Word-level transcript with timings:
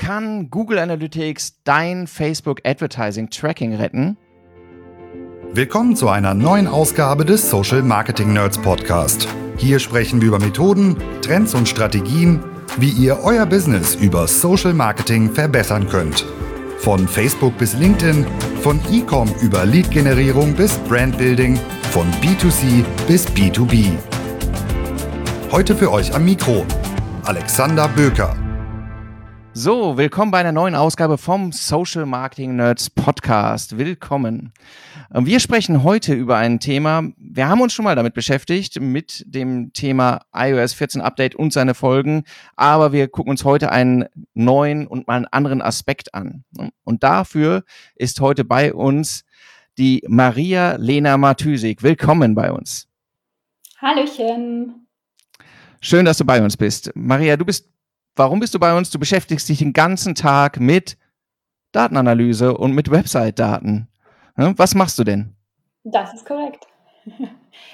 Kann 0.00 0.48
Google 0.48 0.78
Analytics 0.78 1.62
dein 1.62 2.06
Facebook 2.06 2.62
Advertising 2.64 3.28
Tracking 3.28 3.74
retten? 3.74 4.16
Willkommen 5.52 5.94
zu 5.94 6.08
einer 6.08 6.32
neuen 6.32 6.66
Ausgabe 6.66 7.26
des 7.26 7.50
Social 7.50 7.82
Marketing 7.82 8.32
Nerds 8.32 8.56
Podcast. 8.56 9.28
Hier 9.58 9.78
sprechen 9.78 10.22
wir 10.22 10.28
über 10.28 10.38
Methoden, 10.38 10.96
Trends 11.20 11.54
und 11.54 11.68
Strategien, 11.68 12.42
wie 12.78 12.88
ihr 12.88 13.18
euer 13.22 13.44
Business 13.44 13.94
über 13.94 14.26
Social 14.26 14.72
Marketing 14.72 15.34
verbessern 15.34 15.86
könnt. 15.86 16.24
Von 16.78 17.06
Facebook 17.06 17.58
bis 17.58 17.74
LinkedIn, 17.74 18.26
von 18.62 18.80
E-Com 18.90 19.28
über 19.42 19.66
Lead-Generierung 19.66 20.54
bis 20.54 20.78
Brandbuilding, 20.78 21.60
von 21.90 22.10
B2C 22.22 22.84
bis 23.06 23.28
B2B. 23.28 23.90
Heute 25.52 25.74
für 25.74 25.92
euch 25.92 26.14
am 26.14 26.24
Mikro 26.24 26.64
Alexander 27.24 27.86
Böker. 27.88 28.34
So, 29.62 29.98
willkommen 29.98 30.30
bei 30.30 30.38
einer 30.38 30.52
neuen 30.52 30.74
Ausgabe 30.74 31.18
vom 31.18 31.52
Social 31.52 32.06
Marketing 32.06 32.56
Nerds 32.56 32.88
Podcast. 32.88 33.76
Willkommen. 33.76 34.54
Ähm, 35.14 35.26
wir 35.26 35.38
sprechen 35.38 35.82
heute 35.82 36.14
über 36.14 36.38
ein 36.38 36.60
Thema. 36.60 37.02
Wir 37.18 37.46
haben 37.46 37.60
uns 37.60 37.74
schon 37.74 37.84
mal 37.84 37.94
damit 37.94 38.14
beschäftigt, 38.14 38.80
mit 38.80 39.22
dem 39.26 39.74
Thema 39.74 40.22
iOS 40.32 40.72
14 40.72 41.02
Update 41.02 41.34
und 41.34 41.52
seine 41.52 41.74
Folgen. 41.74 42.24
Aber 42.56 42.92
wir 42.92 43.08
gucken 43.08 43.32
uns 43.32 43.44
heute 43.44 43.70
einen 43.70 44.06
neuen 44.32 44.86
und 44.86 45.06
mal 45.06 45.16
einen 45.16 45.26
anderen 45.26 45.60
Aspekt 45.60 46.14
an. 46.14 46.44
Und 46.84 47.02
dafür 47.02 47.64
ist 47.96 48.22
heute 48.22 48.46
bei 48.46 48.72
uns 48.72 49.26
die 49.76 50.02
Maria 50.08 50.76
Lena 50.76 51.18
Matysik. 51.18 51.82
Willkommen 51.82 52.34
bei 52.34 52.50
uns. 52.50 52.88
Hallöchen. 53.76 54.86
Schön, 55.82 56.06
dass 56.06 56.16
du 56.16 56.24
bei 56.24 56.42
uns 56.42 56.56
bist. 56.56 56.92
Maria, 56.94 57.36
du 57.36 57.44
bist 57.44 57.68
Warum 58.20 58.38
bist 58.38 58.54
du 58.54 58.58
bei 58.58 58.76
uns? 58.76 58.90
Du 58.90 58.98
beschäftigst 58.98 59.48
dich 59.48 59.60
den 59.60 59.72
ganzen 59.72 60.14
Tag 60.14 60.60
mit 60.60 60.98
Datenanalyse 61.72 62.54
und 62.54 62.74
mit 62.74 62.90
Website-Daten. 62.90 63.88
Was 64.36 64.74
machst 64.74 64.98
du 64.98 65.04
denn? 65.04 65.34
Das 65.84 66.12
ist 66.12 66.26
korrekt. 66.26 66.66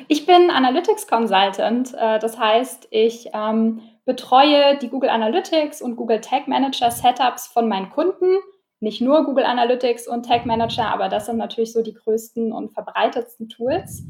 Ich 0.08 0.24
bin 0.24 0.50
Analytics 0.50 1.06
Consultant. 1.06 1.94
Äh, 1.94 2.18
das 2.18 2.38
heißt, 2.38 2.88
ich 2.90 3.28
ähm, 3.34 3.80
betreue 4.04 4.78
die 4.78 4.88
Google 4.88 5.10
Analytics 5.10 5.82
und 5.82 5.96
Google 5.96 6.20
Tag 6.20 6.48
Manager 6.48 6.90
Setups 6.90 7.46
von 7.48 7.68
meinen 7.68 7.90
Kunden. 7.90 8.36
Nicht 8.80 9.00
nur 9.00 9.24
Google 9.24 9.44
Analytics 9.44 10.06
und 10.08 10.26
Tag 10.26 10.46
Manager, 10.46 10.92
aber 10.92 11.08
das 11.08 11.26
sind 11.26 11.38
natürlich 11.38 11.72
so 11.72 11.82
die 11.82 11.94
größten 11.94 12.52
und 12.52 12.72
verbreitetsten 12.72 13.48
Tools. 13.48 14.04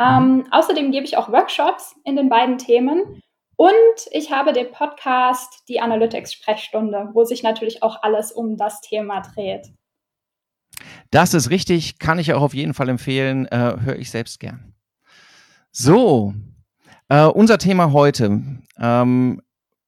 Ähm, 0.00 0.46
außerdem 0.50 0.92
gebe 0.92 1.06
ich 1.06 1.16
auch 1.16 1.32
Workshops 1.32 1.96
in 2.04 2.16
den 2.16 2.28
beiden 2.28 2.58
Themen 2.58 3.22
und 3.58 4.06
ich 4.12 4.30
habe 4.30 4.52
den 4.52 4.70
Podcast 4.70 5.64
Die 5.68 5.80
Analytics-Sprechstunde, 5.80 7.10
wo 7.12 7.24
sich 7.24 7.42
natürlich 7.42 7.82
auch 7.82 8.02
alles 8.02 8.30
um 8.30 8.56
das 8.56 8.80
Thema 8.80 9.20
dreht. 9.20 9.72
Das 11.10 11.34
ist 11.34 11.50
richtig, 11.50 11.98
kann 11.98 12.20
ich 12.20 12.32
auch 12.32 12.42
auf 12.42 12.54
jeden 12.54 12.72
Fall 12.72 12.88
empfehlen, 12.88 13.46
äh, 13.46 13.76
höre 13.80 13.96
ich 13.96 14.12
selbst 14.12 14.38
gern. 14.38 14.74
So, 15.72 16.34
äh, 17.08 17.24
unser 17.24 17.58
Thema 17.58 17.92
heute 17.92 18.40
ähm, 18.78 19.42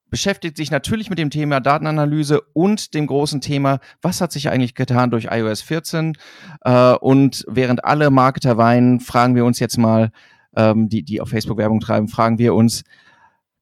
beschäftigt 0.09 0.57
sich 0.57 0.69
natürlich 0.69 1.09
mit 1.09 1.17
dem 1.17 1.29
Thema 1.29 1.61
Datenanalyse 1.61 2.41
und 2.51 2.93
dem 2.93 3.07
großen 3.07 3.39
Thema, 3.39 3.79
was 4.01 4.19
hat 4.19 4.33
sich 4.33 4.49
eigentlich 4.49 4.75
getan 4.75 5.11
durch 5.11 5.29
iOS 5.31 5.61
14? 5.61 6.17
Äh, 6.65 6.95
und 6.95 7.45
während 7.47 7.85
alle 7.85 8.09
Marketer 8.09 8.57
weinen, 8.57 8.99
fragen 8.99 9.33
wir 9.33 9.45
uns 9.45 9.59
jetzt 9.59 9.77
mal, 9.77 10.11
ähm, 10.57 10.89
die, 10.89 11.03
die 11.03 11.21
auf 11.21 11.29
Facebook 11.29 11.57
Werbung 11.57 11.79
treiben, 11.79 12.09
fragen 12.09 12.37
wir 12.37 12.53
uns, 12.53 12.83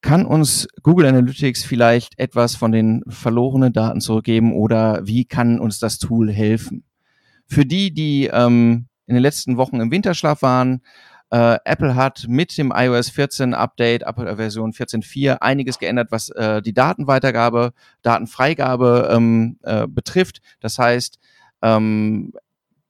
kann 0.02 0.26
uns 0.26 0.68
Google 0.84 1.08
Analytics 1.08 1.64
vielleicht 1.64 2.18
etwas 2.18 2.56
von 2.56 2.72
den 2.72 3.04
verlorenen 3.08 3.74
Daten 3.74 4.02
zurückgeben 4.02 4.54
oder 4.54 5.06
wie 5.06 5.26
kann 5.26 5.60
uns 5.60 5.80
das 5.80 6.00
Tool 6.00 6.32
helfen? 6.32 6.84
Für 7.48 7.66
die, 7.66 7.94
die 7.94 8.30
ähm, 8.32 8.88
in 9.08 9.16
den 9.16 9.24
letzten 9.24 9.58
Wochen 9.58 9.80
im 9.80 9.92
Winterschlaf 9.92 10.42
waren, 10.42 10.82
äh, 11.32 11.58
Apple 11.66 11.96
hat 11.96 12.26
mit 12.28 12.58
dem 12.58 12.72
iOS 12.76 13.10
14 13.10 13.54
Update, 13.54 14.04
Apple 14.04 14.36
Version 14.36 14.72
14.4, 14.72 15.38
einiges 15.42 15.80
geändert, 15.80 16.12
was 16.12 16.30
äh, 16.30 16.62
die 16.62 16.74
Datenweitergabe, 16.74 17.74
Datenfreigabe 18.02 19.10
ähm, 19.12 19.58
äh, 19.64 19.88
betrifft. 19.88 20.42
Das 20.60 20.80
heißt, 20.80 21.20
ähm, 21.62 22.34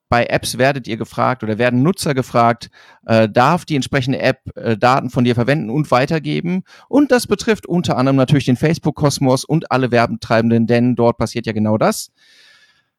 bei 0.09 0.25
Apps 0.25 0.58
werdet 0.58 0.88
ihr 0.88 0.97
gefragt 0.97 1.44
oder 1.44 1.59
werden 1.59 1.84
Nutzer 1.84 2.16
gefragt, 2.16 2.70
äh, 3.06 3.30
darf 3.30 3.64
die 3.64 3.75
entsprechende 3.75 4.20
App 4.20 4.40
äh, 4.56 4.75
Daten 4.75 5.12
von 5.12 5.24
dir 5.24 5.36
verwenden 5.36 5.70
und 5.70 5.92
weitergeben. 5.92 6.64
Und 6.88 7.12
das 7.12 7.28
betrifft 7.28 7.68
unter 7.68 7.96
anderem 7.96 8.16
natürlich 8.16 8.46
den 8.46 8.58
Facebook-Kosmos 8.58 9.46
und 9.46 9.72
alle 9.72 9.92
Werbentreibenden, 9.92 10.66
denn 10.66 10.96
dort 10.96 11.18
passiert 11.18 11.46
ja 11.46 11.53
genau 11.53 11.78
das. 11.78 12.12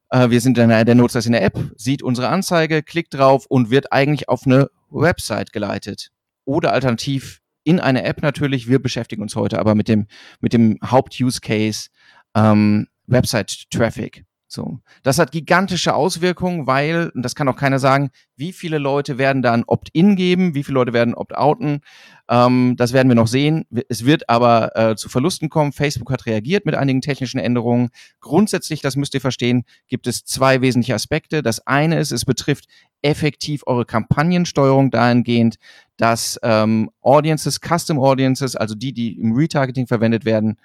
Äh, 0.09 0.29
wir 0.29 0.39
sind 0.39 0.57
dann 0.57 0.69
der 0.69 0.95
Nutzer 0.95 1.19
ist 1.19 1.25
in 1.25 1.33
der 1.33 1.43
App, 1.43 1.59
sieht 1.75 2.01
unsere 2.01 2.29
Anzeige, 2.29 2.81
klickt 2.81 3.13
drauf 3.13 3.45
und 3.45 3.69
wird 3.69 3.91
eigentlich 3.91 4.29
auf 4.29 4.45
eine 4.45 4.69
Website 4.89 5.51
geleitet. 5.51 6.11
Oder 6.45 6.71
alternativ 6.71 7.41
in 7.63 7.79
eine 7.79 8.03
App 8.03 8.21
natürlich. 8.21 8.67
Wir 8.67 8.81
beschäftigen 8.81 9.21
uns 9.21 9.35
heute 9.35 9.59
aber 9.59 9.75
mit 9.75 9.87
dem, 9.87 10.07
mit 10.39 10.53
dem 10.53 10.77
Haupt-Use-Case 10.83 11.89
ähm, 12.35 12.87
Website-Traffic. 13.07 14.25
So. 14.53 14.79
Das 15.01 15.17
hat 15.17 15.31
gigantische 15.31 15.93
Auswirkungen, 15.93 16.67
weil, 16.67 17.09
und 17.15 17.23
das 17.23 17.35
kann 17.35 17.47
auch 17.47 17.55
keiner 17.55 17.79
sagen, 17.79 18.09
wie 18.35 18.51
viele 18.51 18.79
Leute 18.79 19.17
werden 19.17 19.41
dann 19.41 19.63
Opt-in 19.63 20.17
geben, 20.17 20.55
wie 20.55 20.63
viele 20.65 20.73
Leute 20.73 20.91
werden 20.91 21.13
Opt-outen. 21.13 21.79
Ähm, 22.27 22.75
das 22.75 22.91
werden 22.91 23.07
wir 23.07 23.15
noch 23.15 23.27
sehen. 23.27 23.65
Es 23.87 24.03
wird 24.03 24.27
aber 24.29 24.75
äh, 24.75 24.95
zu 24.97 25.07
Verlusten 25.07 25.47
kommen. 25.47 25.71
Facebook 25.71 26.11
hat 26.11 26.25
reagiert 26.25 26.65
mit 26.65 26.75
einigen 26.75 26.99
technischen 26.99 27.39
Änderungen. 27.39 27.91
Grundsätzlich, 28.19 28.81
das 28.81 28.97
müsst 28.97 29.13
ihr 29.13 29.21
verstehen, 29.21 29.63
gibt 29.87 30.05
es 30.05 30.25
zwei 30.25 30.59
wesentliche 30.59 30.95
Aspekte. 30.95 31.41
Das 31.41 31.65
eine 31.65 31.97
ist, 31.97 32.11
es 32.11 32.25
betrifft 32.25 32.65
effektiv 33.01 33.63
eure 33.67 33.85
Kampagnensteuerung 33.85 34.91
dahingehend, 34.91 35.55
dass 35.95 36.37
ähm, 36.43 36.91
Audiences, 36.99 37.61
Custom 37.61 37.99
Audiences, 37.99 38.57
also 38.57 38.75
die, 38.75 38.91
die 38.91 39.17
im 39.17 39.31
Retargeting 39.31 39.87
verwendet 39.87 40.25
werden, 40.25 40.57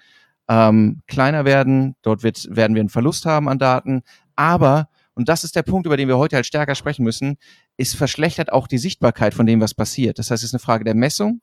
ähm, 0.49 1.03
kleiner 1.07 1.45
werden. 1.45 1.97
Dort 2.03 2.23
wird, 2.23 2.47
werden 2.51 2.75
wir 2.75 2.81
einen 2.81 2.89
Verlust 2.89 3.27
haben 3.27 3.49
an 3.49 3.59
Daten. 3.59 4.03
Aber, 4.37 4.89
und 5.15 5.29
das 5.29 5.45
ist 5.45 5.57
der 5.57 5.63
Punkt, 5.63 5.87
über 5.87 5.97
den 5.97 6.09
wir 6.09 6.19
heute 6.19 6.37
halt 6.37 6.47
stärker 6.47 6.75
sprechen 6.75 7.05
müssen, 7.05 7.37
ist 7.77 7.97
verschlechtert 7.97 8.53
auch 8.53 8.67
die 8.67 8.79
Sichtbarkeit 8.79 9.35
von 9.35 9.47
dem, 9.47 9.61
was 9.61 9.75
passiert. 9.75 10.19
Das 10.19 10.31
heißt, 10.31 10.43
es 10.43 10.51
ist 10.51 10.55
eine 10.55 10.61
Frage 10.61 10.85
der 10.85 10.95
Messung 10.95 11.41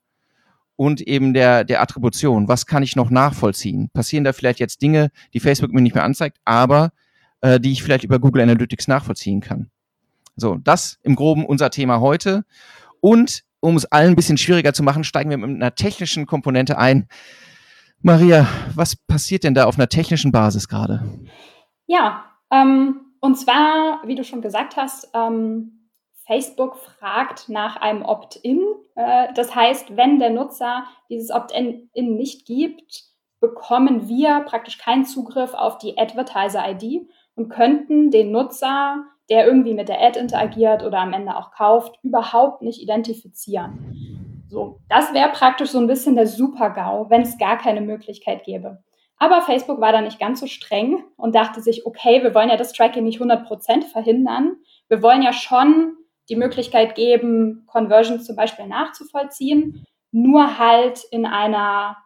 und 0.75 1.01
eben 1.01 1.33
der, 1.33 1.63
der 1.63 1.81
Attribution. 1.81 2.47
Was 2.47 2.65
kann 2.65 2.83
ich 2.83 2.95
noch 2.95 3.09
nachvollziehen? 3.09 3.89
Passieren 3.91 4.23
da 4.23 4.33
vielleicht 4.33 4.59
jetzt 4.59 4.81
Dinge, 4.81 5.09
die 5.33 5.39
Facebook 5.39 5.71
mir 5.71 5.81
nicht 5.81 5.95
mehr 5.95 6.03
anzeigt, 6.03 6.37
aber 6.45 6.91
äh, 7.41 7.59
die 7.59 7.71
ich 7.71 7.83
vielleicht 7.83 8.03
über 8.03 8.19
Google 8.19 8.41
Analytics 8.41 8.87
nachvollziehen 8.87 9.41
kann? 9.41 9.69
So, 10.35 10.57
das 10.63 10.99
im 11.03 11.15
Groben 11.15 11.45
unser 11.45 11.69
Thema 11.69 11.99
heute. 11.99 12.43
Und 13.01 13.43
um 13.59 13.77
es 13.77 13.85
allen 13.85 14.09
ein 14.09 14.15
bisschen 14.15 14.37
schwieriger 14.37 14.73
zu 14.73 14.83
machen, 14.83 15.03
steigen 15.03 15.29
wir 15.29 15.37
mit 15.37 15.49
einer 15.49 15.75
technischen 15.75 16.25
Komponente 16.25 16.77
ein, 16.77 17.07
Maria, 18.05 18.45
was 18.75 18.97
passiert 18.97 19.45
denn 19.45 19.53
da 19.53 19.63
auf 19.63 19.75
einer 19.77 19.87
technischen 19.87 20.33
Basis 20.33 20.67
gerade? 20.67 21.01
Ja, 21.87 22.25
ähm, 22.51 23.13
und 23.21 23.35
zwar, 23.37 24.01
wie 24.05 24.15
du 24.15 24.25
schon 24.25 24.41
gesagt 24.41 24.75
hast, 24.75 25.09
ähm, 25.13 25.89
Facebook 26.27 26.75
fragt 26.75 27.47
nach 27.47 27.77
einem 27.77 28.03
Opt-in. 28.03 28.61
Äh, 28.95 29.33
das 29.35 29.55
heißt, 29.55 29.95
wenn 29.95 30.19
der 30.19 30.31
Nutzer 30.31 30.83
dieses 31.09 31.31
Opt-in 31.31 31.89
nicht 31.93 32.45
gibt, 32.45 33.03
bekommen 33.39 34.09
wir 34.09 34.41
praktisch 34.41 34.77
keinen 34.77 35.05
Zugriff 35.05 35.53
auf 35.53 35.77
die 35.77 35.97
Advertiser-ID 35.97 37.07
und 37.35 37.47
könnten 37.47 38.11
den 38.11 38.31
Nutzer, 38.31 39.05
der 39.29 39.47
irgendwie 39.47 39.73
mit 39.73 39.87
der 39.87 40.01
Ad 40.01 40.19
interagiert 40.19 40.83
oder 40.83 40.99
am 40.99 41.13
Ende 41.13 41.37
auch 41.37 41.51
kauft, 41.51 41.97
überhaupt 42.03 42.61
nicht 42.63 42.81
identifizieren. 42.81 44.02
So, 44.53 44.79
das 44.87 45.15
wäre 45.15 45.29
praktisch 45.29 45.71
so 45.71 45.79
ein 45.79 45.87
bisschen 45.87 46.13
der 46.15 46.27
Super-GAU, 46.27 47.09
wenn 47.09 47.23
es 47.23 47.39
gar 47.39 47.57
keine 47.57 47.81
Möglichkeit 47.81 48.43
gäbe. 48.43 48.83
Aber 49.17 49.41
Facebook 49.41 49.81
war 49.81 49.91
da 49.91 49.99
nicht 49.99 50.19
ganz 50.19 50.41
so 50.41 50.45
streng 50.45 51.03
und 51.17 51.33
dachte 51.33 51.59
sich, 51.59 51.87
okay, 51.87 52.21
wir 52.21 52.35
wollen 52.35 52.49
ja 52.49 52.55
das 52.55 52.71
Tracking 52.71 53.03
nicht 53.03 53.19
100% 53.19 53.81
verhindern. 53.91 54.57
Wir 54.89 55.01
wollen 55.01 55.23
ja 55.23 55.33
schon 55.33 55.97
die 56.29 56.35
Möglichkeit 56.35 56.93
geben, 56.93 57.63
Conversions 57.65 58.25
zum 58.25 58.35
Beispiel 58.35 58.67
nachzuvollziehen, 58.67 59.87
nur 60.11 60.59
halt 60.59 61.03
in 61.09 61.25
einer 61.25 61.97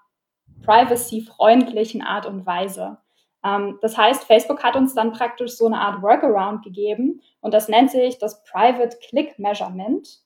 privacy-freundlichen 0.63 2.01
Art 2.01 2.25
und 2.25 2.45
Weise. 2.45 2.99
Ähm, 3.43 3.77
das 3.81 3.97
heißt, 3.97 4.23
Facebook 4.23 4.63
hat 4.63 4.77
uns 4.77 4.95
dann 4.95 5.11
praktisch 5.11 5.57
so 5.57 5.65
eine 5.65 5.79
Art 5.81 6.01
Workaround 6.01 6.63
gegeben 6.63 7.21
und 7.41 7.53
das 7.53 7.67
nennt 7.67 7.91
sich 7.91 8.19
das 8.19 8.41
Private 8.45 8.97
Click 9.09 9.37
Measurement. 9.37 10.25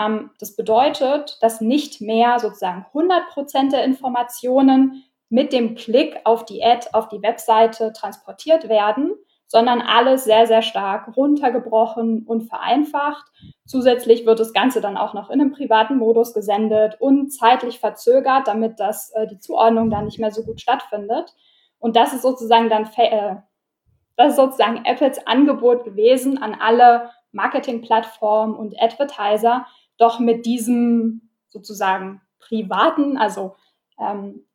Ähm, 0.00 0.30
das 0.40 0.56
bedeutet, 0.56 1.38
dass 1.42 1.60
nicht 1.60 2.00
mehr 2.00 2.38
sozusagen 2.38 2.86
100 2.88 3.28
Prozent 3.28 3.72
der 3.72 3.84
Informationen 3.84 5.04
mit 5.28 5.52
dem 5.52 5.74
Klick 5.76 6.20
auf 6.24 6.44
die 6.44 6.64
Ad, 6.64 6.88
auf 6.92 7.08
die 7.08 7.22
Webseite 7.22 7.92
transportiert 7.92 8.68
werden, 8.68 9.12
sondern 9.46 9.80
alles 9.80 10.24
sehr, 10.24 10.46
sehr 10.46 10.62
stark 10.62 11.16
runtergebrochen 11.16 12.24
und 12.24 12.42
vereinfacht. 12.42 13.26
Zusätzlich 13.66 14.24
wird 14.24 14.40
das 14.40 14.52
Ganze 14.52 14.80
dann 14.80 14.96
auch 14.96 15.12
noch 15.12 15.28
in 15.28 15.40
einem 15.40 15.52
privaten 15.52 15.98
Modus 15.98 16.34
gesendet 16.34 16.96
und 17.00 17.32
zeitlich 17.32 17.80
verzögert, 17.80 18.46
damit 18.46 18.78
das, 18.78 19.10
äh, 19.10 19.26
die 19.26 19.38
Zuordnung 19.38 19.90
dann 19.90 20.04
nicht 20.04 20.20
mehr 20.20 20.30
so 20.30 20.44
gut 20.44 20.60
stattfindet. 20.60 21.34
Und 21.78 21.96
das 21.96 22.12
ist 22.12 22.22
sozusagen 22.22 22.68
dann, 22.68 22.88
äh, 22.96 23.36
das 24.16 24.30
ist 24.30 24.36
sozusagen 24.36 24.84
Apples 24.84 25.26
Angebot 25.26 25.84
gewesen 25.84 26.40
an 26.40 26.56
alle 26.60 27.10
Marketingplattformen 27.32 28.54
und 28.54 28.80
Advertiser, 28.80 29.66
doch 30.00 30.18
mit 30.18 30.46
diesem 30.46 31.30
sozusagen 31.48 32.20
privaten, 32.38 33.16
also 33.16 33.56
ähm, 33.98 34.46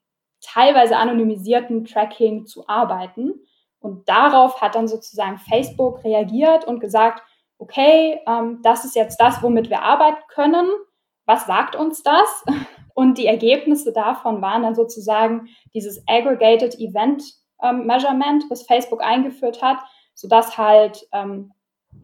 teilweise 0.42 0.98
anonymisierten 0.98 1.86
Tracking 1.86 2.46
zu 2.46 2.68
arbeiten. 2.68 3.34
Und 3.80 4.10
darauf 4.10 4.62
hat 4.62 4.76
dann 4.76 4.88
sozusagen 4.88 5.38
Facebook 5.38 6.04
reagiert 6.04 6.66
und 6.66 6.80
gesagt, 6.80 7.22
okay, 7.58 8.20
ähm, 8.28 8.60
das 8.64 8.86
ist 8.86 8.96
jetzt 8.96 9.20
das, 9.20 9.44
womit 9.44 9.70
wir 9.70 9.84
arbeiten 9.84 10.22
können. 10.30 10.68
Was 11.26 11.46
sagt 11.46 11.76
uns 11.76 12.04
das? 12.04 12.46
Und 12.94 13.18
die 13.18 13.28
Ergebnisse 13.28 13.92
davon 13.92 14.42
waren 14.42 14.64
dann 14.64 14.74
sozusagen 14.74 15.50
dieses 15.74 16.02
Aggregated 16.08 16.80
Event 16.80 17.24
ähm, 17.62 17.86
Measurement, 17.86 18.46
was 18.50 18.64
Facebook 18.64 19.04
eingeführt 19.04 19.62
hat, 19.62 19.80
sodass 20.14 20.58
halt 20.58 21.06
ähm, 21.12 21.52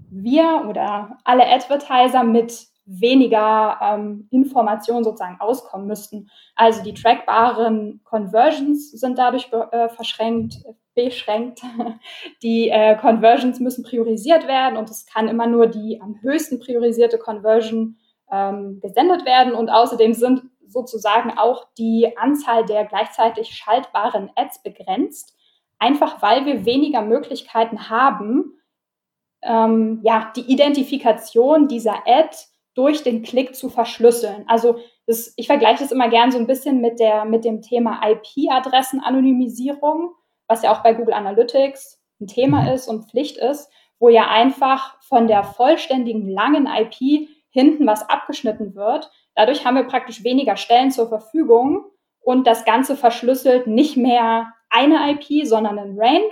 wir 0.09 0.65
oder 0.67 1.17
alle 1.23 1.47
Advertiser 1.47 2.23
mit 2.23 2.67
weniger 2.85 3.77
ähm, 3.81 4.27
Informationen 4.31 5.03
sozusagen 5.03 5.39
auskommen 5.39 5.87
müssten. 5.87 6.29
Also 6.55 6.83
die 6.83 6.93
trackbaren 6.93 8.01
Conversions 8.03 8.91
sind 8.91 9.17
dadurch 9.17 9.49
äh, 9.71 9.89
verschränkt, 9.89 10.63
beschränkt. 10.95 11.61
Die 12.43 12.69
äh, 12.69 12.97
Conversions 12.97 13.59
müssen 13.59 13.83
priorisiert 13.83 14.47
werden 14.47 14.77
und 14.77 14.89
es 14.89 15.05
kann 15.05 15.27
immer 15.27 15.47
nur 15.47 15.67
die 15.67 16.01
am 16.01 16.19
höchsten 16.21 16.59
priorisierte 16.59 17.17
Conversion 17.17 17.97
ähm, 18.31 18.79
gesendet 18.81 19.25
werden 19.25 19.53
und 19.53 19.69
außerdem 19.69 20.13
sind 20.13 20.43
sozusagen 20.67 21.37
auch 21.37 21.67
die 21.77 22.17
Anzahl 22.17 22.65
der 22.65 22.85
gleichzeitig 22.85 23.51
schaltbaren 23.51 24.31
Ads 24.35 24.63
begrenzt, 24.63 25.35
einfach 25.79 26.21
weil 26.21 26.45
wir 26.45 26.65
weniger 26.65 27.01
Möglichkeiten 27.01 27.89
haben, 27.89 28.57
ähm, 29.43 29.99
ja, 30.03 30.31
die 30.35 30.51
Identifikation 30.51 31.67
dieser 31.67 32.07
Ad 32.07 32.35
durch 32.73 33.03
den 33.03 33.23
Klick 33.23 33.55
zu 33.55 33.69
verschlüsseln. 33.69 34.45
Also 34.47 34.77
das, 35.05 35.33
ich 35.35 35.47
vergleiche 35.47 35.83
das 35.83 35.91
immer 35.91 36.09
gern 36.09 36.31
so 36.31 36.37
ein 36.37 36.47
bisschen 36.47 36.79
mit, 36.81 36.99
der, 36.99 37.25
mit 37.25 37.43
dem 37.43 37.61
Thema 37.61 38.01
IP-Adressen-Anonymisierung, 38.07 40.13
was 40.47 40.63
ja 40.63 40.73
auch 40.73 40.83
bei 40.83 40.93
Google 40.93 41.13
Analytics 41.13 42.01
ein 42.21 42.27
Thema 42.27 42.61
mhm. 42.61 42.67
ist 42.69 42.87
und 42.87 43.09
Pflicht 43.09 43.37
ist, 43.37 43.69
wo 43.99 44.09
ja 44.09 44.27
einfach 44.27 44.99
von 45.01 45.27
der 45.27 45.43
vollständigen 45.43 46.29
langen 46.29 46.67
IP 46.67 47.27
hinten 47.49 47.85
was 47.85 48.07
abgeschnitten 48.09 48.75
wird. 48.75 49.11
Dadurch 49.35 49.65
haben 49.65 49.75
wir 49.75 49.83
praktisch 49.83 50.23
weniger 50.23 50.55
Stellen 50.55 50.91
zur 50.91 51.09
Verfügung 51.09 51.85
und 52.21 52.47
das 52.47 52.65
Ganze 52.65 52.95
verschlüsselt 52.95 53.67
nicht 53.67 53.97
mehr 53.97 54.53
eine 54.69 55.11
IP, 55.11 55.45
sondern 55.45 55.77
ein 55.77 55.95
Range. 55.97 56.29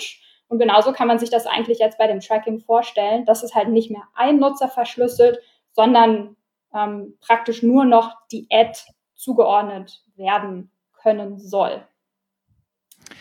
Und 0.48 0.60
genauso 0.60 0.94
kann 0.94 1.08
man 1.08 1.20
sich 1.20 1.30
das 1.30 1.46
eigentlich 1.46 1.80
jetzt 1.80 1.98
bei 1.98 2.08
dem 2.08 2.22
Tracking 2.22 2.60
vorstellen, 2.60 3.26
dass 3.26 3.44
es 3.44 3.54
halt 3.54 3.70
nicht 3.70 3.92
mehr 3.92 4.04
ein 4.16 4.40
Nutzer 4.40 4.68
verschlüsselt, 4.68 5.40
sondern 5.72 6.36
ähm, 6.74 7.18
praktisch 7.22 7.64
nur 7.64 7.86
noch 7.86 8.16
die 8.32 8.48
Ad 8.52 8.78
zugeordnet 9.16 10.04
werden 10.16 10.72
können 10.94 11.40
soll. 11.40 11.84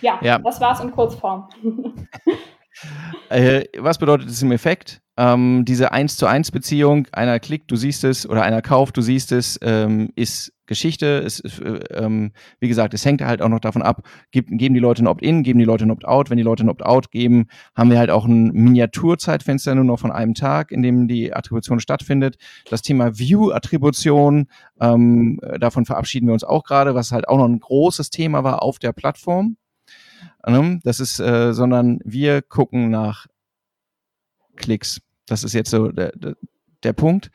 Ja, 0.01 0.19
ja. 0.23 0.39
das 0.39 0.61
war's 0.61 0.81
in 0.81 0.91
Kurzform. 0.91 1.49
äh, 3.31 3.65
was 3.79 3.99
bedeutet 3.99 4.29
das 4.29 4.43
im 4.43 4.53
Effekt? 4.53 5.01
Ähm, 5.17 5.65
diese 5.65 5.93
1 5.93 6.17
zu 6.17 6.27
1 6.27 6.53
Beziehung, 6.53 7.09
einer 7.13 7.41
klickt, 7.41 7.71
du 7.71 7.77
siehst 7.77 8.05
es, 8.05 8.29
oder 8.29 8.43
einer 8.43 8.63
kauft, 8.63 8.97
du 8.97 9.01
siehst 9.01 9.33
es, 9.33 9.59
ähm, 9.63 10.13
ist 10.15 10.53
Geschichte. 10.69 11.19
Es, 11.19 11.41
ist, 11.41 11.61
äh, 11.61 11.81
ähm, 11.91 12.31
wie 12.61 12.69
gesagt, 12.69 12.95
es 12.95 13.05
hängt 13.05 13.23
halt 13.23 13.43
auch 13.43 13.49
noch 13.49 13.59
davon 13.59 13.83
ab, 13.83 14.03
geben, 14.31 14.57
geben 14.57 14.75
die 14.75 14.81
Leute 14.81 15.03
ein 15.03 15.09
Opt-in, 15.09 15.43
geben 15.43 15.59
die 15.59 15.65
Leute 15.65 15.85
ein 15.85 15.91
Opt-out. 15.91 16.31
Wenn 16.31 16.37
die 16.37 16.45
Leute 16.45 16.65
ein 16.65 16.69
Opt-out 16.69 17.11
geben, 17.11 17.47
haben 17.75 17.91
wir 17.91 17.99
halt 17.99 18.11
auch 18.11 18.27
ein 18.27 18.53
Miniaturzeitfenster 18.53 19.75
nur 19.75 19.85
noch 19.85 19.99
von 19.99 20.13
einem 20.13 20.35
Tag, 20.35 20.71
in 20.71 20.83
dem 20.83 21.09
die 21.09 21.35
Attribution 21.35 21.81
stattfindet. 21.81 22.37
Das 22.71 22.83
Thema 22.83 23.19
View-Attribution, 23.19 24.47
ähm, 24.81 25.41
davon 25.59 25.85
verabschieden 25.85 26.29
wir 26.29 26.35
uns 26.35 26.45
auch 26.45 26.63
gerade, 26.63 26.95
was 26.95 27.11
halt 27.11 27.27
auch 27.29 27.39
noch 27.39 27.49
ein 27.49 27.59
großes 27.59 28.11
Thema 28.11 28.45
war 28.45 28.63
auf 28.63 28.79
der 28.79 28.93
Plattform. 28.93 29.57
Ähm, 30.47 30.81
das 30.85 31.01
ist, 31.01 31.19
äh, 31.19 31.53
sondern 31.53 31.99
wir 32.05 32.43
gucken 32.43 32.91
nach 32.91 33.27
Klicks. 34.57 35.01
Das 35.27 35.45
ist 35.45 35.55
jetzt 35.55 35.71
so 35.71 35.89
der, 35.89 36.13
der, 36.13 36.37
der 36.83 36.93
Punkt. 36.93 37.31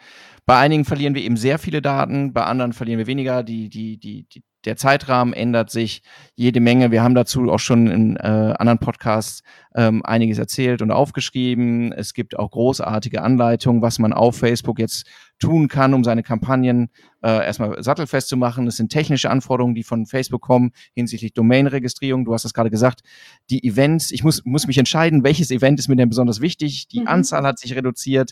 Bei 0.45 0.59
einigen 0.59 0.83
verlieren 0.83 1.15
wir 1.15 1.23
eben 1.23 1.37
sehr 1.37 1.57
viele 1.57 1.81
Daten, 1.81 2.33
bei 2.33 2.43
anderen 2.43 2.73
verlieren 2.73 2.99
wir 2.99 3.07
weniger. 3.07 3.43
Die, 3.43 3.69
die, 3.69 3.97
die, 3.97 4.27
die, 4.27 4.43
der 4.65 4.75
Zeitrahmen 4.75 5.33
ändert 5.33 5.69
sich 5.69 6.01
jede 6.35 6.59
Menge. 6.59 6.91
Wir 6.91 7.01
haben 7.01 7.15
dazu 7.15 7.49
auch 7.49 7.59
schon 7.59 7.87
in 7.87 8.17
äh, 8.17 8.53
anderen 8.57 8.79
Podcasts 8.79 9.43
ähm, 9.75 10.03
einiges 10.05 10.39
erzählt 10.39 10.81
und 10.81 10.91
aufgeschrieben. 10.91 11.93
Es 11.93 12.13
gibt 12.13 12.37
auch 12.37 12.51
großartige 12.51 13.21
Anleitungen, 13.21 13.81
was 13.81 13.99
man 13.99 14.11
auf 14.11 14.37
Facebook 14.37 14.79
jetzt 14.79 15.05
tun 15.39 15.69
kann, 15.69 15.93
um 15.93 16.03
seine 16.03 16.23
Kampagnen 16.23 16.89
äh, 17.23 17.45
erstmal 17.45 17.81
sattelfest 17.81 18.27
zu 18.27 18.37
machen. 18.37 18.67
Es 18.67 18.77
sind 18.77 18.91
technische 18.91 19.29
Anforderungen, 19.29 19.75
die 19.75 19.83
von 19.83 20.05
Facebook 20.05 20.41
kommen 20.41 20.71
hinsichtlich 20.93 21.33
Domain-Registrierung. 21.33 22.25
Du 22.25 22.33
hast 22.33 22.45
das 22.45 22.53
gerade 22.53 22.69
gesagt. 22.69 23.01
Die 23.49 23.63
Events, 23.63 24.11
ich 24.11 24.23
muss, 24.23 24.43
muss 24.45 24.67
mich 24.67 24.77
entscheiden, 24.77 25.23
welches 25.23 25.49
Event 25.49 25.79
ist 25.79 25.87
mir 25.87 25.95
denn 25.95 26.09
besonders 26.09 26.41
wichtig. 26.41 26.87
Die 26.89 27.01
mhm. 27.01 27.07
Anzahl 27.07 27.43
hat 27.43 27.59
sich 27.59 27.75
reduziert. 27.75 28.31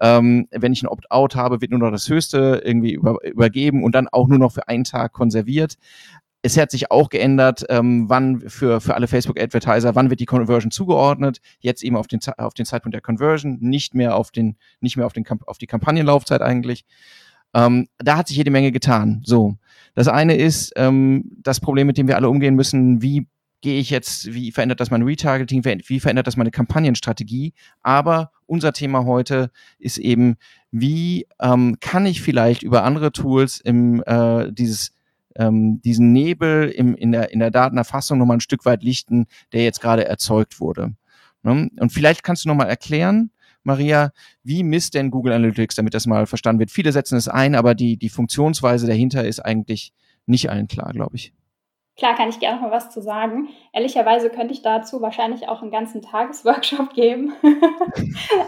Ähm, 0.00 0.48
wenn 0.50 0.72
ich 0.72 0.82
ein 0.82 0.88
Opt-out 0.88 1.36
habe, 1.36 1.60
wird 1.60 1.70
nur 1.70 1.80
noch 1.80 1.90
das 1.90 2.08
Höchste 2.08 2.60
irgendwie 2.64 2.92
über, 2.92 3.16
übergeben 3.24 3.84
und 3.84 3.94
dann 3.94 4.08
auch 4.08 4.28
nur 4.28 4.38
noch 4.38 4.52
für 4.52 4.68
einen 4.68 4.84
Tag 4.84 5.12
konserviert. 5.12 5.76
Es 6.44 6.56
hat 6.56 6.72
sich 6.72 6.90
auch 6.90 7.08
geändert, 7.08 7.64
ähm, 7.68 8.08
wann 8.08 8.40
für, 8.48 8.80
für 8.80 8.96
alle 8.96 9.06
Facebook-Advertiser, 9.06 9.94
wann 9.94 10.10
wird 10.10 10.18
die 10.18 10.26
Conversion 10.26 10.72
zugeordnet. 10.72 11.40
Jetzt 11.60 11.84
eben 11.84 11.94
auf 11.94 12.08
den, 12.08 12.18
auf 12.36 12.54
den 12.54 12.66
Zeitpunkt 12.66 12.94
der 12.94 13.00
Conversion, 13.00 13.58
nicht 13.60 13.94
mehr 13.94 14.16
auf 14.16 14.32
den, 14.32 14.56
nicht 14.80 14.96
mehr 14.96 15.06
auf 15.06 15.12
den, 15.12 15.24
auf 15.46 15.58
die 15.58 15.68
Kampagnenlaufzeit 15.68 16.42
eigentlich. 16.42 16.84
Ähm, 17.54 17.88
da 17.98 18.16
hat 18.16 18.28
sich 18.28 18.36
jede 18.36 18.50
Menge 18.50 18.72
getan. 18.72 19.22
So. 19.24 19.56
Das 19.94 20.08
eine 20.08 20.36
ist 20.36 20.72
ähm, 20.76 21.30
das 21.42 21.60
Problem, 21.60 21.86
mit 21.86 21.98
dem 21.98 22.08
wir 22.08 22.16
alle 22.16 22.28
umgehen 22.28 22.54
müssen. 22.54 23.02
Wie 23.02 23.26
gehe 23.60 23.78
ich 23.78 23.90
jetzt, 23.90 24.32
wie 24.32 24.50
verändert 24.50 24.80
das 24.80 24.90
mein 24.90 25.02
Retargeting, 25.02 25.64
wie 25.64 26.00
verändert 26.00 26.26
das 26.26 26.36
meine 26.36 26.50
Kampagnenstrategie? 26.50 27.52
Aber 27.82 28.32
unser 28.46 28.72
Thema 28.72 29.04
heute 29.04 29.50
ist 29.78 29.98
eben, 29.98 30.36
wie 30.70 31.26
ähm, 31.40 31.76
kann 31.80 32.06
ich 32.06 32.22
vielleicht 32.22 32.62
über 32.62 32.84
andere 32.84 33.12
Tools 33.12 33.60
im 33.60 34.02
äh, 34.04 34.50
dieses 34.52 34.92
ähm, 35.36 35.80
diesen 35.82 36.12
Nebel 36.12 36.68
im, 36.68 36.94
in, 36.94 37.12
der, 37.12 37.32
in 37.32 37.38
der 37.38 37.50
Datenerfassung 37.50 38.18
nochmal 38.18 38.36
ein 38.36 38.42
Stück 38.42 38.66
weit 38.66 38.82
lichten, 38.82 39.26
der 39.52 39.64
jetzt 39.64 39.80
gerade 39.80 40.04
erzeugt 40.04 40.60
wurde. 40.60 40.94
Ne? 41.42 41.70
Und 41.78 41.92
vielleicht 41.92 42.22
kannst 42.22 42.44
du 42.44 42.48
nochmal 42.48 42.68
erklären, 42.68 43.30
Maria, 43.64 44.10
wie 44.42 44.62
misst 44.62 44.94
denn 44.94 45.10
Google 45.10 45.32
Analytics, 45.32 45.76
damit 45.76 45.94
das 45.94 46.06
mal 46.06 46.26
verstanden 46.26 46.60
wird? 46.60 46.70
Viele 46.70 46.92
setzen 46.92 47.16
es 47.16 47.28
ein, 47.28 47.54
aber 47.54 47.74
die, 47.74 47.96
die 47.96 48.08
Funktionsweise 48.08 48.86
dahinter 48.86 49.24
ist 49.24 49.40
eigentlich 49.40 49.92
nicht 50.26 50.50
allen 50.50 50.68
klar, 50.68 50.92
glaube 50.92 51.16
ich. 51.16 51.32
Klar, 51.96 52.14
kann 52.14 52.30
ich 52.30 52.40
gerne 52.40 52.60
mal 52.60 52.70
was 52.70 52.90
zu 52.90 53.02
sagen. 53.02 53.50
Ehrlicherweise 53.72 54.30
könnte 54.30 54.54
ich 54.54 54.62
dazu 54.62 55.02
wahrscheinlich 55.02 55.48
auch 55.48 55.60
einen 55.62 55.70
ganzen 55.70 56.00
Tagesworkshop 56.00 56.94
geben, 56.94 57.34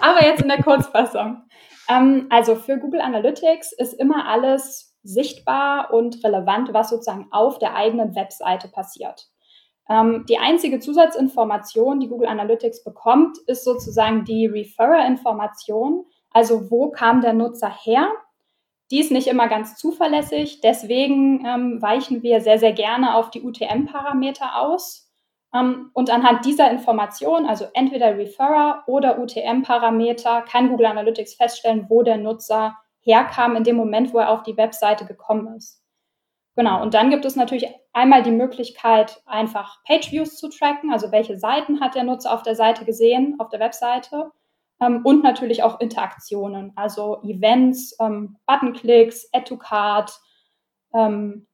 aber 0.00 0.24
jetzt 0.24 0.42
in 0.42 0.48
der 0.48 0.62
Kurzfassung. 0.62 1.42
Ähm, 1.88 2.26
also 2.30 2.56
für 2.56 2.78
Google 2.78 3.02
Analytics 3.02 3.72
ist 3.72 3.92
immer 3.92 4.26
alles 4.28 4.96
sichtbar 5.02 5.92
und 5.92 6.24
relevant, 6.24 6.72
was 6.72 6.88
sozusagen 6.88 7.26
auf 7.30 7.58
der 7.58 7.74
eigenen 7.74 8.14
Webseite 8.14 8.68
passiert. 8.68 9.28
Ähm, 9.88 10.24
die 10.28 10.38
einzige 10.38 10.80
Zusatzinformation, 10.80 12.00
die 12.00 12.08
Google 12.08 12.28
Analytics 12.28 12.84
bekommt, 12.84 13.38
ist 13.46 13.64
sozusagen 13.64 14.24
die 14.24 14.46
Referrer-Information, 14.46 16.06
also 16.30 16.70
wo 16.70 16.90
kam 16.90 17.20
der 17.20 17.34
Nutzer 17.34 17.70
her. 17.70 18.10
Die 18.90 19.00
ist 19.00 19.10
nicht 19.10 19.26
immer 19.28 19.48
ganz 19.48 19.76
zuverlässig, 19.76 20.60
deswegen 20.60 21.44
ähm, 21.46 21.82
weichen 21.82 22.22
wir 22.22 22.40
sehr, 22.40 22.58
sehr 22.58 22.72
gerne 22.72 23.14
auf 23.14 23.30
die 23.30 23.42
UTM-Parameter 23.42 24.60
aus. 24.60 25.10
Ähm, 25.54 25.90
und 25.92 26.10
anhand 26.10 26.44
dieser 26.44 26.70
Information, 26.70 27.46
also 27.46 27.66
entweder 27.74 28.16
Referrer 28.16 28.84
oder 28.86 29.18
UTM-Parameter, 29.18 30.42
kann 30.42 30.68
Google 30.68 30.86
Analytics 30.86 31.34
feststellen, 31.34 31.86
wo 31.88 32.02
der 32.02 32.18
Nutzer 32.18 32.76
herkam 33.00 33.56
in 33.56 33.64
dem 33.64 33.76
Moment, 33.76 34.12
wo 34.14 34.18
er 34.18 34.30
auf 34.30 34.42
die 34.42 34.56
Webseite 34.56 35.04
gekommen 35.06 35.54
ist. 35.56 35.83
Genau, 36.56 36.80
und 36.82 36.94
dann 36.94 37.10
gibt 37.10 37.24
es 37.24 37.34
natürlich 37.34 37.66
einmal 37.92 38.22
die 38.22 38.30
Möglichkeit, 38.30 39.22
einfach 39.26 39.82
Page-Views 39.84 40.36
zu 40.36 40.48
tracken, 40.48 40.92
also 40.92 41.10
welche 41.10 41.36
Seiten 41.36 41.80
hat 41.80 41.96
der 41.96 42.04
Nutzer 42.04 42.32
auf 42.32 42.42
der 42.42 42.54
Seite 42.54 42.84
gesehen, 42.84 43.36
auf 43.38 43.48
der 43.48 43.60
Webseite. 43.60 44.30
Ähm, 44.80 45.00
und 45.04 45.22
natürlich 45.22 45.62
auch 45.62 45.80
Interaktionen, 45.80 46.72
also 46.76 47.20
Events, 47.22 47.96
ähm, 48.00 48.36
Buttonklicks, 48.46 49.28
Add-to-Card, 49.32 50.12
ähm, 50.94 51.46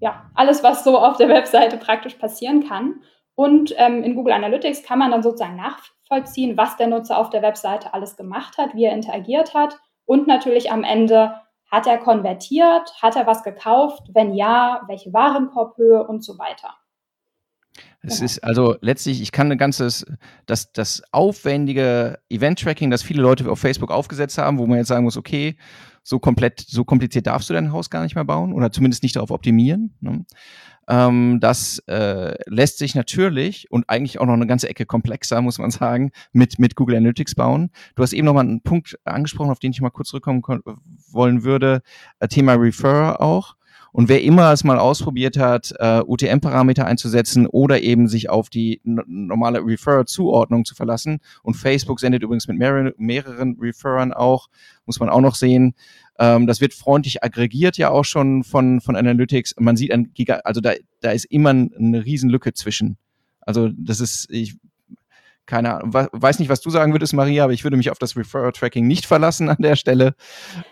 ja, 0.00 0.30
alles, 0.34 0.62
was 0.62 0.84
so 0.84 0.98
auf 0.98 1.16
der 1.16 1.28
Webseite 1.28 1.78
praktisch 1.78 2.14
passieren 2.14 2.66
kann. 2.68 3.02
Und 3.34 3.74
ähm, 3.78 4.02
in 4.02 4.14
Google 4.14 4.34
Analytics 4.34 4.82
kann 4.82 4.98
man 4.98 5.10
dann 5.10 5.22
sozusagen 5.22 5.56
nachvollziehen, 5.56 6.56
was 6.56 6.76
der 6.76 6.88
Nutzer 6.88 7.16
auf 7.16 7.30
der 7.30 7.40
Webseite 7.40 7.94
alles 7.94 8.16
gemacht 8.16 8.58
hat, 8.58 8.74
wie 8.74 8.84
er 8.84 8.92
interagiert 8.92 9.54
hat 9.54 9.78
und 10.04 10.26
natürlich 10.26 10.70
am 10.70 10.84
Ende, 10.84 11.34
hat 11.72 11.86
er 11.86 11.98
konvertiert? 11.98 12.92
Hat 13.00 13.16
er 13.16 13.26
was 13.26 13.42
gekauft? 13.42 14.02
Wenn 14.12 14.34
ja, 14.34 14.82
welche 14.86 15.12
Warenkorbhöhe 15.12 16.06
und 16.06 16.22
so 16.22 16.38
weiter? 16.38 16.74
Es 18.02 18.16
genau. 18.16 18.24
ist 18.26 18.44
also 18.44 18.76
letztlich, 18.82 19.22
ich 19.22 19.32
kann 19.32 19.50
ein 19.50 19.56
ganzes, 19.56 20.04
das, 20.44 20.72
das 20.72 21.02
aufwendige 21.12 22.18
Event-Tracking, 22.28 22.90
das 22.90 23.02
viele 23.02 23.22
Leute 23.22 23.50
auf 23.50 23.58
Facebook 23.58 23.90
aufgesetzt 23.90 24.36
haben, 24.36 24.58
wo 24.58 24.66
man 24.66 24.78
jetzt 24.78 24.88
sagen 24.88 25.04
muss, 25.04 25.16
okay, 25.16 25.56
so 26.02 26.18
komplett, 26.18 26.60
so 26.60 26.84
kompliziert 26.84 27.26
darfst 27.26 27.48
du 27.50 27.54
dein 27.54 27.72
Haus 27.72 27.90
gar 27.90 28.02
nicht 28.02 28.14
mehr 28.14 28.24
bauen 28.24 28.52
oder 28.52 28.72
zumindest 28.72 29.02
nicht 29.02 29.16
darauf 29.16 29.30
optimieren. 29.30 29.94
Ne? 30.00 30.24
Ähm, 30.88 31.38
das 31.40 31.78
äh, 31.86 32.34
lässt 32.46 32.78
sich 32.78 32.94
natürlich 32.94 33.70
und 33.70 33.88
eigentlich 33.88 34.20
auch 34.20 34.26
noch 34.26 34.34
eine 34.34 34.46
ganze 34.46 34.68
Ecke 34.68 34.84
komplexer, 34.84 35.40
muss 35.40 35.58
man 35.58 35.70
sagen, 35.70 36.10
mit, 36.32 36.58
mit 36.58 36.74
Google 36.74 36.96
Analytics 36.96 37.34
bauen. 37.34 37.70
Du 37.94 38.02
hast 38.02 38.12
eben 38.12 38.26
noch 38.26 38.34
mal 38.34 38.40
einen 38.40 38.62
Punkt 38.62 38.98
angesprochen, 39.04 39.50
auf 39.50 39.60
den 39.60 39.72
ich 39.72 39.80
mal 39.80 39.90
kurz 39.90 40.08
zurückkommen 40.08 40.42
wollen 41.10 41.44
würde. 41.44 41.82
Äh, 42.18 42.28
Thema 42.28 42.54
Referrer 42.54 43.20
auch. 43.20 43.56
Und 43.92 44.08
wer 44.08 44.22
immer 44.22 44.52
es 44.52 44.64
mal 44.64 44.78
ausprobiert 44.78 45.38
hat, 45.38 45.74
äh, 45.78 46.00
UTM-Parameter 46.00 46.86
einzusetzen 46.86 47.46
oder 47.46 47.82
eben 47.82 48.08
sich 48.08 48.30
auf 48.30 48.48
die 48.48 48.80
normale 48.84 49.60
Referrer-Zuordnung 49.64 50.64
zu 50.64 50.74
verlassen, 50.74 51.20
und 51.42 51.54
Facebook 51.54 52.00
sendet 52.00 52.22
übrigens 52.22 52.48
mit 52.48 52.58
mehreren, 52.58 52.92
mehreren 52.96 53.58
Referrern 53.60 54.12
auch, 54.14 54.48
muss 54.86 54.98
man 54.98 55.10
auch 55.10 55.20
noch 55.20 55.34
sehen, 55.34 55.74
ähm, 56.18 56.46
das 56.46 56.60
wird 56.60 56.72
freundlich 56.72 57.22
aggregiert 57.22 57.76
ja 57.76 57.90
auch 57.90 58.04
schon 58.04 58.44
von, 58.44 58.80
von 58.80 58.96
Analytics. 58.96 59.56
Man 59.58 59.76
sieht 59.76 59.92
ein 59.92 60.12
Giga, 60.14 60.40
also 60.44 60.60
da, 60.60 60.72
da 61.00 61.10
ist 61.10 61.26
immer 61.26 61.50
eine 61.50 62.04
Riesenlücke 62.04 62.54
zwischen. 62.54 62.96
Also 63.40 63.68
das 63.76 64.00
ist, 64.00 64.30
ich 64.30 64.56
keine 65.46 65.74
Ahnung, 65.74 65.92
weiß 65.92 66.38
nicht, 66.38 66.48
was 66.48 66.60
du 66.60 66.70
sagen 66.70 66.92
würdest, 66.92 67.14
Maria, 67.14 67.44
aber 67.44 67.52
ich 67.52 67.64
würde 67.64 67.76
mich 67.76 67.90
auf 67.90 67.98
das 67.98 68.16
Referrer-Tracking 68.16 68.86
nicht 68.86 69.06
verlassen 69.06 69.48
an 69.48 69.56
der 69.58 69.76
Stelle, 69.76 70.14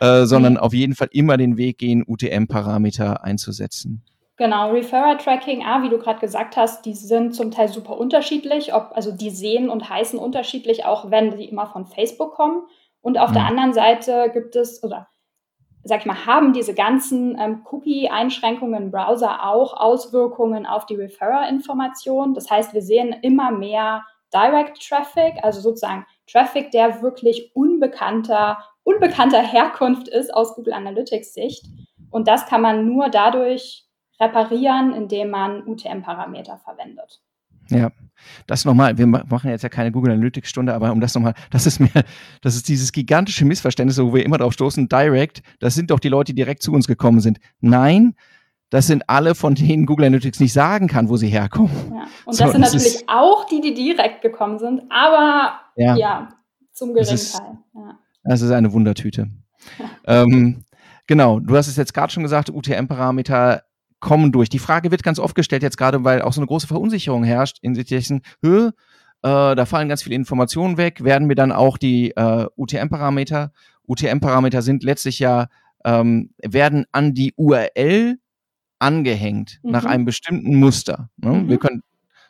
äh, 0.01 0.25
sondern 0.25 0.57
auf 0.57 0.73
jeden 0.73 0.95
Fall 0.95 1.09
immer 1.13 1.37
den 1.37 1.57
Weg 1.57 1.79
gehen, 1.79 2.05
UTM-Parameter 2.07 3.25
einzusetzen. 3.25 4.05
Genau, 4.37 4.71
Referrer-Tracking, 4.71 5.65
ah, 5.67 5.83
wie 5.83 5.91
du 5.91 5.99
gerade 5.99 6.19
gesagt 6.19 6.57
hast, 6.57 6.87
die 6.87 6.95
sind 6.95 7.35
zum 7.35 7.51
Teil 7.51 7.69
super 7.69 7.99
unterschiedlich, 7.99 8.73
ob, 8.73 8.93
also 8.95 9.13
die 9.13 9.29
sehen 9.29 9.69
und 9.69 9.91
heißen 9.91 10.19
unterschiedlich, 10.19 10.87
auch 10.87 11.11
wenn 11.11 11.37
die 11.37 11.45
immer 11.45 11.67
von 11.67 11.85
Facebook 11.85 12.33
kommen. 12.33 12.63
Und 13.03 13.19
auf 13.19 13.31
mhm. 13.31 13.35
der 13.35 13.45
anderen 13.45 13.75
Seite 13.75 14.31
gibt 14.33 14.57
es, 14.57 14.83
oder 14.83 15.09
sag 15.83 16.01
ich 16.01 16.07
mal, 16.07 16.27
haben 16.27 16.53
diese 16.53 16.75
ganzen 16.75 17.39
ähm, 17.39 17.67
Cookie-Einschränkungen 17.71 18.85
im 18.85 18.91
Browser 18.91 19.47
auch 19.47 19.75
Auswirkungen 19.75 20.65
auf 20.65 20.87
die 20.87 20.97
Referrer-Information. 20.97 22.35
Das 22.35 22.51
heißt, 22.51 22.73
wir 22.73 22.83
sehen 22.83 23.15
immer 23.23 23.51
mehr 23.51 24.05
Direct 24.33 24.87
Traffic, 24.87 25.35
also 25.43 25.61
sozusagen 25.61 26.07
Traffic, 26.27 26.71
der 26.71 27.03
wirklich 27.03 27.51
unbekannter, 27.55 28.59
unbekannter 28.83 29.43
Herkunft 29.43 30.09
ist 30.09 30.33
aus 30.33 30.55
Google 30.55 30.75
Analytics 30.75 31.35
Sicht. 31.35 31.67
Und 32.11 32.29
das 32.29 32.47
kann 32.47 32.63
man 32.63 32.87
nur 32.87 33.09
dadurch 33.09 33.87
reparieren, 34.21 34.93
indem 34.93 35.31
man 35.31 35.67
UTM-Parameter 35.67 36.59
verwendet. 36.59 37.21
Ja, 37.71 37.91
das 38.47 38.65
nochmal, 38.65 38.99
wir 38.99 39.07
machen 39.07 39.49
jetzt 39.49 39.63
ja 39.63 39.69
keine 39.69 39.93
Google 39.93 40.13
Analytics 40.13 40.51
Stunde, 40.51 40.75
aber 40.75 40.91
um 40.91 41.01
das 41.01 41.15
nochmal, 41.15 41.35
das 41.51 41.67
ist 41.67 41.81
mir, 41.81 41.91
das 42.43 42.57
ist 42.57 42.69
dieses 42.69 42.93
gigantische 42.93 43.45
Missverständnis, 43.45 43.99
wo 43.99 44.13
wir 44.13 44.25
immer 44.25 44.39
drauf 44.39 44.53
stoßen, 44.53 44.89
Direct, 44.89 45.43
das 45.61 45.75
sind 45.75 45.91
doch 45.91 46.01
die 46.01 46.09
Leute, 46.09 46.33
die 46.33 46.37
direkt 46.37 46.63
zu 46.63 46.73
uns 46.73 46.87
gekommen 46.87 47.21
sind. 47.21 47.39
Nein, 47.61 48.15
das 48.71 48.87
sind 48.87 49.09
alle, 49.09 49.35
von 49.35 49.55
denen 49.55 49.85
Google 49.85 50.07
Analytics 50.07 50.41
nicht 50.41 50.53
sagen 50.53 50.87
kann, 50.87 51.09
wo 51.09 51.17
sie 51.17 51.29
herkommen. 51.29 51.71
Ja. 51.93 52.07
Und 52.25 52.35
so, 52.35 52.45
das 52.45 52.53
sind 52.53 52.63
das 52.63 52.73
natürlich 52.73 53.09
auch 53.09 53.45
die, 53.47 53.61
die 53.61 53.75
direkt 53.75 54.23
gekommen 54.23 54.59
sind, 54.59 54.83
aber 54.91 55.61
ja, 55.77 55.97
ja 55.97 56.29
zum 56.73 56.95
geringen 56.95 57.11
das 57.11 57.23
ist, 57.23 57.33
Teil. 57.39 57.59
Ja. 57.75 57.99
Das 58.25 58.41
ist 58.41 58.51
eine 58.51 58.73
Wundertüte. 58.73 59.29
ähm, 60.07 60.65
genau, 61.07 61.41
du 61.41 61.57
hast 61.57 61.67
es 61.67 61.77
jetzt 61.77 61.93
gerade 61.93 62.13
schon 62.13 62.23
gesagt, 62.23 62.51
UTM-Parameter 62.51 63.63
kommen 63.99 64.33
durch. 64.33 64.49
Die 64.49 64.59
Frage 64.59 64.91
wird 64.91 65.03
ganz 65.03 65.19
oft 65.19 65.35
gestellt, 65.35 65.63
jetzt 65.63 65.77
gerade, 65.77 66.05
weil 66.05 66.23
auch 66.23 66.33
so 66.33 66.41
eine 66.41 66.47
große 66.47 66.67
Verunsicherung 66.67 67.25
herrscht 67.25 67.59
in 67.61 67.75
Situationen, 67.75 68.23
äh, 68.43 68.71
da 69.23 69.67
fallen 69.67 69.89
ganz 69.89 70.03
viele 70.03 70.17
Informationen 70.17 70.79
weg, 70.79 71.05
werden 71.05 71.29
wir 71.29 71.37
dann 71.37 71.53
auch 71.53 71.77
die 71.77 72.13
äh, 72.13 72.47
UTM-Parameter, 72.57 73.53
UTM-Parameter 73.87 74.63
sind 74.63 74.83
letztlich 74.83 75.19
ja, 75.19 75.49
ähm, 75.85 76.31
werden 76.43 76.87
an 76.93 77.13
die 77.13 77.35
URL 77.37 78.19
angehängt 78.81 79.61
mhm. 79.63 79.71
nach 79.71 79.85
einem 79.85 80.05
bestimmten 80.05 80.57
Muster. 80.57 81.11
Ne? 81.17 81.31
Mhm. 81.31 81.49
Wir 81.49 81.59
können, 81.59 81.83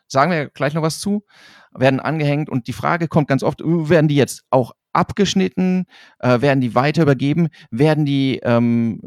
sagen 0.06 0.30
wir 0.30 0.48
gleich 0.48 0.74
noch 0.74 0.82
was 0.82 1.00
zu, 1.00 1.24
werden 1.72 2.00
angehängt 2.00 2.50
und 2.50 2.66
die 2.66 2.72
Frage 2.72 3.08
kommt 3.08 3.28
ganz 3.28 3.42
oft, 3.42 3.60
äh, 3.60 3.88
werden 3.88 4.08
die 4.08 4.16
jetzt 4.16 4.44
auch 4.50 4.72
abgeschnitten, 4.92 5.86
äh, 6.18 6.40
werden 6.40 6.60
die 6.60 6.74
weiter 6.74 7.02
übergeben, 7.02 7.48
werden 7.70 8.04
die 8.04 8.40
ähm, 8.42 9.00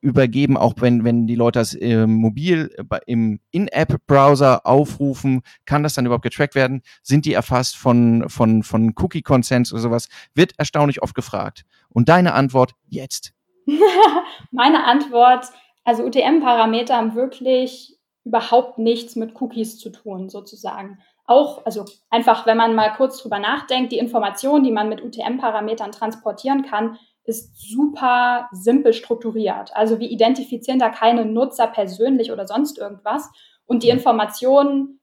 übergeben, 0.00 0.56
auch 0.56 0.74
wenn, 0.78 1.04
wenn 1.04 1.26
die 1.26 1.34
Leute 1.34 1.58
das 1.58 1.74
äh, 1.74 2.06
mobil 2.06 2.70
im 3.06 3.40
In-App-Browser 3.50 4.64
aufrufen, 4.66 5.42
kann 5.66 5.82
das 5.82 5.94
dann 5.94 6.06
überhaupt 6.06 6.24
getrackt 6.24 6.54
werden? 6.54 6.82
Sind 7.02 7.24
die 7.24 7.32
erfasst 7.32 7.76
von, 7.76 8.28
von, 8.28 8.62
von 8.62 8.92
Cookie-Consents 8.96 9.72
oder 9.72 9.82
sowas? 9.82 10.08
Wird 10.34 10.52
erstaunlich 10.58 11.02
oft 11.02 11.14
gefragt. 11.14 11.64
Und 11.88 12.08
deine 12.08 12.34
Antwort 12.34 12.74
jetzt? 12.88 13.32
Meine 14.50 14.84
Antwort 14.84 15.46
also 15.88 16.04
UTM-Parameter 16.04 16.96
haben 16.98 17.14
wirklich 17.14 17.98
überhaupt 18.22 18.76
nichts 18.76 19.16
mit 19.16 19.40
Cookies 19.40 19.78
zu 19.78 19.88
tun, 19.88 20.28
sozusagen. 20.28 20.98
Auch, 21.24 21.64
also 21.64 21.86
einfach, 22.10 22.44
wenn 22.44 22.58
man 22.58 22.74
mal 22.74 22.92
kurz 22.92 23.22
drüber 23.22 23.38
nachdenkt, 23.38 23.92
die 23.92 23.98
Information, 23.98 24.62
die 24.62 24.70
man 24.70 24.90
mit 24.90 25.02
UTM-Parametern 25.02 25.90
transportieren 25.92 26.60
kann, 26.62 26.98
ist 27.24 27.58
super 27.58 28.50
simpel 28.52 28.92
strukturiert. 28.92 29.74
Also 29.74 29.98
wir 29.98 30.10
identifizieren 30.10 30.78
da 30.78 30.90
keine 30.90 31.24
Nutzer 31.24 31.66
persönlich 31.68 32.32
oder 32.32 32.46
sonst 32.46 32.76
irgendwas. 32.76 33.30
Und 33.64 33.82
die 33.82 33.88
Information, 33.88 35.00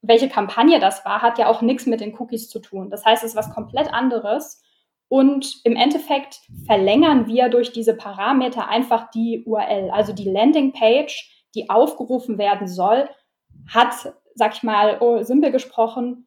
welche 0.00 0.30
Kampagne 0.30 0.80
das 0.80 1.04
war, 1.04 1.20
hat 1.20 1.38
ja 1.38 1.48
auch 1.48 1.60
nichts 1.60 1.84
mit 1.84 2.00
den 2.00 2.18
Cookies 2.18 2.48
zu 2.48 2.60
tun. 2.60 2.88
Das 2.88 3.04
heißt, 3.04 3.24
es 3.24 3.32
ist 3.32 3.36
was 3.36 3.52
komplett 3.52 3.92
anderes. 3.92 4.62
Und 5.08 5.60
im 5.64 5.74
Endeffekt 5.74 6.40
verlängern 6.66 7.26
wir 7.26 7.48
durch 7.48 7.72
diese 7.72 7.94
Parameter 7.94 8.68
einfach 8.68 9.10
die 9.10 9.42
URL. 9.46 9.90
Also 9.90 10.12
die 10.12 10.28
Landingpage, 10.28 11.46
die 11.54 11.70
aufgerufen 11.70 12.36
werden 12.36 12.68
soll, 12.68 13.08
hat, 13.72 14.12
sag 14.34 14.54
ich 14.54 14.62
mal, 14.62 14.98
oh, 15.00 15.22
simpel 15.22 15.50
gesprochen, 15.50 16.26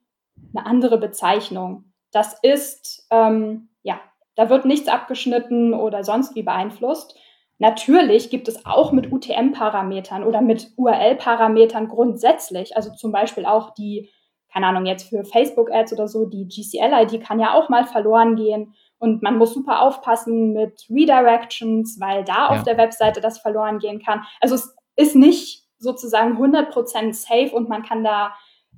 eine 0.56 0.66
andere 0.66 0.98
Bezeichnung. 0.98 1.94
Das 2.12 2.40
ist, 2.42 3.08
ähm, 3.12 3.70
ja, 3.84 4.00
da 4.36 4.50
wird 4.50 4.66
nichts 4.66 4.88
abgeschnitten 4.88 5.74
oder 5.74 6.04
sonst 6.04 6.36
wie 6.36 6.44
beeinflusst. 6.44 7.16
Natürlich 7.60 8.32
gibt 8.32 8.48
es 8.48 8.66
auch 8.66 8.92
mit 8.92 9.12
UTM-Parametern 9.12 10.24
oder 10.24 10.42
mit 10.42 10.72
URL-Parametern 10.78 11.88
grundsätzlich, 11.88 12.76
also 12.76 12.92
zum 12.96 13.12
Beispiel 13.12 13.46
auch 13.46 13.76
die 13.76 14.10
keine 14.51 14.67
Ahnung, 14.67 14.86
jetzt 14.86 15.10
für 15.10 15.24
Facebook-Ads 15.24 15.93
oder 15.93 16.08
so, 16.08 16.25
die 16.25 16.48
GCL-ID 16.48 17.24
kann 17.24 17.39
ja 17.39 17.53
auch 17.53 17.70
mal 17.70 17.86
verloren 17.86 18.36
gehen. 18.36 18.74
Und 18.98 19.24
man 19.24 19.38
muss 19.38 19.53
super 19.53 19.81
aufpassen 19.81 20.53
mit 20.53 20.86
Redirections, 20.89 22.00
weil 22.00 22.24
da 22.24 22.34
ja. 22.34 22.48
auf 22.50 22.63
der 22.63 22.77
Webseite 22.77 23.22
das 23.22 23.39
verloren 23.39 23.79
gehen 23.79 24.01
kann. 24.03 24.24
Also 24.41 24.55
es 24.55 24.75
ist 24.96 25.15
nicht 25.15 25.63
sozusagen 25.79 26.38
100% 26.38 27.13
safe 27.13 27.55
und 27.55 27.70
man 27.70 27.84
kann 27.84 28.03
da 28.03 28.36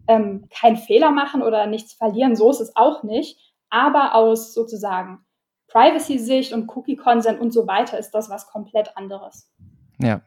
ähm, 0.08 0.48
keinen 0.50 0.78
Fehler 0.78 1.12
machen 1.12 1.42
oder 1.42 1.66
nichts 1.66 1.94
verlieren. 1.94 2.36
So 2.36 2.50
ist 2.50 2.62
es 2.62 2.76
auch 2.76 3.04
nicht. 3.04 3.38
Aber 3.70 4.16
aus 4.16 4.54
sozusagen 4.54 5.26
Privacy-Sicht 5.68 6.54
und 6.54 6.70
Cookie-Consent 6.70 7.42
und 7.42 7.52
so 7.52 7.68
weiter 7.68 7.98
ist 7.98 8.12
das 8.12 8.30
was 8.30 8.48
komplett 8.48 8.96
anderes. 8.96 9.52
Ja, 10.00 10.22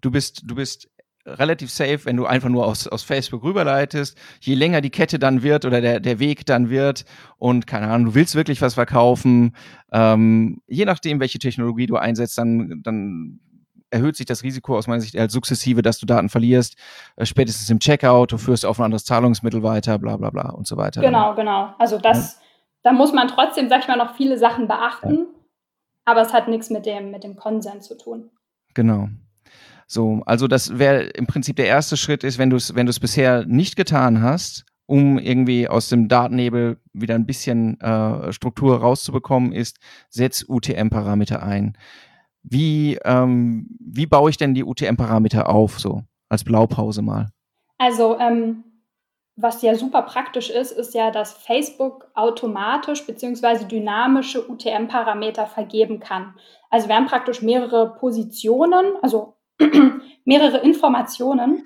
du 0.00 0.10
bist, 0.10 0.42
du 0.46 0.54
bist 0.54 0.88
relativ 1.26 1.70
safe, 1.70 2.04
wenn 2.04 2.16
du 2.16 2.26
einfach 2.26 2.48
nur 2.48 2.66
aus, 2.66 2.86
aus 2.86 3.02
Facebook 3.02 3.42
rüberleitest. 3.42 4.16
Je 4.40 4.54
länger 4.54 4.80
die 4.80 4.90
Kette 4.90 5.18
dann 5.18 5.42
wird 5.42 5.64
oder 5.64 5.80
der, 5.80 6.00
der 6.00 6.18
Weg 6.18 6.46
dann 6.46 6.70
wird 6.70 7.04
und 7.38 7.66
keine 7.66 7.88
Ahnung, 7.88 8.08
du 8.08 8.14
willst 8.14 8.34
wirklich 8.34 8.60
was 8.60 8.74
verkaufen, 8.74 9.54
ähm, 9.92 10.60
je 10.66 10.84
nachdem, 10.84 11.20
welche 11.20 11.38
Technologie 11.38 11.86
du 11.86 11.96
einsetzt, 11.96 12.36
dann, 12.36 12.82
dann 12.82 13.40
erhöht 13.90 14.16
sich 14.16 14.26
das 14.26 14.42
Risiko 14.42 14.76
aus 14.76 14.86
meiner 14.86 15.00
Sicht 15.00 15.16
als 15.16 15.32
sukzessive, 15.32 15.80
dass 15.80 15.98
du 15.98 16.06
Daten 16.06 16.28
verlierst, 16.28 16.76
äh, 17.16 17.24
spätestens 17.24 17.70
im 17.70 17.78
Checkout, 17.78 18.32
du 18.32 18.38
führst 18.38 18.66
auf 18.66 18.80
ein 18.80 18.84
anderes 18.84 19.04
Zahlungsmittel 19.04 19.62
weiter, 19.62 19.98
bla 19.98 20.16
bla 20.16 20.30
bla 20.30 20.50
und 20.50 20.66
so 20.66 20.76
weiter. 20.76 21.00
Genau, 21.00 21.34
genau. 21.34 21.74
Also 21.78 21.98
das, 21.98 22.34
ja. 22.34 22.40
da 22.82 22.92
muss 22.92 23.12
man 23.12 23.28
trotzdem, 23.28 23.68
sag 23.68 23.82
ich 23.82 23.88
mal, 23.88 23.96
noch 23.96 24.14
viele 24.16 24.36
Sachen 24.36 24.66
beachten, 24.68 25.14
ja. 25.14 25.24
aber 26.04 26.22
es 26.22 26.32
hat 26.32 26.48
nichts 26.48 26.70
mit 26.70 26.86
dem, 26.86 27.10
mit 27.10 27.24
dem 27.24 27.36
Konsens 27.36 27.86
zu 27.86 27.96
tun. 27.96 28.30
Genau. 28.74 29.08
So, 29.94 30.22
also 30.26 30.48
das 30.48 30.76
wäre 30.78 31.04
im 31.04 31.28
Prinzip 31.28 31.54
der 31.54 31.66
erste 31.66 31.96
Schritt 31.96 32.24
ist, 32.24 32.36
wenn 32.36 32.50
du 32.50 32.56
es 32.56 32.74
wenn 32.74 32.86
du 32.86 32.90
es 32.90 32.98
bisher 32.98 33.46
nicht 33.46 33.76
getan 33.76 34.20
hast, 34.20 34.66
um 34.86 35.20
irgendwie 35.20 35.68
aus 35.68 35.88
dem 35.88 36.08
Datennebel 36.08 36.80
wieder 36.92 37.14
ein 37.14 37.26
bisschen 37.26 37.80
äh, 37.80 38.32
Struktur 38.32 38.80
rauszubekommen, 38.80 39.52
ist, 39.52 39.78
setz 40.10 40.44
UTM-Parameter 40.48 41.44
ein. 41.44 41.78
Wie, 42.42 42.98
ähm, 43.04 43.68
wie 43.78 44.06
baue 44.06 44.30
ich 44.30 44.36
denn 44.36 44.54
die 44.54 44.64
UTM-Parameter 44.64 45.48
auf, 45.48 45.78
so 45.78 46.02
als 46.28 46.42
Blaupause 46.42 47.00
mal? 47.00 47.30
Also, 47.78 48.18
ähm, 48.18 48.64
was 49.36 49.62
ja 49.62 49.76
super 49.76 50.02
praktisch 50.02 50.50
ist, 50.50 50.72
ist 50.72 50.94
ja, 50.94 51.12
dass 51.12 51.32
Facebook 51.32 52.06
automatisch 52.14 53.06
bzw. 53.06 53.64
dynamische 53.64 54.48
UTM-Parameter 54.48 55.46
vergeben 55.46 56.00
kann. 56.00 56.34
Also 56.70 56.88
wir 56.88 56.96
haben 56.96 57.06
praktisch 57.06 57.42
mehrere 57.42 57.94
Positionen, 57.94 58.84
also 59.02 59.33
mehrere 60.24 60.58
Informationen. 60.58 61.64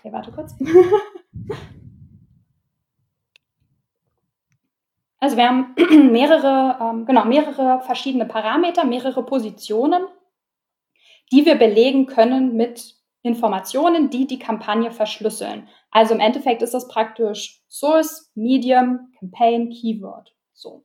Okay, 0.00 0.12
warte 0.12 0.32
kurz. 0.32 0.54
Also 5.20 5.36
wir 5.36 5.48
haben 5.48 5.74
mehrere, 6.12 6.78
ähm, 6.80 7.06
genau, 7.06 7.24
mehrere 7.24 7.80
verschiedene 7.82 8.24
Parameter, 8.24 8.84
mehrere 8.84 9.24
Positionen, 9.24 10.06
die 11.32 11.44
wir 11.44 11.56
belegen 11.56 12.06
können 12.06 12.54
mit 12.54 12.94
Informationen, 13.22 14.10
die 14.10 14.26
die 14.26 14.38
Kampagne 14.38 14.92
verschlüsseln. 14.92 15.68
Also 15.90 16.14
im 16.14 16.20
Endeffekt 16.20 16.62
ist 16.62 16.72
das 16.72 16.86
praktisch 16.88 17.62
Source, 17.68 18.30
Medium, 18.34 19.12
Campaign, 19.18 19.70
Keyword. 19.70 20.34
So. 20.52 20.84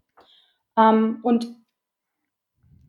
Ähm, 0.77 1.19
und 1.21 1.47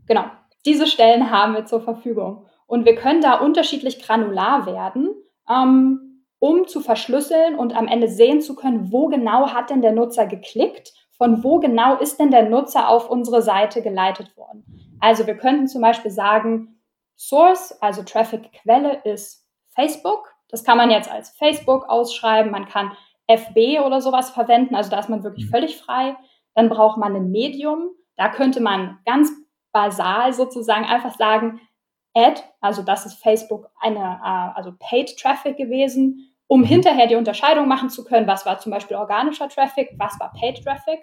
genau, 0.07 0.25
diese 0.65 0.87
Stellen 0.87 1.31
haben 1.31 1.55
wir 1.55 1.67
zur 1.67 1.83
Verfügung. 1.83 2.47
Und 2.67 2.85
wir 2.85 2.95
können 2.95 3.21
da 3.21 3.35
unterschiedlich 3.35 4.03
granular 4.03 4.67
werden, 4.67 5.11
ähm, 5.49 6.25
um 6.39 6.67
zu 6.67 6.81
verschlüsseln 6.81 7.57
und 7.57 7.75
am 7.77 7.89
Ende 7.89 8.09
sehen 8.09 8.41
zu 8.41 8.55
können, 8.55 8.93
wo 8.93 9.09
genau 9.09 9.49
hat 9.53 9.71
denn 9.71 9.83
der 9.83 9.93
Nutzer 9.93 10.27
geklickt, 10.27 10.93
von 11.17 11.45
wo 11.45 11.59
genau 11.59 11.97
ist 11.97 12.19
denn 12.19 12.31
der 12.31 12.49
Nutzer 12.49 12.89
auf 12.89 13.09
unsere 13.09 13.43
Seite 13.43 13.83
geleitet 13.83 14.37
worden. 14.37 14.65
Also 15.01 15.27
wir 15.27 15.37
könnten 15.37 15.69
zum 15.69 15.83
Beispiel 15.83 16.11
sagen, 16.11 16.81
Source, 17.17 17.73
also 17.81 18.03
Traffic-Quelle 18.03 19.03
ist 19.05 19.47
Facebook. 19.75 20.35
Das 20.49 20.65
kann 20.65 20.79
man 20.79 20.91
jetzt 20.91 21.11
als 21.11 21.31
Facebook 21.31 21.89
ausschreiben. 21.89 22.51
Man 22.51 22.67
kann 22.67 22.93
FB 23.27 23.81
oder 23.81 24.01
sowas 24.01 24.31
verwenden. 24.31 24.75
Also 24.75 24.91
da 24.91 24.99
ist 24.99 25.09
man 25.09 25.25
wirklich 25.25 25.47
mhm. 25.47 25.51
völlig 25.51 25.77
frei. 25.77 26.17
Dann 26.55 26.69
braucht 26.69 26.99
man 26.99 27.15
ein 27.15 27.31
Medium. 27.31 27.91
Da 28.17 28.29
könnte 28.29 28.61
man 28.61 28.99
ganz 29.07 29.33
basal 29.73 30.33
sozusagen 30.33 30.85
einfach 30.85 31.17
sagen, 31.17 31.61
Ad, 32.15 32.43
also 32.61 32.83
das 32.83 33.07
ist 33.07 33.23
Facebook 33.23 33.71
eine, 33.81 33.99
äh, 33.99 34.57
also 34.57 34.73
Paid 34.79 35.17
Traffic 35.19 35.57
gewesen, 35.57 36.35
um 36.47 36.61
mhm. 36.61 36.67
hinterher 36.67 37.07
die 37.07 37.17
Unterscheidung 37.17 37.69
machen 37.69 37.91
zu 37.91 38.05
können, 38.05 38.27
was 38.27 38.47
war 38.47 38.59
zum 38.59 38.73
Beispiel 38.73 38.97
organischer 38.97 39.49
Traffic, 39.49 39.91
was 39.99 40.19
war 40.21 40.33
Paid 40.33 40.63
Traffic. 40.63 41.01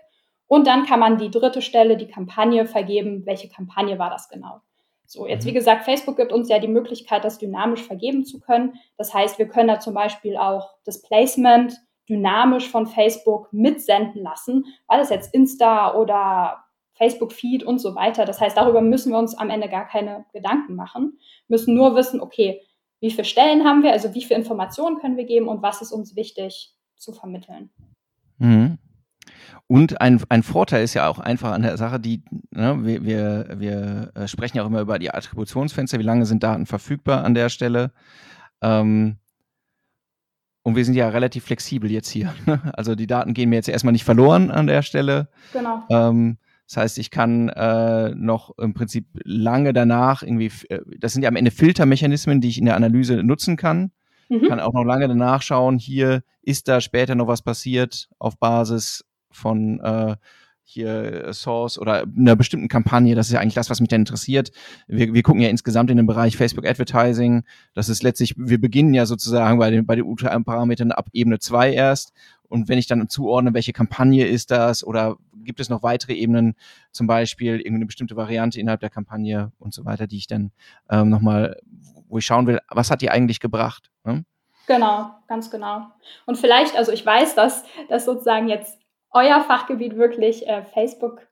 Und 0.47 0.67
dann 0.67 0.85
kann 0.85 0.99
man 0.99 1.17
die 1.17 1.31
dritte 1.31 1.61
Stelle, 1.61 1.97
die 1.97 2.07
Kampagne 2.07 2.65
vergeben, 2.65 3.25
welche 3.25 3.49
Kampagne 3.49 3.97
war 3.99 4.09
das 4.09 4.29
genau. 4.29 4.61
So, 5.05 5.27
jetzt 5.27 5.45
wie 5.45 5.51
mhm. 5.51 5.55
gesagt, 5.55 5.83
Facebook 5.83 6.15
gibt 6.15 6.31
uns 6.31 6.47
ja 6.47 6.59
die 6.59 6.69
Möglichkeit, 6.69 7.25
das 7.25 7.37
dynamisch 7.37 7.83
vergeben 7.83 8.23
zu 8.23 8.39
können. 8.39 8.75
Das 8.97 9.13
heißt, 9.13 9.39
wir 9.39 9.47
können 9.47 9.67
da 9.67 9.79
zum 9.79 9.93
Beispiel 9.93 10.37
auch 10.37 10.75
das 10.85 11.01
Placement 11.01 11.73
dynamisch 12.07 12.69
von 12.69 12.87
Facebook 12.87 13.51
mitsenden 13.51 14.23
lassen, 14.23 14.65
weil 14.87 15.01
es 15.01 15.09
jetzt 15.09 15.33
Insta 15.33 15.95
oder 15.95 16.63
Facebook-Feed 17.01 17.63
und 17.63 17.79
so 17.79 17.95
weiter. 17.95 18.25
Das 18.25 18.39
heißt, 18.39 18.55
darüber 18.55 18.81
müssen 18.81 19.11
wir 19.11 19.17
uns 19.17 19.35
am 19.35 19.49
Ende 19.49 19.67
gar 19.67 19.87
keine 19.87 20.25
Gedanken 20.33 20.75
machen, 20.75 21.17
müssen 21.47 21.73
nur 21.73 21.95
wissen, 21.95 22.21
okay, 22.21 22.61
wie 22.99 23.09
viele 23.09 23.25
Stellen 23.25 23.65
haben 23.65 23.81
wir, 23.81 23.91
also 23.91 24.13
wie 24.13 24.23
viele 24.23 24.39
Informationen 24.39 24.99
können 24.99 25.17
wir 25.17 25.25
geben 25.25 25.47
und 25.47 25.63
was 25.63 25.81
ist 25.81 25.91
uns 25.91 26.15
wichtig 26.15 26.75
zu 26.95 27.11
vermitteln. 27.11 27.71
Mhm. 28.37 28.77
Und 29.65 29.99
ein, 30.01 30.21
ein 30.29 30.43
Vorteil 30.43 30.83
ist 30.83 30.93
ja 30.93 31.07
auch 31.07 31.17
einfach 31.17 31.51
an 31.51 31.63
der 31.63 31.77
Sache, 31.77 31.99
die, 31.99 32.23
ne, 32.51 32.77
wir, 32.83 33.03
wir, 33.03 33.47
wir 33.57 34.11
äh, 34.13 34.27
sprechen 34.27 34.57
ja 34.57 34.63
auch 34.63 34.67
immer 34.67 34.81
über 34.81 34.99
die 34.99 35.11
Attributionsfenster, 35.11 35.97
wie 35.97 36.03
lange 36.03 36.25
sind 36.25 36.43
Daten 36.43 36.67
verfügbar 36.67 37.23
an 37.23 37.33
der 37.33 37.49
Stelle. 37.49 37.91
Ähm, 38.61 39.17
und 40.63 40.75
wir 40.75 40.85
sind 40.85 40.93
ja 40.93 41.09
relativ 41.09 41.45
flexibel 41.45 41.89
jetzt 41.89 42.09
hier. 42.09 42.33
Also 42.73 42.93
die 42.93 43.07
Daten 43.07 43.33
gehen 43.33 43.49
mir 43.49 43.55
jetzt 43.55 43.69
erstmal 43.69 43.93
nicht 43.93 44.03
verloren 44.03 44.51
an 44.51 44.67
der 44.67 44.83
Stelle. 44.83 45.29
Genau. 45.53 45.83
Ähm, 45.89 46.37
das 46.71 46.77
heißt, 46.77 46.99
ich 46.99 47.11
kann 47.11 47.49
äh, 47.49 48.15
noch 48.15 48.57
im 48.57 48.73
Prinzip 48.73 49.05
lange 49.25 49.73
danach 49.73 50.23
irgendwie, 50.23 50.53
äh, 50.69 50.79
das 50.97 51.11
sind 51.11 51.21
ja 51.21 51.27
am 51.27 51.35
Ende 51.35 51.51
Filtermechanismen, 51.51 52.39
die 52.39 52.47
ich 52.47 52.59
in 52.59 52.63
der 52.63 52.77
Analyse 52.77 53.23
nutzen 53.23 53.57
kann. 53.57 53.91
Mhm. 54.29 54.47
Kann 54.47 54.61
auch 54.61 54.71
noch 54.71 54.85
lange 54.85 55.09
danach 55.09 55.41
schauen, 55.41 55.77
hier 55.77 56.23
ist 56.41 56.69
da 56.69 56.79
später 56.79 57.15
noch 57.15 57.27
was 57.27 57.41
passiert 57.41 58.07
auf 58.19 58.39
Basis 58.39 59.03
von 59.31 59.81
äh, 59.81 60.15
hier 60.71 61.33
Source 61.33 61.77
oder 61.77 62.03
einer 62.03 62.35
bestimmten 62.35 62.67
Kampagne. 62.67 63.15
Das 63.15 63.27
ist 63.27 63.33
ja 63.33 63.39
eigentlich 63.39 63.55
das, 63.55 63.69
was 63.69 63.79
mich 63.79 63.89
dann 63.89 64.01
interessiert. 64.01 64.51
Wir, 64.87 65.13
wir 65.13 65.23
gucken 65.23 65.41
ja 65.41 65.49
insgesamt 65.49 65.89
in 65.91 65.97
den 65.97 66.07
Bereich 66.07 66.37
Facebook 66.37 66.65
Advertising. 66.65 67.43
Das 67.73 67.89
ist 67.89 68.03
letztlich, 68.03 68.35
wir 68.37 68.59
beginnen 68.59 68.93
ja 68.93 69.05
sozusagen 69.05 69.59
bei 69.59 69.71
den, 69.71 69.85
bei 69.85 69.95
den 69.95 70.05
UTM-Parametern 70.05 70.91
ab 70.91 71.09
Ebene 71.13 71.39
2 71.39 71.73
erst. 71.73 72.13
Und 72.47 72.67
wenn 72.67 72.77
ich 72.77 72.87
dann 72.87 73.07
zuordne, 73.07 73.53
welche 73.53 73.71
Kampagne 73.71 74.25
ist 74.25 74.51
das 74.51 74.83
oder 74.83 75.15
gibt 75.33 75.59
es 75.59 75.69
noch 75.69 75.83
weitere 75.83 76.13
Ebenen, 76.13 76.55
zum 76.91 77.07
Beispiel 77.07 77.57
irgendeine 77.57 77.85
bestimmte 77.85 78.17
Variante 78.17 78.59
innerhalb 78.59 78.81
der 78.81 78.89
Kampagne 78.89 79.51
und 79.57 79.73
so 79.73 79.85
weiter, 79.85 80.05
die 80.05 80.17
ich 80.17 80.27
dann 80.27 80.51
ähm, 80.89 81.09
nochmal, 81.09 81.61
wo 82.09 82.17
ich 82.17 82.25
schauen 82.25 82.47
will, 82.47 82.59
was 82.69 82.91
hat 82.91 83.01
die 83.01 83.09
eigentlich 83.09 83.39
gebracht? 83.39 83.89
Ne? 84.03 84.25
Genau, 84.67 85.11
ganz 85.27 85.49
genau. 85.49 85.87
Und 86.25 86.37
vielleicht, 86.37 86.75
also 86.75 86.91
ich 86.91 87.05
weiß, 87.05 87.35
dass, 87.35 87.63
dass 87.89 88.05
sozusagen 88.05 88.47
jetzt 88.47 88.80
euer 89.11 89.41
Fachgebiet 89.41 89.95
wirklich 89.97 90.47
äh, 90.47 90.63
Facebook 90.63 91.27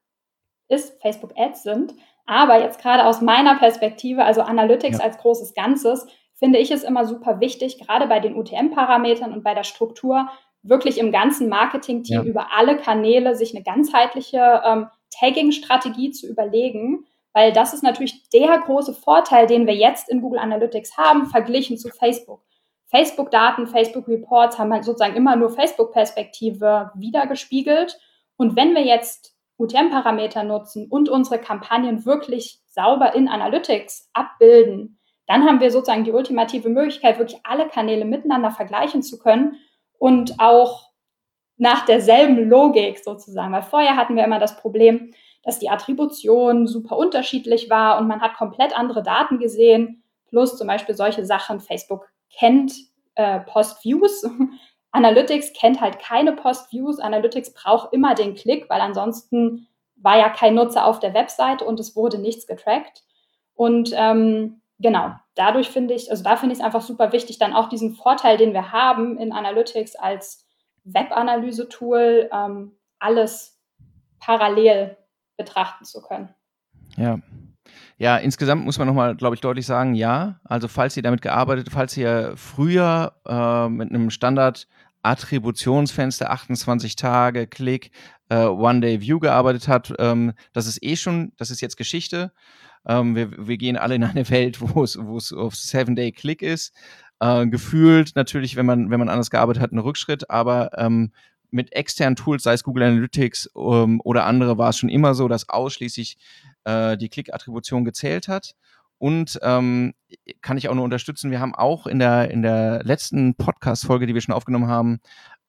ist, 0.68 1.02
Facebook 1.02 1.34
Ads 1.36 1.64
sind. 1.64 1.94
Aber 2.26 2.62
jetzt 2.62 2.82
gerade 2.82 3.06
aus 3.06 3.22
meiner 3.22 3.56
Perspektive, 3.56 4.24
also 4.24 4.42
Analytics 4.42 5.00
ja. 5.00 5.04
als 5.04 5.18
großes 5.18 5.54
Ganzes, 5.54 6.08
finde 6.36 6.60
ich 6.60 6.72
es 6.72 6.84
immer 6.84 7.06
super 7.06 7.40
wichtig, 7.40 7.80
gerade 7.80 8.08
bei 8.08 8.20
den 8.20 8.36
UTM-Parametern 8.36 9.34
und 9.34 9.44
bei 9.44 9.54
der 9.54 9.64
Struktur, 9.64 10.30
wirklich 10.62 10.98
im 10.98 11.12
ganzen 11.12 11.50
Marketing-Team 11.50 12.24
ja. 12.24 12.24
über 12.24 12.48
alle 12.56 12.78
Kanäle 12.78 13.36
sich 13.36 13.56
eine 13.56 13.64
ganzheitliche 13.64 14.62
ähm, 14.66 14.88
Tagging-Strategie 15.12 16.12
zu 16.12 16.28
überlegen, 16.28 17.06
weil 17.34 17.54
das 17.54 17.74
ist 17.74 17.84
natürlich 17.84 18.30
der 18.30 18.58
große 18.60 18.94
Vorteil, 18.94 19.48
den 19.48 19.68
wir 19.68 19.76
jetzt 19.76 20.10
in 20.10 20.22
Google 20.22 20.40
Analytics 20.40 20.98
haben, 20.98 21.28
verglichen 21.28 21.78
zu 21.78 21.90
Facebook. 21.90 22.42
Facebook-Daten, 22.90 23.68
Facebook-Reports 23.68 24.58
haben 24.58 24.74
halt 24.74 24.84
sozusagen 24.84 25.16
immer 25.16 25.36
nur 25.36 25.52
Facebook-Perspektive 25.52 26.92
wiedergespiegelt. 26.96 28.00
Und 28.36 28.56
wenn 28.56 28.74
wir 28.74 28.84
jetzt 28.84 29.36
UTM-Parameter 29.58 30.44
nutzen 30.44 30.88
und 30.90 31.10
unsere 31.10 31.40
Kampagnen 31.40 32.06
wirklich 32.06 32.62
sauber 32.68 33.14
in 33.14 33.28
Analytics 33.28 34.10
abbilden, 34.14 35.00
dann 35.28 35.46
haben 35.46 35.60
wir 35.60 35.70
sozusagen 35.70 36.04
die 36.04 36.12
ultimative 36.12 36.70
Möglichkeit, 36.70 37.20
wirklich 37.20 37.40
alle 37.44 37.68
Kanäle 37.68 38.06
miteinander 38.06 38.50
vergleichen 38.50 39.04
zu 39.04 39.20
können 39.20 39.58
und 40.00 40.40
auch 40.40 40.90
nach 41.58 41.86
derselben 41.86 42.50
Logik 42.50 42.98
sozusagen. 42.98 43.54
Weil 43.54 43.62
vorher 43.62 43.98
hatten 43.98 44.16
wir 44.16 44.24
immer 44.24 44.40
das 44.40 44.58
Problem, 44.58 45.12
dass 45.44 45.60
die 45.60 45.70
Attribution 45.70 46.66
super 46.66 46.98
unterschiedlich 46.98 47.70
war 47.70 48.00
und 48.00 48.08
man 48.08 48.22
hat 48.22 48.36
komplett 48.36 48.78
andere 48.78 49.04
Daten 49.04 49.38
gesehen, 49.38 50.04
plus 50.28 50.58
zum 50.58 50.68
Beispiel 50.68 50.96
solche 50.96 51.26
Sachen. 51.26 51.60
Facebook 51.60 52.10
kennt 52.38 52.74
äh, 53.16 53.40
Post-Views. 53.42 54.30
Analytics 54.92 55.54
kennt 55.54 55.82
halt 55.82 56.00
keine 56.00 56.34
Post-Views. 56.34 57.00
Analytics 57.00 57.54
braucht 57.54 57.94
immer 57.94 58.16
den 58.16 58.36
Klick, 58.36 58.70
weil 58.70 58.82
ansonsten 58.82 59.68
war 59.96 60.18
ja 60.18 60.30
kein 60.30 60.56
Nutzer 60.56 60.86
auf 60.86 61.00
der 61.00 61.14
Webseite 61.14 61.66
und 61.66 61.80
es 61.80 61.96
wurde 61.96 62.18
nichts 62.18 62.48
getrackt. 62.48 63.04
Und 63.54 63.92
ähm, 63.94 64.62
genau, 64.80 65.12
dadurch 65.36 65.70
finde 65.70 65.94
ich, 65.94 66.10
also 66.10 66.24
da 66.24 66.38
finde 66.38 66.54
ich 66.54 66.60
es 66.60 66.66
einfach 66.66 66.82
super 66.82 67.12
wichtig, 67.12 67.38
dann 67.38 67.54
auch 67.54 67.70
diesen 67.70 67.94
Vorteil, 67.94 68.38
den 68.38 68.54
wir 68.54 68.72
haben 68.72 69.18
in 69.18 69.34
Analytics 69.34 69.96
als 69.96 70.46
Web-Analyse-Tool, 70.86 72.30
ähm, 72.32 72.78
alles 73.00 73.60
parallel 74.20 74.98
betrachten 75.38 75.86
zu 75.86 76.02
können. 76.02 76.34
Ja. 76.98 77.20
Ja, 77.98 78.18
insgesamt 78.18 78.64
muss 78.64 78.78
man 78.78 78.88
nochmal, 78.88 79.16
glaube 79.16 79.36
ich, 79.36 79.42
deutlich 79.42 79.66
sagen, 79.66 79.94
ja. 79.96 80.40
Also 80.44 80.68
falls 80.68 80.96
ihr 80.98 81.04
damit 81.04 81.22
gearbeitet, 81.22 81.70
falls 81.72 81.96
ihr 81.98 82.34
früher 82.36 83.14
äh, 83.28 83.70
mit 83.70 83.90
einem 83.90 84.10
Standard 84.10 84.68
Attributionsfenster 85.02 86.30
28 86.30 86.96
Tage 86.96 87.48
Klick 87.48 87.92
äh, 88.30 88.44
One 88.46 88.82
Day 88.82 89.02
View 89.02 89.20
gearbeitet 89.20 89.68
hat, 89.68 89.94
ähm, 90.00 90.34
das 90.54 90.68
ist 90.68 90.84
eh 90.84 90.96
schon, 90.96 91.32
das 91.38 91.52
ist 91.52 91.62
jetzt 91.62 91.78
Geschichte. 91.78 92.32
Ähm, 92.86 93.16
wir, 93.16 93.48
wir 93.48 93.58
gehen 93.58 93.78
alle 93.78 93.96
in 93.96 94.04
eine 94.04 94.30
Welt, 94.30 94.60
wo 94.62 94.84
es, 94.84 95.34
auf 95.34 95.56
Seven 95.56 95.96
Day 95.96 96.12
Click 96.12 96.42
ist. 96.42 96.74
Äh, 97.20 97.48
gefühlt 97.48 98.16
natürlich, 98.16 98.56
wenn 98.56 98.66
man, 98.66 98.90
wenn 98.90 99.00
man 99.00 99.10
anders 99.10 99.30
gearbeitet 99.30 99.62
hat, 99.62 99.72
ein 99.72 99.80
Rückschritt, 99.80 100.30
aber 100.30 100.72
ähm, 100.78 101.12
mit 101.52 101.74
externen 101.74 102.16
Tools, 102.16 102.44
sei 102.44 102.54
es 102.54 102.64
Google 102.64 102.84
Analytics 102.84 103.50
ähm, 103.56 104.02
oder 104.04 104.26
andere, 104.26 104.58
war 104.58 104.70
es 104.70 104.78
schon 104.78 104.90
immer 104.90 105.14
so, 105.14 105.28
dass 105.28 105.50
ausschließlich 105.50 106.18
äh, 106.66 106.98
die 106.98 107.10
Klick-Attribution 107.10 107.86
gezählt 107.86 108.28
hat. 108.28 108.56
Und 108.98 109.40
ähm, 109.44 109.94
kann 110.42 110.58
ich 110.58 110.68
auch 110.68 110.76
nur 110.76 110.84
unterstützen, 110.84 111.32
wir 111.32 111.40
haben 111.40 111.56
auch 111.56 111.88
in 111.88 112.00
der, 112.00 112.32
in 112.32 112.42
der 112.42 112.84
letzten 112.84 113.36
Podcast-Folge, 113.36 114.08
die 114.08 114.14
wir 114.14 114.22
schon 114.22 114.36
aufgenommen 114.36 114.68
haben, 114.68 115.00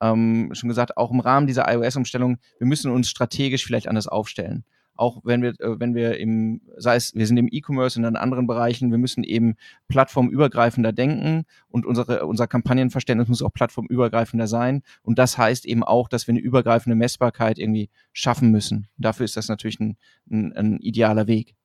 ähm, 0.00 0.50
schon 0.52 0.68
gesagt, 0.68 0.96
auch 0.96 1.10
im 1.10 1.20
Rahmen 1.20 1.48
dieser 1.48 1.70
iOS-Umstellung, 1.72 2.38
wir 2.58 2.66
müssen 2.66 2.92
uns 2.92 3.10
strategisch 3.10 3.64
vielleicht 3.64 3.88
anders 3.88 4.06
aufstellen 4.06 4.64
auch 5.00 5.20
wenn 5.24 5.42
wir, 5.42 5.58
äh, 5.60 5.80
wenn 5.80 5.94
wir 5.94 6.18
im, 6.18 6.60
sei 6.76 6.96
es, 6.96 7.14
wir 7.14 7.26
sind 7.26 7.38
im 7.38 7.48
E-Commerce 7.50 7.98
und 7.98 8.04
in 8.04 8.16
anderen 8.16 8.46
Bereichen, 8.46 8.90
wir 8.90 8.98
müssen 8.98 9.24
eben 9.24 9.56
plattformübergreifender 9.88 10.92
denken 10.92 11.44
und 11.68 11.86
unsere, 11.86 12.26
unser 12.26 12.46
Kampagnenverständnis 12.46 13.28
muss 13.28 13.42
auch 13.42 13.52
plattformübergreifender 13.52 14.46
sein. 14.46 14.82
Und 15.02 15.18
das 15.18 15.38
heißt 15.38 15.64
eben 15.64 15.82
auch, 15.82 16.08
dass 16.08 16.26
wir 16.26 16.32
eine 16.32 16.40
übergreifende 16.40 16.96
Messbarkeit 16.96 17.58
irgendwie 17.58 17.88
schaffen 18.12 18.50
müssen. 18.50 18.88
Dafür 18.98 19.24
ist 19.24 19.36
das 19.36 19.48
natürlich 19.48 19.80
ein, 19.80 19.96
ein, 20.30 20.52
ein 20.52 20.78
idealer 20.80 21.26
Weg. 21.26 21.56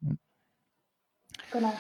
Genau. 1.52 1.74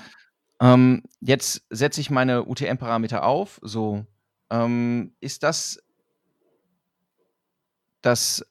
Ähm, 0.59 1.03
jetzt 1.21 1.65
setze 1.69 2.01
ich 2.01 2.09
meine 2.09 2.45
UTM-Parameter 2.45 3.23
auf. 3.23 3.59
So, 3.63 4.05
ähm, 4.49 5.13
ist 5.21 5.43
das 5.43 5.81
das 8.01 8.45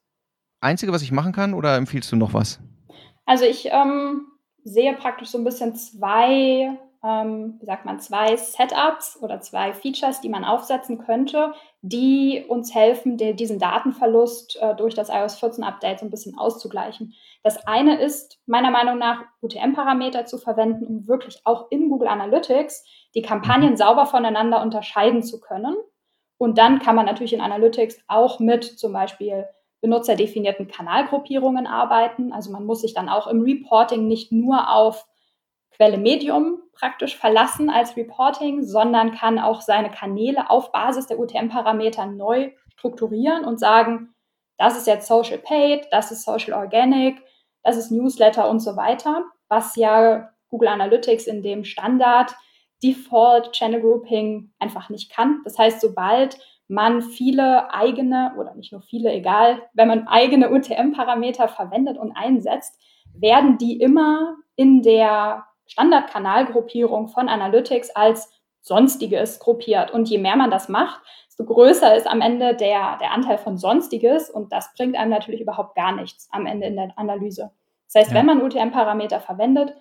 Einzige, 0.60 0.92
was 0.92 1.02
ich 1.02 1.12
machen 1.12 1.32
kann, 1.32 1.52
oder 1.52 1.76
empfiehlst 1.76 2.10
du 2.10 2.16
noch 2.16 2.32
was? 2.32 2.60
Also 3.26 3.44
ich 3.44 3.68
ähm, 3.70 4.26
sehe 4.64 4.94
praktisch 4.94 5.28
so 5.28 5.38
ein 5.38 5.44
bisschen 5.44 5.74
zwei, 5.74 6.78
ähm, 7.02 7.56
wie 7.60 7.66
sagt 7.66 7.84
man, 7.84 8.00
zwei 8.00 8.36
Setups 8.36 9.18
oder 9.22 9.40
zwei 9.40 9.72
Features, 9.72 10.20
die 10.20 10.28
man 10.28 10.44
aufsetzen 10.44 10.98
könnte, 10.98 11.52
die 11.82 12.44
uns 12.48 12.74
helfen, 12.74 13.16
die, 13.16 13.34
diesen 13.34 13.58
Datenverlust 13.58 14.58
äh, 14.60 14.74
durch 14.74 14.94
das 14.94 15.10
iOS 15.10 15.38
14 15.38 15.64
Update 15.64 16.00
so 16.00 16.06
ein 16.06 16.10
bisschen 16.10 16.38
auszugleichen. 16.38 17.14
Das 17.42 17.66
eine 17.66 18.00
ist 18.00 18.38
meiner 18.46 18.70
Meinung 18.70 18.98
nach 18.98 19.22
UTM-Parameter 19.42 20.24
zu 20.24 20.38
verwenden, 20.38 20.86
um 20.86 21.06
wirklich 21.06 21.42
auch 21.44 21.70
in 21.70 21.90
Google 21.90 22.08
Analytics 22.08 22.84
die 23.14 23.22
Kampagnen 23.22 23.72
mhm. 23.72 23.76
sauber 23.76 24.06
voneinander 24.06 24.62
unterscheiden 24.62 25.22
zu 25.22 25.40
können. 25.40 25.76
Und 26.38 26.58
dann 26.58 26.78
kann 26.78 26.96
man 26.96 27.06
natürlich 27.06 27.32
in 27.32 27.40
Analytics 27.40 27.98
auch 28.08 28.40
mit 28.40 28.64
zum 28.64 28.92
Beispiel 28.92 29.46
benutzerdefinierten 29.84 30.66
Kanalgruppierungen 30.66 31.66
arbeiten. 31.66 32.32
Also 32.32 32.50
man 32.50 32.64
muss 32.64 32.80
sich 32.80 32.94
dann 32.94 33.10
auch 33.10 33.26
im 33.26 33.42
Reporting 33.42 34.08
nicht 34.08 34.32
nur 34.32 34.72
auf 34.72 35.06
Quelle 35.76 35.98
Medium 35.98 36.62
praktisch 36.72 37.18
verlassen 37.18 37.68
als 37.68 37.94
Reporting, 37.94 38.62
sondern 38.62 39.12
kann 39.12 39.38
auch 39.38 39.60
seine 39.60 39.90
Kanäle 39.90 40.48
auf 40.48 40.72
Basis 40.72 41.06
der 41.06 41.18
UTM-Parameter 41.18 42.06
neu 42.06 42.52
strukturieren 42.72 43.44
und 43.44 43.60
sagen, 43.60 44.14
das 44.56 44.78
ist 44.78 44.86
jetzt 44.86 45.06
Social 45.06 45.36
Paid, 45.36 45.86
das 45.90 46.10
ist 46.10 46.24
Social 46.24 46.54
Organic, 46.54 47.20
das 47.62 47.76
ist 47.76 47.90
Newsletter 47.90 48.48
und 48.48 48.60
so 48.60 48.76
weiter, 48.76 49.24
was 49.48 49.76
ja 49.76 50.30
Google 50.48 50.68
Analytics 50.68 51.26
in 51.26 51.42
dem 51.42 51.64
Standard 51.64 52.34
Default 52.82 53.52
Channel 53.52 53.82
Grouping 53.82 54.50
einfach 54.58 54.88
nicht 54.88 55.12
kann. 55.12 55.42
Das 55.44 55.58
heißt, 55.58 55.82
sobald 55.82 56.38
man 56.68 57.02
viele 57.02 57.72
eigene 57.72 58.32
oder 58.38 58.54
nicht 58.54 58.72
nur 58.72 58.82
viele, 58.82 59.12
egal, 59.12 59.62
wenn 59.74 59.88
man 59.88 60.08
eigene 60.08 60.50
UTM-Parameter 60.50 61.48
verwendet 61.48 61.98
und 61.98 62.12
einsetzt, 62.12 62.78
werden 63.14 63.58
die 63.58 63.80
immer 63.80 64.36
in 64.56 64.82
der 64.82 65.44
Standardkanalgruppierung 65.66 67.08
von 67.08 67.28
Analytics 67.28 67.90
als 67.90 68.30
Sonstiges 68.60 69.40
gruppiert. 69.40 69.90
Und 69.90 70.08
je 70.08 70.18
mehr 70.18 70.36
man 70.36 70.50
das 70.50 70.68
macht, 70.68 71.02
desto 71.28 71.44
größer 71.44 71.96
ist 71.96 72.06
am 72.06 72.20
Ende 72.20 72.54
der, 72.54 72.96
der 72.98 73.12
Anteil 73.12 73.38
von 73.38 73.58
Sonstiges 73.58 74.30
und 74.30 74.52
das 74.52 74.72
bringt 74.74 74.96
einem 74.96 75.10
natürlich 75.10 75.40
überhaupt 75.40 75.74
gar 75.74 75.92
nichts 75.92 76.28
am 76.32 76.46
Ende 76.46 76.66
in 76.66 76.76
der 76.76 76.92
Analyse. 76.96 77.50
Das 77.86 78.02
heißt, 78.02 78.12
ja. 78.12 78.18
wenn 78.18 78.26
man 78.26 78.42
UTM-Parameter 78.42 79.20
verwendet, 79.20 79.74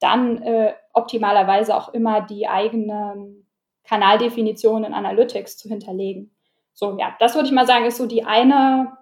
dann 0.00 0.40
äh, 0.42 0.72
optimalerweise 0.94 1.76
auch 1.76 1.90
immer 1.90 2.22
die 2.22 2.48
eigenen 2.48 3.39
Kanaldefinitionen 3.84 4.84
in 4.84 4.94
Analytics 4.94 5.56
zu 5.56 5.68
hinterlegen. 5.68 6.34
So, 6.74 6.98
ja, 6.98 7.14
das 7.18 7.34
würde 7.34 7.46
ich 7.46 7.52
mal 7.52 7.66
sagen, 7.66 7.84
ist 7.84 7.96
so 7.96 8.06
die 8.06 8.24
eine, 8.24 8.96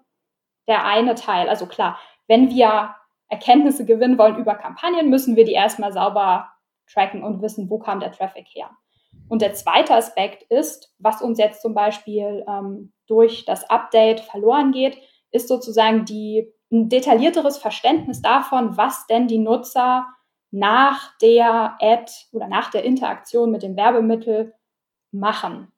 der 0.66 0.84
eine 0.84 1.14
Teil. 1.14 1.48
Also 1.48 1.66
klar, 1.66 1.98
wenn 2.26 2.50
wir 2.50 2.94
Erkenntnisse 3.28 3.84
gewinnen 3.84 4.18
wollen 4.18 4.36
über 4.36 4.54
Kampagnen, 4.54 5.10
müssen 5.10 5.36
wir 5.36 5.44
die 5.44 5.52
erstmal 5.52 5.92
sauber 5.92 6.50
tracken 6.90 7.22
und 7.22 7.42
wissen, 7.42 7.68
wo 7.68 7.78
kam 7.78 8.00
der 8.00 8.12
Traffic 8.12 8.46
her. 8.54 8.70
Und 9.28 9.42
der 9.42 9.52
zweite 9.52 9.94
Aspekt 9.94 10.44
ist, 10.44 10.94
was 10.98 11.20
uns 11.20 11.38
jetzt 11.38 11.60
zum 11.60 11.74
Beispiel 11.74 12.44
ähm, 12.48 12.92
durch 13.06 13.44
das 13.44 13.68
Update 13.68 14.20
verloren 14.20 14.72
geht, 14.72 14.98
ist 15.30 15.48
sozusagen 15.48 16.04
die, 16.04 16.50
ein 16.72 16.88
detaillierteres 16.88 17.58
Verständnis 17.58 18.22
davon, 18.22 18.76
was 18.76 19.06
denn 19.06 19.28
die 19.28 19.38
Nutzer 19.38 20.06
nach 20.50 21.16
der 21.18 21.76
Ad 21.80 22.10
oder 22.32 22.48
nach 22.48 22.70
der 22.70 22.84
Interaktion 22.84 23.50
mit 23.50 23.62
dem 23.62 23.76
Werbemittel 23.76 24.54
machen 25.10 25.72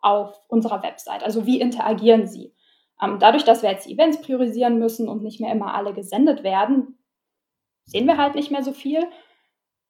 auf 0.00 0.40
unserer 0.48 0.82
Website. 0.82 1.22
Also 1.22 1.46
wie 1.46 1.60
interagieren 1.60 2.26
sie? 2.26 2.54
Ähm, 3.02 3.18
dadurch, 3.18 3.44
dass 3.44 3.62
wir 3.62 3.70
jetzt 3.70 3.86
Events 3.86 4.20
priorisieren 4.20 4.78
müssen 4.78 5.08
und 5.08 5.22
nicht 5.22 5.40
mehr 5.40 5.52
immer 5.52 5.74
alle 5.74 5.92
gesendet 5.92 6.42
werden, 6.42 6.98
sehen 7.84 8.06
wir 8.06 8.16
halt 8.16 8.34
nicht 8.34 8.50
mehr 8.50 8.62
so 8.62 8.72
viel. 8.72 9.06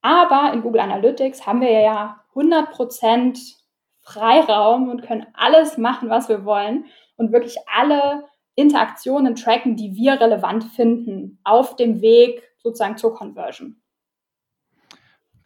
Aber 0.02 0.52
in 0.52 0.62
Google 0.62 0.80
Analytics 0.80 1.46
haben 1.46 1.60
wir 1.60 1.70
ja 1.70 2.24
100% 2.34 3.56
Freiraum 4.00 4.88
und 4.88 5.02
können 5.02 5.26
alles 5.34 5.78
machen, 5.78 6.10
was 6.10 6.28
wir 6.28 6.44
wollen 6.44 6.86
und 7.16 7.32
wirklich 7.32 7.56
alle 7.66 8.24
Interaktionen 8.54 9.34
tracken, 9.34 9.76
die 9.76 9.94
wir 9.94 10.20
relevant 10.20 10.64
finden 10.64 11.40
auf 11.44 11.76
dem 11.76 12.00
Weg 12.00 12.42
sozusagen 12.58 12.96
zur 12.96 13.14
Conversion. 13.14 13.82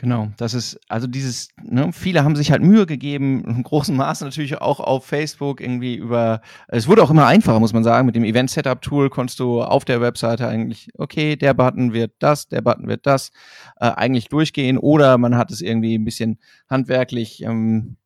Genau, 0.00 0.32
das 0.38 0.54
ist, 0.54 0.80
also 0.88 1.06
dieses, 1.06 1.50
ne, 1.62 1.92
viele 1.92 2.24
haben 2.24 2.34
sich 2.34 2.50
halt 2.50 2.62
Mühe 2.62 2.86
gegeben, 2.86 3.44
in 3.46 3.62
großem 3.62 3.94
Maße 3.94 4.24
natürlich 4.24 4.58
auch 4.58 4.80
auf 4.80 5.04
Facebook 5.04 5.60
irgendwie 5.60 5.94
über, 5.94 6.40
es 6.68 6.88
wurde 6.88 7.02
auch 7.02 7.10
immer 7.10 7.26
einfacher, 7.26 7.60
muss 7.60 7.74
man 7.74 7.84
sagen, 7.84 8.06
mit 8.06 8.16
dem 8.16 8.24
Event-Setup-Tool 8.24 9.10
konntest 9.10 9.40
du 9.40 9.60
auf 9.60 9.84
der 9.84 10.00
Webseite 10.00 10.48
eigentlich, 10.48 10.88
okay, 10.96 11.36
der 11.36 11.52
Button 11.52 11.92
wird 11.92 12.12
das, 12.18 12.48
der 12.48 12.62
Button 12.62 12.88
wird 12.88 13.04
das, 13.04 13.30
äh, 13.78 13.90
eigentlich 13.90 14.28
durchgehen 14.28 14.78
oder 14.78 15.18
man 15.18 15.36
hat 15.36 15.50
es 15.50 15.60
irgendwie 15.60 15.98
ein 15.98 16.04
bisschen 16.06 16.38
handwerklich 16.70 17.42
ähm, 17.42 17.98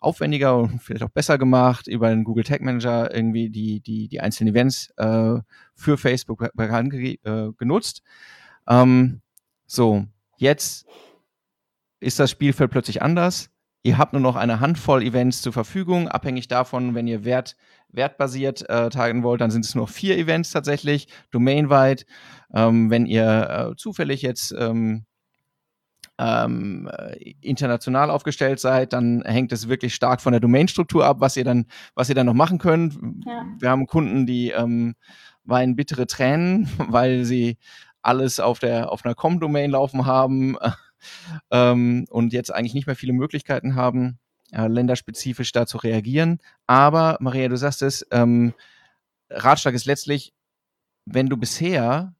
aufwendiger 0.00 0.58
und 0.58 0.82
vielleicht 0.82 1.04
auch 1.04 1.10
besser 1.10 1.38
gemacht, 1.38 1.86
über 1.86 2.10
den 2.10 2.24
Google 2.24 2.42
Tag 2.42 2.60
Manager 2.60 3.14
irgendwie 3.14 3.50
die, 3.50 3.78
die, 3.78 4.08
die 4.08 4.20
einzelnen 4.20 4.52
Events 4.52 4.92
äh, 4.96 5.36
für 5.76 5.96
Facebook 5.96 6.42
äh, 6.42 7.50
genutzt. 7.56 8.02
Ähm, 8.66 9.20
so, 9.68 10.06
jetzt 10.38 10.86
ist 12.06 12.20
das 12.20 12.30
Spielfeld 12.30 12.70
plötzlich 12.70 13.02
anders. 13.02 13.50
Ihr 13.82 13.98
habt 13.98 14.12
nur 14.12 14.22
noch 14.22 14.36
eine 14.36 14.60
Handvoll 14.60 15.02
Events 15.02 15.42
zur 15.42 15.52
Verfügung. 15.52 16.08
Abhängig 16.08 16.48
davon, 16.48 16.94
wenn 16.94 17.06
ihr 17.06 17.24
Wert, 17.24 17.56
wertbasiert 17.88 18.68
äh, 18.68 18.90
targeten 18.90 19.22
wollt, 19.22 19.40
dann 19.40 19.50
sind 19.50 19.64
es 19.64 19.74
nur 19.74 19.88
vier 19.88 20.16
Events 20.16 20.50
tatsächlich, 20.50 21.08
domainweit. 21.30 22.06
Ähm, 22.54 22.90
wenn 22.90 23.06
ihr 23.06 23.70
äh, 23.72 23.76
zufällig 23.76 24.22
jetzt 24.22 24.54
ähm, 24.56 25.04
ähm, 26.18 26.90
international 27.40 28.10
aufgestellt 28.10 28.60
seid, 28.60 28.92
dann 28.92 29.22
hängt 29.24 29.52
es 29.52 29.68
wirklich 29.68 29.94
stark 29.94 30.20
von 30.20 30.32
der 30.32 30.40
Domainstruktur 30.40 31.04
ab, 31.04 31.18
was 31.20 31.36
ihr 31.36 31.44
dann, 31.44 31.66
was 31.94 32.08
ihr 32.08 32.14
dann 32.14 32.26
noch 32.26 32.34
machen 32.34 32.58
könnt. 32.58 32.94
Ja. 33.24 33.44
Wir 33.58 33.70
haben 33.70 33.86
Kunden, 33.86 34.26
die 34.26 34.50
ähm, 34.50 34.94
weinen 35.44 35.76
bittere 35.76 36.06
Tränen, 36.06 36.68
weil 36.78 37.24
sie 37.24 37.58
alles 38.02 38.38
auf 38.38 38.60
der 38.60 38.92
auf 38.92 39.04
einer 39.04 39.14
Com-Domain 39.14 39.70
laufen 39.70 40.06
haben 40.06 40.56
ähm, 41.50 42.06
und 42.10 42.32
jetzt 42.32 42.52
eigentlich 42.52 42.74
nicht 42.74 42.86
mehr 42.86 42.96
viele 42.96 43.12
Möglichkeiten 43.12 43.74
haben, 43.74 44.18
äh, 44.52 44.66
länderspezifisch 44.66 45.52
da 45.52 45.66
zu 45.66 45.78
reagieren. 45.78 46.40
Aber, 46.66 47.16
Maria, 47.20 47.48
du 47.48 47.56
sagst 47.56 47.82
es, 47.82 48.06
ähm, 48.10 48.54
Ratschlag 49.30 49.74
ist 49.74 49.86
letztlich, 49.86 50.32
wenn 51.04 51.28
du 51.28 51.36
bisher 51.36 52.14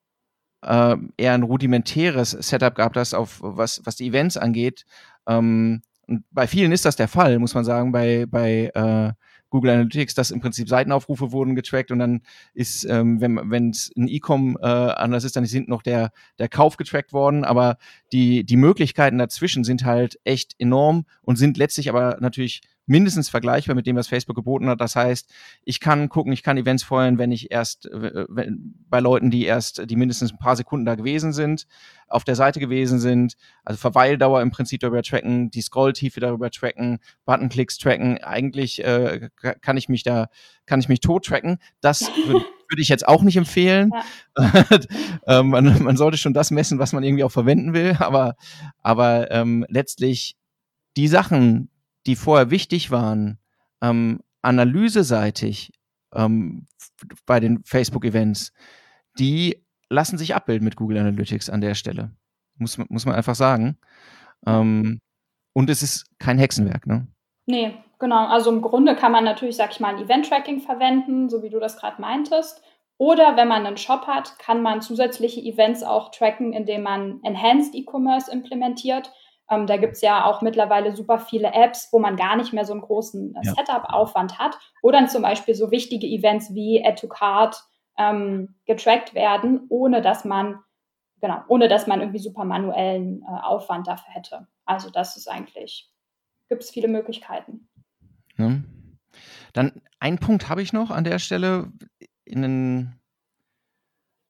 äh, 0.62 0.96
eher 1.16 1.34
ein 1.34 1.42
rudimentäres 1.42 2.30
Setup 2.30 2.74
gehabt 2.74 2.96
hast, 2.96 3.14
auf 3.14 3.38
was, 3.40 3.80
was 3.84 3.96
die 3.96 4.06
Events 4.06 4.36
angeht, 4.36 4.84
ähm, 5.26 5.82
und 6.06 6.24
bei 6.30 6.46
vielen 6.46 6.72
ist 6.72 6.84
das 6.84 6.96
der 6.96 7.08
Fall, 7.08 7.38
muss 7.38 7.54
man 7.54 7.64
sagen, 7.64 7.92
bei, 7.92 8.26
bei 8.26 8.70
äh, 8.74 9.12
Google 9.56 9.70
Analytics, 9.70 10.14
dass 10.14 10.30
im 10.30 10.40
Prinzip 10.40 10.68
Seitenaufrufe 10.68 11.32
wurden 11.32 11.54
getrackt 11.54 11.90
und 11.90 11.98
dann 11.98 12.20
ist, 12.52 12.84
ähm, 12.84 13.22
wenn 13.22 13.70
es 13.70 13.90
ein 13.96 14.06
E-Com 14.06 14.58
äh, 14.60 14.66
anders 14.66 15.24
ist, 15.24 15.34
dann 15.34 15.44
ist 15.44 15.52
hinten 15.52 15.70
noch 15.70 15.80
der, 15.80 16.10
der 16.38 16.50
Kauf 16.50 16.76
getrackt 16.76 17.14
worden. 17.14 17.42
Aber 17.42 17.78
die, 18.12 18.44
die 18.44 18.58
Möglichkeiten 18.58 19.16
dazwischen 19.16 19.64
sind 19.64 19.86
halt 19.86 20.20
echt 20.24 20.54
enorm 20.58 21.06
und 21.22 21.36
sind 21.36 21.56
letztlich 21.56 21.88
aber 21.88 22.18
natürlich 22.20 22.60
mindestens 22.86 23.28
vergleichbar 23.28 23.74
mit 23.74 23.86
dem, 23.86 23.96
was 23.96 24.08
Facebook 24.08 24.36
geboten 24.36 24.68
hat. 24.68 24.80
Das 24.80 24.96
heißt, 24.96 25.30
ich 25.64 25.80
kann 25.80 26.08
gucken, 26.08 26.32
ich 26.32 26.42
kann 26.42 26.56
Events 26.56 26.84
feuern, 26.84 27.18
wenn 27.18 27.32
ich 27.32 27.50
erst 27.50 27.88
wenn, 27.92 28.74
bei 28.88 29.00
Leuten, 29.00 29.30
die 29.30 29.44
erst, 29.44 29.90
die 29.90 29.96
mindestens 29.96 30.32
ein 30.32 30.38
paar 30.38 30.56
Sekunden 30.56 30.86
da 30.86 30.94
gewesen 30.94 31.32
sind, 31.32 31.66
auf 32.08 32.24
der 32.24 32.36
Seite 32.36 32.60
gewesen 32.60 33.00
sind, 33.00 33.36
also 33.64 33.78
Verweildauer 33.78 34.40
im 34.40 34.50
Prinzip 34.50 34.80
darüber 34.80 35.02
tracken, 35.02 35.50
die 35.50 35.62
Scrolltiefe 35.62 36.20
darüber 36.20 36.50
tracken, 36.50 36.98
Buttonklicks 37.24 37.78
tracken. 37.78 38.18
Eigentlich 38.22 38.82
äh, 38.84 39.30
kann 39.60 39.76
ich 39.76 39.88
mich 39.88 40.04
da, 40.04 40.28
kann 40.66 40.80
ich 40.80 40.88
mich 40.88 41.00
tot 41.00 41.26
tracken. 41.26 41.58
Das 41.80 42.10
würde 42.26 42.44
würde 42.68 42.82
ich 42.82 42.88
jetzt 42.88 43.06
auch 43.06 43.22
nicht 43.22 43.36
empfehlen. 43.36 43.92
Ja. 44.36 44.64
ähm, 45.40 45.50
man, 45.50 45.82
man, 45.82 45.96
sollte 45.96 46.18
schon 46.18 46.34
das 46.34 46.50
messen, 46.50 46.78
was 46.78 46.92
man 46.92 47.04
irgendwie 47.04 47.24
auch 47.24 47.30
verwenden 47.30 47.74
will. 47.74 47.96
Aber, 47.98 48.34
aber 48.82 49.30
ähm, 49.30 49.64
letztlich 49.68 50.36
die 50.96 51.08
Sachen, 51.08 51.70
die 52.06 52.16
vorher 52.16 52.50
wichtig 52.50 52.90
waren, 52.90 53.38
ähm, 53.82 54.20
analyseseitig 54.42 55.72
ähm, 56.14 56.66
bei 57.26 57.40
den 57.40 57.62
Facebook-Events, 57.64 58.52
die 59.18 59.64
lassen 59.88 60.18
sich 60.18 60.34
abbilden 60.34 60.64
mit 60.64 60.76
Google 60.76 60.98
Analytics 60.98 61.50
an 61.50 61.60
der 61.60 61.74
Stelle. 61.74 62.12
Muss, 62.58 62.78
muss 62.88 63.06
man 63.06 63.14
einfach 63.14 63.34
sagen. 63.34 63.76
Ähm, 64.46 65.00
und 65.52 65.70
es 65.70 65.82
ist 65.82 66.06
kein 66.18 66.38
Hexenwerk, 66.38 66.86
ne? 66.86 67.06
Nee, 67.46 67.74
genau. 67.98 68.26
Also 68.26 68.50
im 68.50 68.62
Grunde 68.62 68.96
kann 68.96 69.12
man 69.12 69.24
natürlich, 69.24 69.56
sag 69.56 69.72
ich 69.72 69.80
mal, 69.80 69.94
ein 69.94 70.02
Event-Tracking 70.02 70.60
verwenden, 70.60 71.28
so 71.28 71.42
wie 71.42 71.50
du 71.50 71.60
das 71.60 71.76
gerade 71.78 72.00
meintest. 72.00 72.62
Oder 72.98 73.36
wenn 73.36 73.48
man 73.48 73.66
einen 73.66 73.76
Shop 73.76 74.06
hat, 74.06 74.38
kann 74.38 74.62
man 74.62 74.80
zusätzliche 74.80 75.40
Events 75.40 75.82
auch 75.82 76.10
tracken, 76.10 76.52
indem 76.52 76.82
man 76.82 77.20
Enhanced 77.22 77.74
E-Commerce 77.74 78.30
implementiert. 78.30 79.12
Ähm, 79.50 79.66
da 79.66 79.76
gibt 79.76 79.94
es 79.94 80.00
ja 80.00 80.24
auch 80.24 80.42
mittlerweile 80.42 80.94
super 80.94 81.18
viele 81.18 81.52
Apps, 81.52 81.88
wo 81.92 81.98
man 81.98 82.16
gar 82.16 82.36
nicht 82.36 82.52
mehr 82.52 82.64
so 82.64 82.72
einen 82.72 82.82
großen 82.82 83.34
äh. 83.36 83.44
Setup-Aufwand 83.44 84.38
hat. 84.38 84.58
Oder 84.82 85.06
zum 85.06 85.22
Beispiel 85.22 85.54
so 85.54 85.70
wichtige 85.70 86.06
Events 86.06 86.54
wie 86.54 86.84
Add 86.84 87.00
to 87.00 87.08
Card 87.08 87.56
ähm, 87.98 88.56
getrackt 88.66 89.14
werden, 89.14 89.66
ohne 89.68 90.02
dass 90.02 90.24
man 90.24 90.58
genau, 91.20 91.42
ohne 91.48 91.68
dass 91.68 91.86
man 91.86 92.00
irgendwie 92.00 92.18
super 92.18 92.44
manuellen 92.44 93.22
äh, 93.22 93.40
Aufwand 93.42 93.86
dafür 93.86 94.14
hätte. 94.14 94.46
Also 94.64 94.90
das 94.90 95.16
ist 95.16 95.28
eigentlich, 95.28 95.90
gibt 96.48 96.62
es 96.62 96.70
viele 96.70 96.88
Möglichkeiten. 96.88 97.68
Ja. 98.36 98.52
Dann 99.52 99.80
ein 99.98 100.18
Punkt 100.18 100.48
habe 100.48 100.62
ich 100.62 100.72
noch 100.72 100.90
an 100.90 101.04
der 101.04 101.18
Stelle. 101.18 101.72
In 102.24 102.42
den, 102.42 103.00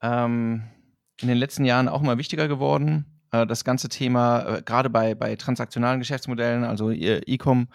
ähm, 0.02 0.64
in 1.20 1.28
den 1.28 1.38
letzten 1.38 1.64
Jahren 1.64 1.88
auch 1.88 2.02
immer 2.02 2.18
wichtiger 2.18 2.46
geworden. 2.46 3.15
Äh, 3.42 3.46
das 3.46 3.64
ganze 3.64 3.88
Thema, 3.88 4.58
äh, 4.58 4.62
gerade 4.62 4.90
bei, 4.90 5.14
bei 5.14 5.36
transaktionalen 5.36 6.00
Geschäftsmodellen, 6.00 6.64
also 6.64 6.90
E-Com, 6.90 7.68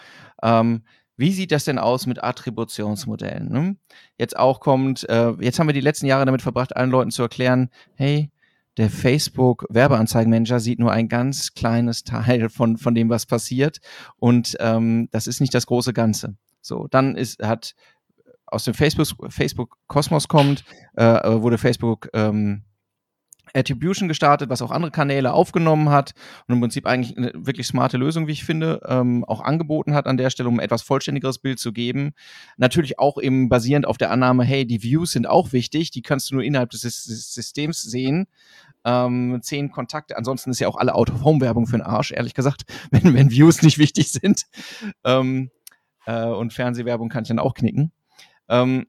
ähm, 0.43 0.83
wie 1.17 1.31
sieht 1.31 1.51
das 1.51 1.65
denn 1.65 1.77
aus 1.77 2.07
mit 2.07 2.23
Attributionsmodellen? 2.23 3.49
Ne? 3.49 3.75
Jetzt 4.17 4.37
auch 4.37 4.59
kommt, 4.59 5.07
äh, 5.09 5.31
jetzt 5.39 5.59
haben 5.59 5.67
wir 5.67 5.73
die 5.73 5.81
letzten 5.81 6.07
Jahre 6.07 6.25
damit 6.25 6.41
verbracht, 6.41 6.75
allen 6.75 6.89
Leuten 6.89 7.11
zu 7.11 7.21
erklären, 7.21 7.69
hey, 7.95 8.31
der 8.77 8.89
Facebook 8.89 9.65
Werbeanzeigenmanager 9.69 10.59
sieht 10.59 10.79
nur 10.79 10.91
ein 10.91 11.09
ganz 11.09 11.53
kleines 11.53 12.03
Teil 12.05 12.49
von, 12.49 12.77
von 12.77 12.95
dem, 12.95 13.09
was 13.09 13.25
passiert. 13.25 13.79
Und 14.17 14.55
ähm, 14.59 15.09
das 15.11 15.27
ist 15.27 15.41
nicht 15.41 15.53
das 15.53 15.67
große 15.67 15.93
Ganze. 15.93 16.35
So, 16.61 16.87
dann 16.87 17.15
ist, 17.15 17.43
hat 17.43 17.75
aus 18.45 18.63
dem 18.63 18.73
Facebook, 18.73 19.31
Facebook 19.31 19.77
Kosmos 19.87 20.27
kommt, 20.27 20.63
äh, 20.95 21.03
wurde 21.03 21.57
Facebook 21.57 22.09
ähm, 22.13 22.63
Attribution 23.53 24.07
gestartet, 24.07 24.49
was 24.49 24.61
auch 24.61 24.71
andere 24.71 24.91
Kanäle 24.91 25.33
aufgenommen 25.33 25.89
hat 25.89 26.13
und 26.47 26.55
im 26.55 26.61
Prinzip 26.61 26.85
eigentlich 26.85 27.17
eine 27.17 27.31
wirklich 27.33 27.67
smarte 27.67 27.97
Lösung, 27.97 28.27
wie 28.27 28.31
ich 28.31 28.43
finde, 28.43 28.81
ähm, 28.87 29.23
auch 29.25 29.41
angeboten 29.41 29.93
hat 29.93 30.07
an 30.07 30.17
der 30.17 30.29
Stelle, 30.29 30.49
um 30.49 30.59
ein 30.59 30.65
etwas 30.65 30.81
vollständigeres 30.81 31.39
Bild 31.39 31.59
zu 31.59 31.73
geben. 31.73 32.13
Natürlich 32.57 32.99
auch 32.99 33.21
eben 33.21 33.49
basierend 33.49 33.87
auf 33.87 33.97
der 33.97 34.11
Annahme, 34.11 34.43
hey, 34.43 34.65
die 34.65 34.83
Views 34.83 35.11
sind 35.11 35.27
auch 35.27 35.53
wichtig, 35.53 35.91
die 35.91 36.01
kannst 36.01 36.31
du 36.31 36.35
nur 36.35 36.43
innerhalb 36.43 36.69
des 36.69 36.81
Systems 36.81 37.81
sehen. 37.81 38.27
Ähm, 38.83 39.39
zehn 39.43 39.71
Kontakte, 39.71 40.17
ansonsten 40.17 40.49
ist 40.49 40.59
ja 40.59 40.67
auch 40.67 40.77
alle 40.77 40.95
Out-of-Home-Werbung 40.95 41.67
für 41.67 41.77
den 41.77 41.85
Arsch, 41.85 42.11
ehrlich 42.11 42.33
gesagt, 42.33 42.63
wenn, 42.91 43.13
wenn 43.13 43.31
Views 43.31 43.61
nicht 43.61 43.77
wichtig 43.77 44.11
sind. 44.11 44.45
Ähm, 45.03 45.51
äh, 46.05 46.25
und 46.25 46.53
Fernsehwerbung 46.53 47.09
kann 47.09 47.23
ich 47.23 47.27
dann 47.27 47.39
auch 47.39 47.53
knicken. 47.53 47.91
Ähm, 48.49 48.87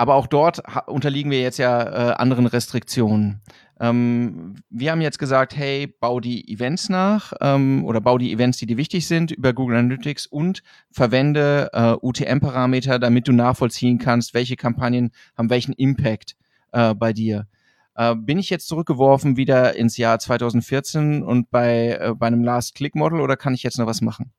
aber 0.00 0.14
auch 0.14 0.26
dort 0.26 0.62
unterliegen 0.86 1.30
wir 1.30 1.42
jetzt 1.42 1.58
ja 1.58 1.82
äh, 1.82 2.14
anderen 2.14 2.46
Restriktionen. 2.46 3.42
Ähm, 3.78 4.54
wir 4.70 4.92
haben 4.92 5.02
jetzt 5.02 5.18
gesagt, 5.18 5.54
hey, 5.54 5.86
bau 5.86 6.20
die 6.20 6.50
Events 6.50 6.88
nach 6.88 7.34
ähm, 7.42 7.84
oder 7.84 8.00
bau 8.00 8.16
die 8.16 8.32
Events, 8.32 8.56
die 8.56 8.64
dir 8.64 8.78
wichtig 8.78 9.06
sind, 9.06 9.30
über 9.30 9.52
Google 9.52 9.76
Analytics 9.76 10.24
und 10.24 10.62
verwende 10.90 11.68
äh, 11.74 11.96
UTM-Parameter, 12.00 12.98
damit 12.98 13.28
du 13.28 13.32
nachvollziehen 13.32 13.98
kannst, 13.98 14.32
welche 14.32 14.56
Kampagnen 14.56 15.10
haben 15.36 15.50
welchen 15.50 15.74
Impact 15.74 16.34
äh, 16.72 16.94
bei 16.94 17.12
dir. 17.12 17.46
Äh, 17.94 18.14
bin 18.14 18.38
ich 18.38 18.48
jetzt 18.48 18.68
zurückgeworfen 18.68 19.36
wieder 19.36 19.76
ins 19.76 19.98
Jahr 19.98 20.18
2014 20.18 21.22
und 21.22 21.50
bei, 21.50 21.98
äh, 22.00 22.14
bei 22.16 22.26
einem 22.26 22.42
Last-Click-Model 22.42 23.20
oder 23.20 23.36
kann 23.36 23.52
ich 23.52 23.62
jetzt 23.62 23.78
noch 23.78 23.86
was 23.86 24.00
machen? 24.00 24.32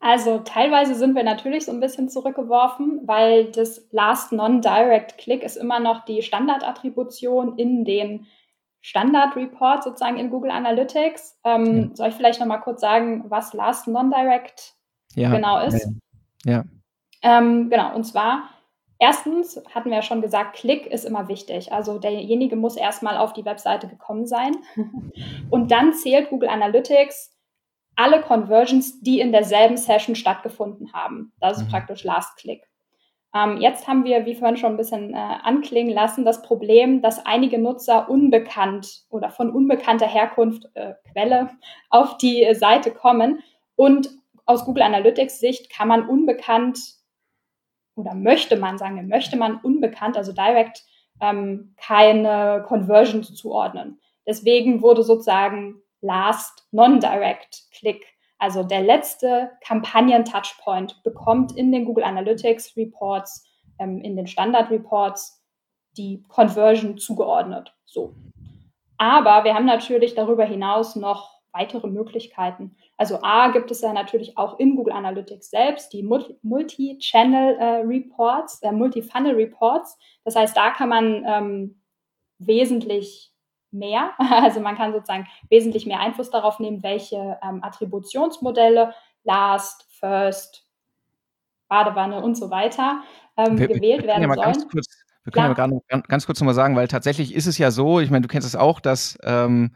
Also 0.00 0.38
teilweise 0.38 0.94
sind 0.94 1.14
wir 1.14 1.24
natürlich 1.24 1.66
so 1.66 1.72
ein 1.72 1.80
bisschen 1.80 2.08
zurückgeworfen, 2.08 3.02
weil 3.04 3.50
das 3.52 3.86
Last 3.90 4.32
Non-Direct 4.32 5.18
Click 5.18 5.42
ist 5.42 5.56
immer 5.56 5.78
noch 5.78 6.06
die 6.06 6.22
Standardattribution 6.22 7.58
in 7.58 7.84
den 7.84 8.26
Standard-Report 8.80 9.84
sozusagen 9.84 10.16
in 10.16 10.30
Google 10.30 10.50
Analytics. 10.50 11.38
Ähm, 11.44 11.76
ja. 11.76 11.96
Soll 11.96 12.08
ich 12.08 12.14
vielleicht 12.14 12.40
noch 12.40 12.46
mal 12.46 12.58
kurz 12.58 12.80
sagen, 12.80 13.24
was 13.28 13.52
Last 13.52 13.88
Non-Direct 13.88 14.74
ja. 15.14 15.30
genau 15.30 15.60
ist? 15.66 15.86
Ja. 16.46 16.64
Ähm, 17.22 17.68
genau, 17.68 17.94
und 17.94 18.04
zwar 18.04 18.48
erstens 18.98 19.60
hatten 19.74 19.90
wir 19.90 19.96
ja 19.96 20.02
schon 20.02 20.22
gesagt, 20.22 20.56
Klick 20.56 20.86
ist 20.86 21.04
immer 21.04 21.28
wichtig. 21.28 21.72
Also 21.72 21.98
derjenige 21.98 22.56
muss 22.56 22.76
erstmal 22.76 23.18
auf 23.18 23.34
die 23.34 23.44
Webseite 23.44 23.86
gekommen 23.88 24.26
sein. 24.26 24.56
und 25.50 25.70
dann 25.70 25.92
zählt 25.92 26.30
Google 26.30 26.48
Analytics 26.48 27.36
alle 27.96 28.20
Conversions, 28.20 29.00
die 29.00 29.20
in 29.20 29.32
derselben 29.32 29.76
Session 29.76 30.14
stattgefunden 30.14 30.92
haben. 30.92 31.32
Das 31.40 31.58
ist 31.58 31.64
mhm. 31.64 31.70
praktisch 31.70 32.04
Last 32.04 32.36
Click. 32.38 32.62
Ähm, 33.34 33.58
jetzt 33.60 33.86
haben 33.86 34.04
wir, 34.04 34.26
wie 34.26 34.34
vorhin 34.34 34.56
schon 34.56 34.72
ein 34.72 34.76
bisschen 34.76 35.14
äh, 35.14 35.16
anklingen 35.16 35.94
lassen, 35.94 36.24
das 36.24 36.42
Problem, 36.42 37.00
dass 37.00 37.24
einige 37.24 37.58
Nutzer 37.58 38.08
unbekannt 38.08 39.04
oder 39.08 39.30
von 39.30 39.50
unbekannter 39.50 40.06
Herkunft, 40.06 40.68
äh, 40.74 40.94
Quelle, 41.12 41.50
auf 41.90 42.18
die 42.18 42.42
äh, 42.42 42.54
Seite 42.54 42.90
kommen. 42.90 43.42
Und 43.76 44.10
aus 44.46 44.64
Google 44.64 44.82
Analytics 44.82 45.38
Sicht 45.38 45.70
kann 45.70 45.88
man 45.88 46.08
unbekannt 46.08 46.78
oder 47.94 48.14
möchte 48.14 48.56
man 48.56 48.78
sagen, 48.78 49.06
möchte 49.08 49.36
man 49.36 49.58
unbekannt, 49.58 50.16
also 50.16 50.32
direkt 50.32 50.82
ähm, 51.20 51.74
keine 51.76 52.64
Conversion 52.66 53.22
zuordnen. 53.22 54.00
Deswegen 54.26 54.82
wurde 54.82 55.02
sozusagen 55.02 55.82
Last 56.00 56.66
Non-Direct 56.72 57.64
Click, 57.72 58.06
also 58.38 58.62
der 58.62 58.82
letzte 58.82 59.50
Kampagnen-Touchpoint, 59.62 61.02
bekommt 61.02 61.56
in 61.56 61.72
den 61.72 61.84
Google 61.84 62.04
Analytics 62.04 62.76
Reports, 62.76 63.46
ähm, 63.78 64.00
in 64.00 64.16
den 64.16 64.26
Standard 64.26 64.70
Reports 64.70 65.42
die 65.96 66.22
Conversion 66.28 66.98
zugeordnet. 66.98 67.74
So. 67.84 68.14
Aber 68.96 69.44
wir 69.44 69.54
haben 69.54 69.66
natürlich 69.66 70.14
darüber 70.14 70.44
hinaus 70.44 70.96
noch 70.96 71.40
weitere 71.52 71.88
Möglichkeiten. 71.88 72.76
Also 72.96 73.18
A 73.22 73.48
gibt 73.48 73.70
es 73.70 73.80
ja 73.80 73.92
natürlich 73.92 74.38
auch 74.38 74.58
in 74.58 74.76
Google 74.76 74.94
Analytics 74.94 75.50
selbst 75.50 75.92
die 75.92 76.02
Multi-Channel 76.02 77.56
äh, 77.56 77.64
Reports, 77.86 78.62
äh, 78.62 78.72
Multi-Funnel 78.72 79.34
Reports. 79.34 79.98
Das 80.24 80.36
heißt, 80.36 80.56
da 80.56 80.70
kann 80.70 80.88
man 80.88 81.24
ähm, 81.26 81.82
wesentlich 82.38 83.29
mehr. 83.70 84.12
Also 84.30 84.60
man 84.60 84.76
kann 84.76 84.92
sozusagen 84.92 85.26
wesentlich 85.48 85.86
mehr 85.86 86.00
Einfluss 86.00 86.30
darauf 86.30 86.58
nehmen, 86.60 86.82
welche 86.82 87.38
ähm, 87.42 87.62
Attributionsmodelle, 87.62 88.94
Last, 89.24 89.86
First, 89.98 90.66
Badewanne 91.68 92.22
und 92.22 92.36
so 92.36 92.50
weiter 92.50 93.02
ähm, 93.36 93.58
wir, 93.58 93.68
gewählt 93.68 94.02
wir 94.02 94.08
werden 94.08 94.22
ja 94.22 94.34
sollen. 94.34 94.68
Kurz, 94.70 94.86
wir 95.24 95.32
können 95.32 95.54
ja, 95.56 95.66
ja 95.66 95.80
ganz, 95.88 96.08
ganz 96.08 96.26
kurz 96.26 96.40
nochmal 96.40 96.54
sagen, 96.54 96.74
weil 96.76 96.88
tatsächlich 96.88 97.34
ist 97.34 97.46
es 97.46 97.58
ja 97.58 97.70
so, 97.70 98.00
ich 98.00 98.10
meine, 98.10 98.22
du 98.22 98.28
kennst 98.28 98.48
es 98.48 98.56
auch, 98.56 98.80
dass 98.80 99.18
ähm, 99.22 99.72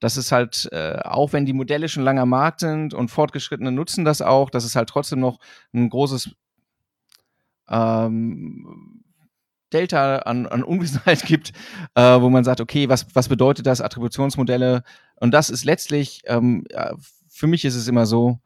dass 0.00 0.16
es 0.16 0.32
halt, 0.32 0.68
äh, 0.72 0.98
auch 1.02 1.32
wenn 1.32 1.46
die 1.46 1.52
Modelle 1.52 1.88
schon 1.88 2.02
lange 2.02 2.20
am 2.20 2.28
Markt 2.28 2.60
sind 2.60 2.92
und 2.94 3.10
Fortgeschrittene 3.10 3.72
nutzen 3.72 4.04
das 4.04 4.20
auch, 4.20 4.50
dass 4.50 4.64
es 4.64 4.76
halt 4.76 4.88
trotzdem 4.88 5.20
noch 5.20 5.38
ein 5.72 5.88
großes 5.88 6.34
ähm, 7.68 9.03
Delta 9.74 10.18
an, 10.18 10.46
an 10.46 10.62
Unwissenheit 10.62 11.22
gibt, 11.26 11.52
äh, 11.94 12.20
wo 12.20 12.30
man 12.30 12.44
sagt, 12.44 12.60
okay, 12.60 12.88
was, 12.88 13.06
was 13.14 13.28
bedeutet 13.28 13.66
das, 13.66 13.80
Attributionsmodelle? 13.80 14.82
Und 15.16 15.32
das 15.32 15.50
ist 15.50 15.64
letztlich, 15.64 16.22
ähm, 16.26 16.64
ja, 16.70 16.94
für 17.28 17.46
mich 17.46 17.64
ist 17.64 17.74
es 17.74 17.88
immer 17.88 18.06
so, 18.06 18.38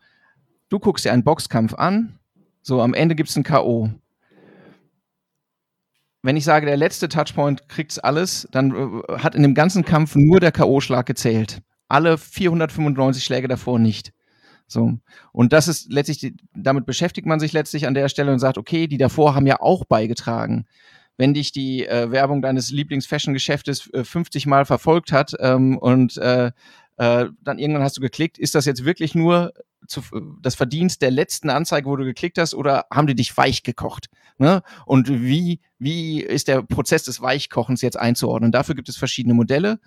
du 0.71 0.79
guckst 0.79 1.05
dir 1.05 1.13
einen 1.13 1.25
Boxkampf 1.25 1.75
an, 1.75 2.19
so 2.63 2.83
am 2.83 2.95
Ende 2.95 3.15
gibt 3.15 3.29
es 3.29 3.37
ein 3.37 3.45
K.O. 3.45 3.91
Wenn 6.23 6.37
ich 6.37 6.45
sage, 6.45 6.67
der 6.67 6.77
letzte 6.77 7.09
Touchpoint 7.09 7.69
kriegt's 7.69 7.99
alles, 7.99 8.49
dann 8.51 9.03
äh, 9.09 9.19
hat 9.19 9.35
in 9.35 9.43
dem 9.43 9.55
ganzen 9.55 9.85
Kampf 9.85 10.17
nur 10.17 10.41
der 10.41 10.53
K.O.-Schlag 10.53 11.05
gezählt. 11.05 11.61
Alle 11.89 12.19
495 12.19 13.25
Schläge 13.25 13.49
davor 13.49 13.79
nicht. 13.79 14.13
So. 14.67 14.99
Und 15.33 15.55
das 15.55 15.69
ist 15.69 15.91
letztlich, 15.91 16.35
damit 16.55 16.85
beschäftigt 16.85 17.27
man 17.27 17.41
sich 17.41 17.53
letztlich 17.53 17.87
an 17.87 17.95
der 17.95 18.11
Stelle 18.11 18.33
und 18.33 18.39
sagt, 18.39 18.59
okay, 18.59 18.87
die 18.87 18.99
davor 18.99 19.35
haben 19.35 19.47
ja 19.47 19.61
auch 19.61 19.85
beigetragen 19.87 20.67
wenn 21.19 21.35
dich 21.35 21.53
die 21.53 21.87
äh, 21.87 22.11
Werbung 22.11 22.41
deines 22.41 22.71
Lieblings-Fashion-Geschäftes 22.71 23.93
äh, 23.93 24.05
50 24.05 24.47
Mal 24.47 24.65
verfolgt 24.65 25.13
hat 25.13 25.35
ähm, 25.41 25.77
und 25.77 26.17
äh, 26.17 26.53
äh, 26.97 27.27
dann 27.43 27.59
irgendwann 27.59 27.83
hast 27.83 27.97
du 27.97 28.01
geklickt, 28.01 28.39
ist 28.39 28.55
das 28.55 28.65
jetzt 28.65 28.85
wirklich 28.85 29.15
nur 29.15 29.53
zu, 29.87 30.03
das 30.41 30.55
Verdienst 30.55 31.03
der 31.03 31.11
letzten 31.11 31.51
Anzeige, 31.51 31.89
wo 31.89 31.97
du 31.97 32.05
geklickt 32.05 32.39
hast, 32.39 32.55
oder 32.55 32.87
haben 32.93 33.07
die 33.07 33.15
dich 33.15 33.37
weich 33.37 33.63
gekocht? 33.63 34.09
Ne? 34.41 34.63
Und 34.87 35.09
wie, 35.09 35.61
wie 35.81 36.21
ist 36.21 36.47
der 36.47 36.63
Prozess 36.63 37.03
des 37.03 37.21
Weichkochens 37.21 37.83
jetzt 37.83 37.99
einzuordnen? 37.99 38.53
Dafür 38.53 38.77
gibt 38.77 38.89
es 38.89 38.97
verschiedene 38.97 39.35
Modelle. 39.35 39.81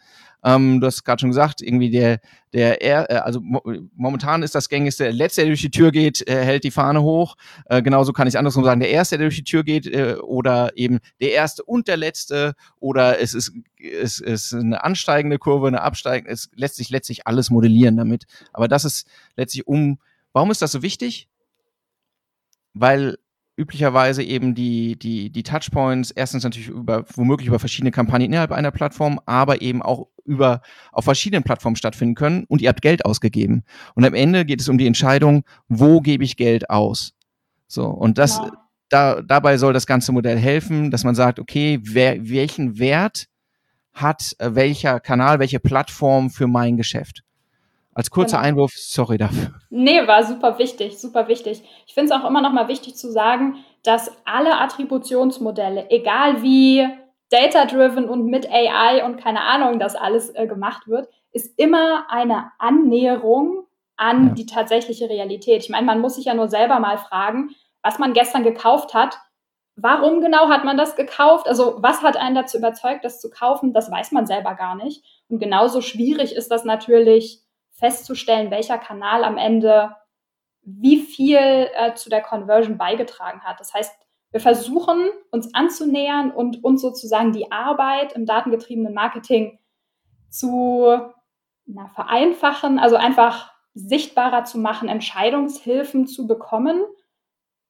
Ähm, 0.43 0.81
du 0.81 0.87
hast 0.87 1.05
gerade 1.05 1.21
schon 1.21 1.29
gesagt, 1.29 1.61
irgendwie 1.61 1.89
der, 1.89 2.19
der, 2.51 2.83
äh, 2.83 3.15
also 3.15 3.39
mo 3.39 3.61
momentan 3.95 4.43
ist 4.43 4.53
das 4.53 4.67
gängigste, 4.67 5.05
der 5.05 5.13
Letzte, 5.13 5.41
der 5.41 5.51
durch 5.51 5.61
die 5.61 5.71
Tür 5.71 5.91
geht, 5.91 6.27
äh, 6.27 6.43
hält 6.43 6.65
die 6.65 6.71
Fahne 6.71 7.01
hoch. 7.01 7.37
Äh, 7.67 7.81
genauso 7.81 8.11
kann 8.11 8.27
ich 8.27 8.37
andersrum 8.37 8.65
sagen, 8.65 8.81
der 8.81 8.89
Erste, 8.89 9.17
der 9.17 9.27
durch 9.27 9.37
die 9.37 9.45
Tür 9.45 9.63
geht, 9.63 9.87
äh, 9.87 10.15
oder 10.21 10.75
eben 10.75 10.99
der 11.21 11.31
Erste 11.31 11.63
und 11.63 11.87
der 11.87 11.95
Letzte, 11.95 12.55
oder 12.81 13.21
es 13.21 13.33
ist, 13.33 13.53
es 13.79 14.19
ist 14.19 14.53
eine 14.53 14.83
ansteigende 14.83 15.37
Kurve, 15.37 15.67
eine 15.67 15.81
absteigende, 15.81 16.33
es 16.33 16.49
lässt 16.55 16.75
sich 16.75 16.89
letztlich 16.89 17.25
alles 17.25 17.49
modellieren 17.49 17.95
damit. 17.95 18.25
Aber 18.51 18.67
das 18.67 18.83
ist 18.83 19.07
letztlich 19.37 19.65
um, 19.65 19.99
warum 20.33 20.51
ist 20.51 20.61
das 20.61 20.73
so 20.73 20.81
wichtig? 20.81 21.29
Weil 22.73 23.17
üblicherweise 23.57 24.23
eben 24.23 24.55
die, 24.55 24.97
die, 24.97 25.29
die 25.29 25.43
Touchpoints 25.43 26.11
erstens 26.11 26.43
natürlich 26.43 26.69
über, 26.69 27.05
womöglich 27.15 27.47
über 27.47 27.59
verschiedene 27.59 27.91
Kampagnen 27.91 28.27
innerhalb 28.27 28.51
einer 28.51 28.71
Plattform, 28.71 29.19
aber 29.25 29.61
eben 29.61 29.81
auch 29.81 30.07
über, 30.25 30.61
auf 30.91 31.05
verschiedenen 31.05 31.43
Plattformen 31.43 31.75
stattfinden 31.75 32.15
können 32.15 32.45
und 32.45 32.61
ihr 32.61 32.69
habt 32.69 32.81
Geld 32.81 33.05
ausgegeben. 33.05 33.63
Und 33.95 34.05
am 34.05 34.13
Ende 34.13 34.45
geht 34.45 34.61
es 34.61 34.69
um 34.69 34.77
die 34.77 34.87
Entscheidung, 34.87 35.43
wo 35.67 36.01
gebe 36.01 36.23
ich 36.23 36.37
Geld 36.37 36.69
aus? 36.69 37.13
So, 37.67 37.85
und 37.85 38.17
das, 38.17 38.37
ja. 38.37 38.51
da, 38.89 39.21
dabei 39.21 39.57
soll 39.57 39.73
das 39.73 39.87
ganze 39.87 40.11
Modell 40.11 40.37
helfen, 40.37 40.91
dass 40.91 41.03
man 41.03 41.15
sagt, 41.15 41.39
okay, 41.39 41.79
wer, 41.83 42.29
welchen 42.29 42.79
Wert 42.79 43.27
hat 43.93 44.35
äh, 44.39 44.55
welcher 44.55 44.99
Kanal, 44.99 45.39
welche 45.39 45.59
Plattform 45.59 46.29
für 46.29 46.47
mein 46.47 46.77
Geschäft? 46.77 47.23
Als 47.93 48.09
kurzer 48.09 48.37
genau. 48.37 48.47
Einwurf, 48.47 48.71
sorry 48.73 49.17
dafür. 49.17 49.53
Nee, 49.69 50.07
war 50.07 50.23
super 50.23 50.57
wichtig, 50.59 50.99
super 50.99 51.27
wichtig. 51.27 51.63
Ich 51.87 51.93
finde 51.93 52.13
es 52.13 52.19
auch 52.19 52.27
immer 52.27 52.41
noch 52.41 52.53
mal 52.53 52.67
wichtig 52.67 52.95
zu 52.95 53.11
sagen, 53.11 53.65
dass 53.83 54.11
alle 54.25 54.59
Attributionsmodelle, 54.59 55.89
egal 55.89 56.41
wie 56.41 56.87
data-driven 57.29 58.07
und 58.07 58.25
mit 58.25 58.49
AI 58.49 59.03
und 59.05 59.17
keine 59.17 59.41
Ahnung, 59.41 59.79
das 59.79 59.95
alles 59.95 60.29
äh, 60.35 60.47
gemacht 60.47 60.87
wird, 60.87 61.07
ist 61.31 61.57
immer 61.57 62.05
eine 62.09 62.51
Annäherung 62.59 63.65
an 63.97 64.27
ja. 64.27 64.33
die 64.33 64.45
tatsächliche 64.45 65.09
Realität. 65.09 65.63
Ich 65.63 65.69
meine, 65.69 65.85
man 65.85 65.99
muss 65.99 66.15
sich 66.15 66.25
ja 66.25 66.33
nur 66.33 66.49
selber 66.49 66.79
mal 66.79 66.97
fragen, 66.97 67.51
was 67.81 67.99
man 67.99 68.13
gestern 68.13 68.43
gekauft 68.43 68.93
hat. 68.93 69.17
Warum 69.75 70.21
genau 70.21 70.49
hat 70.49 70.65
man 70.65 70.77
das 70.77 70.95
gekauft? 70.95 71.47
Also 71.47 71.75
was 71.79 72.01
hat 72.03 72.17
einen 72.17 72.35
dazu 72.35 72.57
überzeugt, 72.57 73.05
das 73.05 73.21
zu 73.21 73.29
kaufen? 73.29 73.73
Das 73.73 73.89
weiß 73.89 74.11
man 74.11 74.25
selber 74.25 74.55
gar 74.55 74.75
nicht. 74.75 75.03
Und 75.29 75.39
genauso 75.39 75.81
schwierig 75.81 76.35
ist 76.35 76.51
das 76.51 76.65
natürlich 76.65 77.41
festzustellen, 77.81 78.51
welcher 78.51 78.77
Kanal 78.77 79.23
am 79.23 79.37
Ende 79.37 79.95
wie 80.61 80.99
viel 80.99 81.37
äh, 81.37 81.95
zu 81.95 82.09
der 82.09 82.21
Conversion 82.21 82.77
beigetragen 82.77 83.41
hat. 83.41 83.59
Das 83.59 83.73
heißt, 83.73 83.91
wir 84.31 84.39
versuchen 84.39 85.09
uns 85.31 85.53
anzunähern 85.53 86.31
und 86.31 86.63
uns 86.63 86.81
sozusagen 86.81 87.33
die 87.33 87.51
Arbeit 87.51 88.13
im 88.13 88.25
datengetriebenen 88.25 88.93
Marketing 88.93 89.59
zu 90.29 90.87
na, 91.65 91.87
vereinfachen, 91.89 92.79
also 92.79 92.95
einfach 92.95 93.51
sichtbarer 93.73 94.45
zu 94.45 94.59
machen, 94.59 94.87
Entscheidungshilfen 94.87 96.05
zu 96.05 96.27
bekommen. 96.27 96.83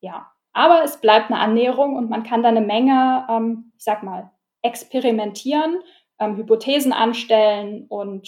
Ja, 0.02 0.32
aber 0.54 0.84
es 0.84 1.00
bleibt 1.00 1.32
eine 1.32 1.39
Annäherung 1.39 1.95
und 1.95 2.10
man 2.10 2.24
kann 2.24 2.43
da 2.43 2.50
eine 2.50 2.62
Menge, 2.62 3.26
ähm, 3.30 3.71
ich 3.78 3.84
sag 3.84 4.04
mal, 4.04 4.32
experimentieren, 4.62 5.80
ähm, 6.19 6.36
Hypothesen 6.36 6.93
anstellen 6.93 7.86
und 7.88 8.28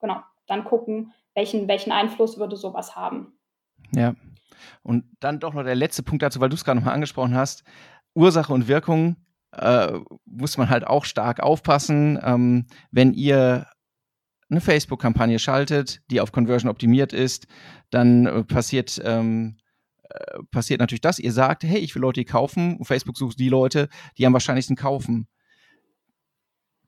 genau, 0.00 0.22
dann 0.46 0.64
gucken, 0.64 1.12
welchen, 1.34 1.68
welchen 1.68 1.92
Einfluss 1.92 2.38
würde 2.38 2.56
sowas 2.56 2.96
haben. 2.96 3.38
Ja. 3.94 4.14
Und 4.82 5.04
dann 5.20 5.40
doch 5.40 5.54
noch 5.54 5.64
der 5.64 5.74
letzte 5.74 6.02
Punkt 6.02 6.22
dazu, 6.22 6.40
weil 6.40 6.48
du 6.48 6.54
es 6.54 6.64
gerade 6.64 6.78
nochmal 6.78 6.94
angesprochen 6.94 7.34
hast. 7.34 7.64
Ursache 8.14 8.52
und 8.52 8.68
Wirkung 8.68 9.16
äh, 9.52 9.92
muss 10.24 10.56
man 10.56 10.70
halt 10.70 10.86
auch 10.86 11.04
stark 11.04 11.40
aufpassen. 11.40 12.18
Ähm, 12.22 12.66
wenn 12.90 13.12
ihr 13.12 13.66
eine 14.48 14.60
Facebook-Kampagne 14.60 15.38
schaltet, 15.38 16.02
die 16.10 16.20
auf 16.20 16.32
Conversion 16.32 16.70
optimiert 16.70 17.12
ist, 17.12 17.46
dann 17.90 18.26
äh, 18.26 18.44
passiert, 18.44 19.00
ähm, 19.04 19.58
äh, 20.08 20.38
passiert 20.50 20.80
natürlich 20.80 21.00
das. 21.00 21.18
Ihr 21.18 21.32
sagt, 21.32 21.64
hey, 21.64 21.78
ich 21.78 21.94
will 21.94 22.02
Leute, 22.02 22.20
die 22.20 22.26
kaufen. 22.26 22.82
Facebook 22.84 23.16
sucht 23.16 23.38
die 23.38 23.48
Leute, 23.48 23.88
die 24.16 24.26
am 24.26 24.32
wahrscheinlichsten 24.32 24.76
kaufen 24.76 25.28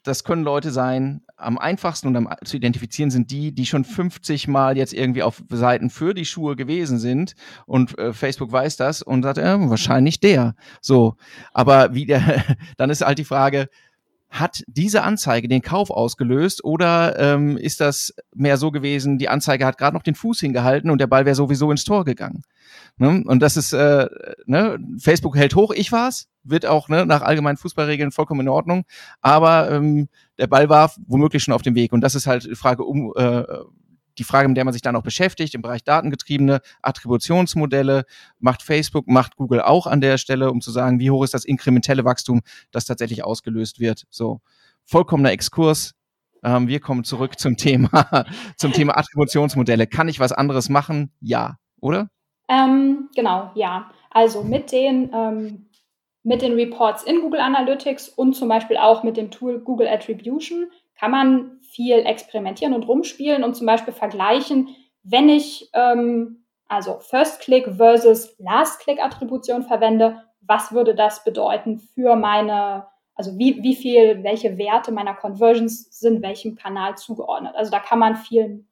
das 0.08 0.24
können 0.24 0.42
Leute 0.42 0.70
sein, 0.70 1.22
am 1.36 1.58
einfachsten 1.58 2.08
und 2.08 2.16
am 2.16 2.28
zu 2.44 2.56
identifizieren 2.56 3.10
sind 3.10 3.30
die, 3.30 3.52
die 3.52 3.66
schon 3.66 3.84
50 3.84 4.48
Mal 4.48 4.76
jetzt 4.76 4.92
irgendwie 4.92 5.22
auf 5.22 5.42
Seiten 5.50 5.90
für 5.90 6.14
die 6.14 6.24
Schuhe 6.24 6.56
gewesen 6.56 6.98
sind 6.98 7.34
und 7.66 7.96
äh, 7.98 8.12
Facebook 8.12 8.50
weiß 8.50 8.76
das 8.76 9.02
und 9.02 9.22
sagt, 9.22 9.38
äh, 9.38 9.70
wahrscheinlich 9.70 10.18
der. 10.18 10.56
So, 10.80 11.16
aber 11.52 11.94
wie 11.94 12.06
der, 12.06 12.44
dann 12.76 12.90
ist 12.90 13.04
halt 13.04 13.18
die 13.18 13.24
Frage, 13.24 13.68
hat 14.30 14.62
diese 14.66 15.02
Anzeige 15.02 15.48
den 15.48 15.62
Kauf 15.62 15.90
ausgelöst 15.90 16.62
oder 16.62 17.18
ähm, 17.18 17.56
ist 17.56 17.80
das 17.80 18.14
mehr 18.34 18.58
so 18.58 18.70
gewesen, 18.70 19.18
die 19.18 19.28
Anzeige 19.28 19.64
hat 19.64 19.78
gerade 19.78 19.96
noch 19.96 20.02
den 20.02 20.14
Fuß 20.14 20.40
hingehalten 20.40 20.90
und 20.90 21.00
der 21.00 21.06
Ball 21.06 21.24
wäre 21.24 21.34
sowieso 21.34 21.70
ins 21.70 21.84
Tor 21.84 22.04
gegangen? 22.04 22.42
Ne? 22.98 23.22
Und 23.26 23.40
das 23.40 23.56
ist, 23.56 23.72
äh, 23.72 24.06
ne? 24.46 24.78
Facebook 24.98 25.36
hält 25.36 25.54
hoch, 25.54 25.72
ich 25.72 25.92
war's, 25.92 26.28
wird 26.44 26.66
auch 26.66 26.88
ne, 26.88 27.06
nach 27.06 27.22
allgemeinen 27.22 27.56
Fußballregeln 27.56 28.12
vollkommen 28.12 28.40
in 28.40 28.48
Ordnung, 28.48 28.84
aber 29.22 29.70
ähm, 29.70 30.08
der 30.38 30.46
Ball 30.46 30.68
war 30.68 30.92
womöglich 31.06 31.42
schon 31.42 31.54
auf 31.54 31.62
dem 31.62 31.74
Weg 31.74 31.92
und 31.92 32.02
das 32.02 32.14
ist 32.14 32.26
halt 32.26 32.44
die 32.44 32.54
Frage 32.54 32.84
um, 32.84 33.12
äh, 33.16 33.44
die 34.18 34.24
Frage, 34.24 34.48
mit 34.48 34.56
der 34.56 34.64
man 34.64 34.72
sich 34.72 34.82
dann 34.82 34.96
auch 34.96 35.02
beschäftigt, 35.02 35.54
im 35.54 35.62
Bereich 35.62 35.84
datengetriebene 35.84 36.60
Attributionsmodelle, 36.82 38.04
macht 38.38 38.62
Facebook, 38.62 39.06
macht 39.08 39.36
Google 39.36 39.62
auch 39.62 39.86
an 39.86 40.00
der 40.00 40.18
Stelle, 40.18 40.50
um 40.50 40.60
zu 40.60 40.70
sagen, 40.70 41.00
wie 41.00 41.10
hoch 41.10 41.24
ist 41.24 41.34
das 41.34 41.44
inkrementelle 41.44 42.04
Wachstum, 42.04 42.42
das 42.70 42.84
tatsächlich 42.84 43.24
ausgelöst 43.24 43.80
wird. 43.80 44.04
So, 44.10 44.40
vollkommener 44.84 45.32
Exkurs. 45.32 45.94
Ähm, 46.42 46.68
wir 46.68 46.80
kommen 46.80 47.04
zurück 47.04 47.38
zum 47.38 47.56
Thema, 47.56 48.26
zum 48.56 48.72
Thema 48.72 48.96
Attributionsmodelle. 48.96 49.86
Kann 49.86 50.08
ich 50.08 50.20
was 50.20 50.32
anderes 50.32 50.68
machen? 50.68 51.12
Ja, 51.20 51.56
oder? 51.80 52.10
Ähm, 52.48 53.08
genau, 53.14 53.50
ja. 53.54 53.90
Also 54.10 54.42
mit 54.42 54.72
den, 54.72 55.10
ähm, 55.12 55.66
mit 56.22 56.42
den 56.42 56.54
Reports 56.54 57.02
in 57.02 57.20
Google 57.20 57.40
Analytics 57.40 58.08
und 58.08 58.34
zum 58.34 58.48
Beispiel 58.48 58.76
auch 58.76 59.02
mit 59.02 59.16
dem 59.16 59.30
Tool 59.30 59.60
Google 59.60 59.88
Attribution 59.88 60.70
kann 60.98 61.10
man 61.10 61.60
viel 61.62 61.98
experimentieren 61.98 62.74
und 62.74 62.88
rumspielen 62.88 63.44
und 63.44 63.54
zum 63.54 63.66
Beispiel 63.66 63.92
vergleichen, 63.92 64.74
wenn 65.02 65.28
ich 65.28 65.70
ähm, 65.74 66.44
also 66.66 66.98
First-Click 66.98 67.76
versus 67.76 68.34
Last-Click-Attribution 68.38 69.62
verwende, 69.62 70.22
was 70.40 70.72
würde 70.72 70.94
das 70.94 71.24
bedeuten 71.24 71.78
für 71.78 72.16
meine, 72.16 72.86
also 73.14 73.38
wie, 73.38 73.62
wie 73.62 73.74
viel, 73.74 74.22
welche 74.22 74.58
Werte 74.58 74.92
meiner 74.92 75.14
Conversions 75.14 75.98
sind 75.98 76.22
welchem 76.22 76.56
Kanal 76.56 76.96
zugeordnet. 76.96 77.54
Also 77.56 77.70
da 77.70 77.80
kann 77.80 77.98
man 77.98 78.16
viel 78.16 78.64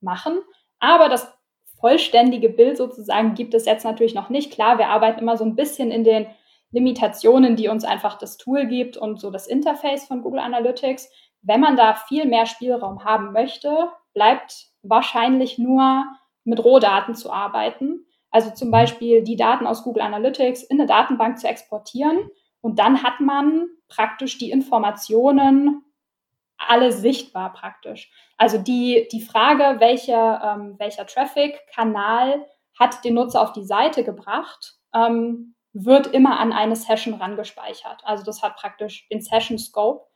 machen, 0.00 0.40
aber 0.80 1.08
das 1.08 1.32
vollständige 1.80 2.48
Bild 2.48 2.76
sozusagen 2.76 3.34
gibt 3.34 3.54
es 3.54 3.64
jetzt 3.64 3.84
natürlich 3.84 4.14
noch 4.14 4.28
nicht. 4.28 4.52
Klar, 4.52 4.78
wir 4.78 4.88
arbeiten 4.88 5.20
immer 5.20 5.36
so 5.36 5.44
ein 5.44 5.56
bisschen 5.56 5.90
in 5.90 6.04
den 6.04 6.26
Limitationen, 6.70 7.56
die 7.56 7.68
uns 7.68 7.84
einfach 7.84 8.18
das 8.18 8.36
Tool 8.36 8.66
gibt 8.66 8.96
und 8.96 9.20
so 9.20 9.30
das 9.30 9.46
Interface 9.46 10.06
von 10.06 10.22
Google 10.22 10.40
Analytics. 10.40 11.10
Wenn 11.42 11.60
man 11.60 11.76
da 11.76 11.94
viel 11.94 12.26
mehr 12.26 12.46
Spielraum 12.46 13.04
haben 13.04 13.32
möchte, 13.32 13.90
bleibt 14.14 14.68
wahrscheinlich 14.82 15.58
nur 15.58 16.04
mit 16.44 16.62
Rohdaten 16.62 17.14
zu 17.14 17.32
arbeiten. 17.32 18.06
Also 18.30 18.50
zum 18.50 18.70
Beispiel 18.70 19.22
die 19.22 19.36
Daten 19.36 19.66
aus 19.66 19.82
Google 19.82 20.02
Analytics 20.02 20.62
in 20.64 20.78
eine 20.78 20.86
Datenbank 20.86 21.38
zu 21.38 21.48
exportieren. 21.48 22.28
Und 22.60 22.78
dann 22.78 23.02
hat 23.02 23.20
man 23.20 23.68
praktisch 23.88 24.38
die 24.38 24.50
Informationen 24.50 25.84
alle 26.58 26.92
sichtbar 26.92 27.52
praktisch. 27.52 28.10
Also 28.36 28.58
die, 28.58 29.08
die 29.12 29.20
Frage, 29.20 29.80
welcher, 29.80 30.42
ähm, 30.42 30.74
welcher 30.78 31.06
Traffic-Kanal 31.06 32.44
hat 32.78 33.04
den 33.04 33.14
Nutzer 33.14 33.40
auf 33.40 33.52
die 33.52 33.64
Seite 33.64 34.04
gebracht, 34.04 34.74
ähm, 34.94 35.54
wird 35.72 36.08
immer 36.08 36.40
an 36.40 36.52
eine 36.52 36.76
Session 36.76 37.14
rangespeichert. 37.14 38.02
Also 38.04 38.24
das 38.24 38.42
hat 38.42 38.56
praktisch 38.56 39.08
den 39.08 39.20
Session 39.20 39.58
Scope. 39.58 40.07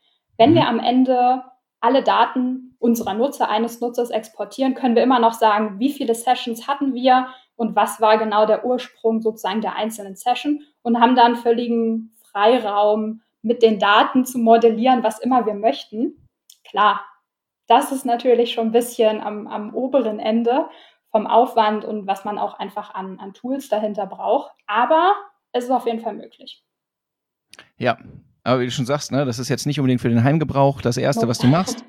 Wenn 0.43 0.55
wir 0.57 0.63
mhm. 0.63 0.69
am 0.69 0.79
Ende 0.81 1.45
alle 1.79 2.03
Daten 2.03 2.75
unserer 2.81 3.15
Nutzer, 3.15 3.49
eines 3.49 3.81
Nutzers 3.81 4.11
exportieren, 4.11 4.75
können 4.75 4.97
wir 4.97 5.05
immer 5.05 5.21
noch 5.21 5.35
sagen, 5.35 5.79
wie 5.79 5.93
viele 5.93 6.17
Sessions 6.17 6.67
hatten 6.67 6.95
wir 6.95 7.29
und 7.55 7.77
was 7.77 8.01
war 8.01 8.19
genau 8.19 8.45
der 8.45 8.65
Ursprung 8.65 9.23
sozusagen 9.23 9.61
der 9.61 9.77
einzelnen 9.77 10.17
Session 10.17 10.65
und 10.83 11.01
haben 11.01 11.15
dann 11.15 11.37
völligen 11.37 12.13
Freiraum 12.33 13.23
mit 13.43 13.63
den 13.63 13.79
Daten 13.79 14.25
zu 14.25 14.39
modellieren, 14.39 15.05
was 15.05 15.21
immer 15.21 15.47
wir 15.47 15.55
möchten. 15.55 16.29
Klar, 16.65 17.05
das 17.69 17.93
ist 17.93 18.05
natürlich 18.05 18.53
schon 18.53 18.69
ein 18.69 18.73
bisschen 18.73 19.21
am, 19.21 19.47
am 19.47 19.73
oberen 19.77 20.19
Ende 20.19 20.69
vom 21.13 21.29
Aufwand 21.29 21.85
und 21.85 22.09
was 22.09 22.25
man 22.25 22.39
auch 22.39 22.59
einfach 22.59 22.95
an, 22.95 23.21
an 23.21 23.33
Tools 23.33 23.69
dahinter 23.69 24.07
braucht. 24.07 24.51
Aber 24.67 25.15
es 25.53 25.65
ist 25.65 25.71
auf 25.71 25.87
jeden 25.87 26.01
Fall 26.01 26.15
möglich. 26.15 26.65
Ja, 27.77 27.97
aber 28.45 28.61
wie 28.61 28.65
du 28.65 28.71
schon 28.71 28.87
sagst, 28.87 29.13
ne, 29.13 29.25
das 29.25 29.39
ist 29.39 29.49
jetzt 29.49 29.67
nicht 29.67 29.79
unbedingt 29.79 30.01
für 30.01 30.09
den 30.09 30.25
Heimgebrauch 30.25 30.81
das 30.81 30.97
Erste, 30.97 31.29
was 31.29 31.39
du 31.39 31.47
machst, 31.47 31.85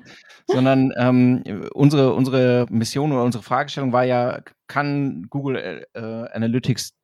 sondern 0.46 0.92
ähm, 0.96 1.42
unsere, 1.74 2.14
unsere 2.14 2.66
Mission 2.70 3.12
oder 3.12 3.24
unsere 3.24 3.42
Fragestellung 3.42 3.92
war 3.92 4.04
ja, 4.04 4.40
kann 4.68 5.26
Google 5.30 5.86
äh, 5.94 6.00
Analytics 6.00 6.94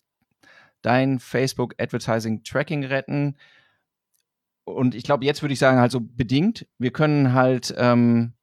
dein 0.82 1.18
Facebook 1.18 1.74
Advertising 1.78 2.44
Tracking 2.44 2.84
retten? 2.84 3.36
Und 4.64 4.94
ich 4.94 5.02
glaube, 5.02 5.24
jetzt 5.24 5.42
würde 5.42 5.52
ich 5.52 5.58
sagen, 5.58 5.80
halt 5.80 5.90
so 5.90 6.00
bedingt. 6.00 6.66
Wir 6.78 6.92
können 6.92 7.32
halt 7.32 7.74
ähm, 7.76 8.34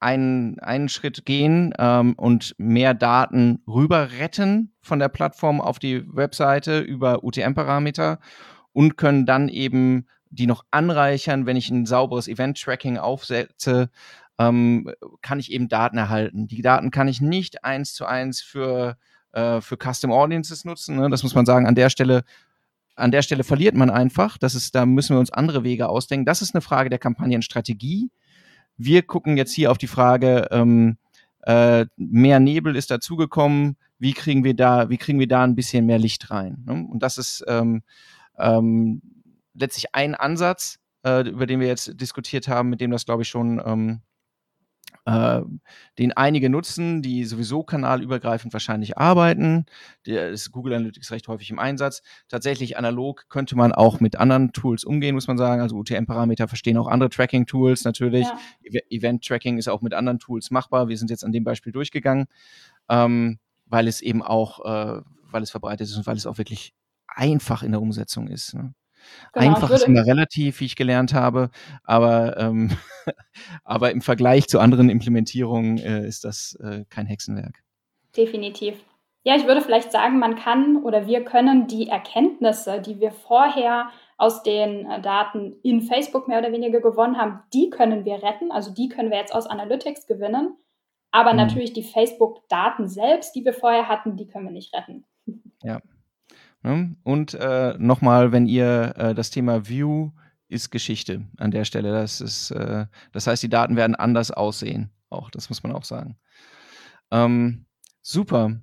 einen, 0.00 0.58
einen 0.58 0.90
Schritt 0.90 1.24
gehen 1.24 1.72
ähm, 1.78 2.12
und 2.18 2.54
mehr 2.58 2.92
Daten 2.92 3.62
rüber 3.66 4.10
retten 4.18 4.74
von 4.82 4.98
der 4.98 5.08
Plattform 5.08 5.62
auf 5.62 5.78
die 5.78 6.04
Webseite 6.06 6.80
über 6.80 7.24
UTM-Parameter 7.24 8.18
und 8.72 8.98
können 8.98 9.24
dann 9.24 9.48
eben 9.48 10.06
die 10.34 10.46
noch 10.46 10.64
anreichern, 10.70 11.46
wenn 11.46 11.56
ich 11.56 11.70
ein 11.70 11.86
sauberes 11.86 12.28
Event-Tracking 12.28 12.98
aufsetze, 12.98 13.90
ähm, 14.38 14.90
kann 15.22 15.38
ich 15.38 15.52
eben 15.52 15.68
Daten 15.68 15.96
erhalten. 15.96 16.48
Die 16.48 16.62
Daten 16.62 16.90
kann 16.90 17.08
ich 17.08 17.20
nicht 17.20 17.64
eins 17.64 17.94
zu 17.94 18.04
eins 18.06 18.40
für, 18.40 18.96
äh, 19.32 19.60
für 19.60 19.76
Custom 19.76 20.12
Audiences 20.12 20.64
nutzen. 20.64 20.96
Ne? 20.96 21.08
Das 21.08 21.22
muss 21.22 21.34
man 21.34 21.46
sagen, 21.46 21.66
an 21.66 21.74
der 21.74 21.90
Stelle 21.90 22.24
an 22.96 23.10
der 23.10 23.22
Stelle 23.22 23.44
verliert 23.44 23.74
man 23.74 23.90
einfach. 23.90 24.38
Das 24.38 24.54
ist, 24.54 24.74
da 24.74 24.86
müssen 24.86 25.16
wir 25.16 25.20
uns 25.20 25.32
andere 25.32 25.64
Wege 25.64 25.88
ausdenken. 25.88 26.26
Das 26.26 26.42
ist 26.42 26.54
eine 26.54 26.62
Frage 26.62 26.90
der 26.90 26.98
Kampagnenstrategie. 26.98 28.10
Wir 28.76 29.02
gucken 29.02 29.36
jetzt 29.36 29.52
hier 29.52 29.70
auf 29.70 29.78
die 29.78 29.86
Frage, 29.86 30.48
ähm, 30.50 30.96
äh, 31.42 31.86
mehr 31.96 32.40
Nebel 32.40 32.76
ist 32.76 32.90
dazugekommen. 32.90 33.76
wie 33.98 34.12
kriegen 34.12 34.44
wir 34.44 34.54
da, 34.54 34.90
wie 34.90 34.98
kriegen 34.98 35.18
wir 35.18 35.28
da 35.28 35.44
ein 35.44 35.54
bisschen 35.54 35.86
mehr 35.86 35.98
Licht 35.98 36.30
rein? 36.30 36.62
Ne? 36.66 36.86
Und 36.90 37.02
das 37.02 37.16
ist 37.16 37.44
ähm, 37.48 37.82
ähm, 38.38 39.02
letztlich 39.54 39.94
ein 39.94 40.14
Ansatz, 40.14 40.78
äh, 41.04 41.28
über 41.28 41.46
den 41.46 41.60
wir 41.60 41.66
jetzt 41.66 42.00
diskutiert 42.00 42.48
haben, 42.48 42.70
mit 42.70 42.80
dem 42.80 42.90
das, 42.90 43.04
glaube 43.04 43.22
ich, 43.22 43.28
schon 43.28 43.62
ähm, 43.64 44.02
äh, 45.06 45.42
den 45.98 46.12
einige 46.12 46.48
nutzen, 46.48 47.02
die 47.02 47.24
sowieso 47.24 47.62
kanalübergreifend 47.62 48.52
wahrscheinlich 48.52 48.96
arbeiten. 48.96 49.66
Der 50.06 50.30
ist 50.30 50.50
Google 50.50 50.74
Analytics 50.74 51.10
recht 51.10 51.28
häufig 51.28 51.50
im 51.50 51.58
Einsatz. 51.58 52.02
Tatsächlich 52.28 52.78
analog 52.78 53.26
könnte 53.28 53.54
man 53.56 53.72
auch 53.72 54.00
mit 54.00 54.16
anderen 54.16 54.52
Tools 54.52 54.82
umgehen, 54.84 55.14
muss 55.14 55.28
man 55.28 55.36
sagen. 55.36 55.60
Also 55.60 55.76
UTM-Parameter 55.76 56.48
verstehen 56.48 56.78
auch 56.78 56.88
andere 56.88 57.10
Tracking-Tools 57.10 57.84
natürlich. 57.84 58.26
Ja. 58.62 58.80
Event-Tracking 58.88 59.58
ist 59.58 59.68
auch 59.68 59.82
mit 59.82 59.92
anderen 59.92 60.18
Tools 60.18 60.50
machbar. 60.50 60.88
Wir 60.88 60.96
sind 60.96 61.10
jetzt 61.10 61.24
an 61.24 61.32
dem 61.32 61.44
Beispiel 61.44 61.72
durchgegangen, 61.72 62.26
ähm, 62.88 63.38
weil 63.66 63.88
es 63.88 64.00
eben 64.00 64.22
auch, 64.22 64.64
äh, 64.64 65.02
weil 65.22 65.42
es 65.42 65.50
verbreitet 65.50 65.86
ist 65.86 65.96
und 65.96 66.06
weil 66.06 66.16
es 66.16 66.26
auch 66.26 66.38
wirklich 66.38 66.72
einfach 67.06 67.62
in 67.62 67.72
der 67.72 67.82
Umsetzung 67.82 68.28
ist. 68.28 68.54
Ne? 68.54 68.74
Genau, 69.32 69.46
Einfach 69.46 69.70
ist 69.70 69.86
immer 69.86 70.06
relativ, 70.06 70.60
wie 70.60 70.66
ich 70.66 70.76
gelernt 70.76 71.14
habe, 71.14 71.50
aber, 71.82 72.36
ähm, 72.38 72.70
aber 73.64 73.90
im 73.90 74.00
Vergleich 74.00 74.48
zu 74.48 74.58
anderen 74.60 74.90
Implementierungen 74.90 75.78
äh, 75.78 76.06
ist 76.06 76.24
das 76.24 76.58
äh, 76.62 76.84
kein 76.88 77.06
Hexenwerk. 77.06 77.62
Definitiv. 78.16 78.76
Ja, 79.24 79.36
ich 79.36 79.46
würde 79.46 79.62
vielleicht 79.62 79.90
sagen, 79.90 80.18
man 80.18 80.36
kann 80.36 80.82
oder 80.82 81.06
wir 81.06 81.24
können 81.24 81.66
die 81.66 81.88
Erkenntnisse, 81.88 82.80
die 82.80 83.00
wir 83.00 83.10
vorher 83.10 83.88
aus 84.18 84.42
den 84.42 84.90
äh, 84.90 85.00
Daten 85.00 85.56
in 85.62 85.80
Facebook 85.80 86.28
mehr 86.28 86.38
oder 86.38 86.52
weniger 86.52 86.80
gewonnen 86.80 87.16
haben, 87.16 87.40
die 87.52 87.70
können 87.70 88.04
wir 88.04 88.22
retten. 88.22 88.52
Also 88.52 88.72
die 88.72 88.88
können 88.88 89.10
wir 89.10 89.18
jetzt 89.18 89.34
aus 89.34 89.46
Analytics 89.46 90.06
gewinnen. 90.06 90.56
Aber 91.10 91.32
mhm. 91.32 91.38
natürlich 91.38 91.72
die 91.72 91.82
Facebook-Daten 91.82 92.88
selbst, 92.88 93.34
die 93.34 93.44
wir 93.44 93.54
vorher 93.54 93.88
hatten, 93.88 94.16
die 94.16 94.26
können 94.26 94.44
wir 94.44 94.52
nicht 94.52 94.74
retten. 94.74 95.04
Ja, 95.62 95.80
Ne? 96.64 96.96
Und 97.04 97.34
äh, 97.34 97.74
nochmal, 97.78 98.32
wenn 98.32 98.46
ihr 98.46 98.94
äh, 98.96 99.14
das 99.14 99.30
Thema 99.30 99.68
View 99.68 100.10
ist 100.48 100.70
Geschichte 100.70 101.22
an 101.36 101.50
der 101.50 101.64
Stelle. 101.64 101.92
Das 101.92 102.20
ist, 102.20 102.50
äh, 102.50 102.86
das 103.12 103.26
heißt, 103.26 103.42
die 103.42 103.48
Daten 103.48 103.76
werden 103.76 103.94
anders 103.94 104.30
aussehen. 104.30 104.90
Auch, 105.10 105.30
das 105.30 105.48
muss 105.50 105.62
man 105.62 105.72
auch 105.72 105.84
sagen. 105.84 106.16
Ähm, 107.10 107.66
super. 108.00 108.60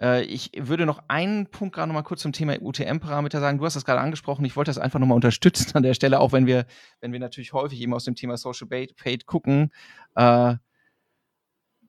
Äh, 0.00 0.22
ich 0.24 0.52
würde 0.56 0.86
noch 0.86 1.02
einen 1.08 1.46
Punkt 1.50 1.74
gerade 1.74 1.88
noch 1.88 1.94
mal 1.94 2.02
kurz 2.02 2.22
zum 2.22 2.32
Thema 2.32 2.60
UTM-Parameter 2.60 3.40
sagen. 3.40 3.58
Du 3.58 3.64
hast 3.64 3.74
das 3.74 3.84
gerade 3.84 4.00
angesprochen. 4.00 4.44
Ich 4.44 4.54
wollte 4.54 4.68
das 4.68 4.78
einfach 4.78 5.00
noch 5.00 5.06
mal 5.06 5.14
unterstützen 5.14 5.74
an 5.74 5.82
der 5.82 5.94
Stelle, 5.94 6.20
auch 6.20 6.32
wenn 6.32 6.46
wir, 6.46 6.66
wenn 7.00 7.12
wir 7.12 7.20
natürlich 7.20 7.52
häufig 7.52 7.80
eben 7.80 7.94
aus 7.94 8.04
dem 8.04 8.14
Thema 8.14 8.36
Social 8.36 8.68
Paid 8.68 9.26
gucken. 9.26 9.72
Äh, 10.14 10.56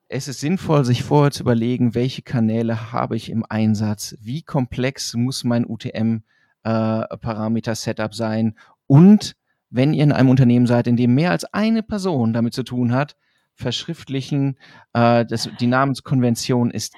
es 0.10 0.28
ist 0.28 0.40
sinnvoll, 0.40 0.84
sich 0.86 1.04
vorher 1.04 1.32
zu 1.32 1.44
überlegen, 1.44 1.94
welche 1.96 2.22
Kanäle 2.22 2.92
habe 2.92 3.16
ich 3.16 3.30
im 3.30 3.46
Einsatz, 3.48 4.18
wie 4.22 4.42
komplex 4.42 5.14
muss 5.16 5.44
mein 5.44 5.66
UTM-Parameter-Setup 5.66 8.12
äh, 8.12 8.16
sein 8.16 8.58
und 8.88 9.36
wenn 9.70 9.94
ihr 9.94 10.06
in 10.06 10.14
einem 10.14 10.30
Unternehmen 10.30 10.66
seid, 10.66 10.88
in 10.88 10.96
dem 10.96 11.14
mehr 11.14 11.32
als 11.32 11.44
eine 11.46 11.84
Person 11.84 12.32
damit 12.32 12.54
zu 12.54 12.64
tun 12.64 12.94
hat, 12.94 13.18
verschriftlichen, 13.54 14.58
äh, 14.94 15.26
das, 15.26 15.50
die 15.60 15.68
Namenskonvention 15.68 16.72
ist, 16.72 16.94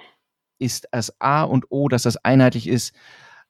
ist 0.60 0.88
das 0.92 1.20
A 1.20 1.42
und 1.44 1.72
O, 1.72 1.88
dass 1.88 2.04
das 2.04 2.18
einheitlich 2.18 2.68
ist. 2.68 2.94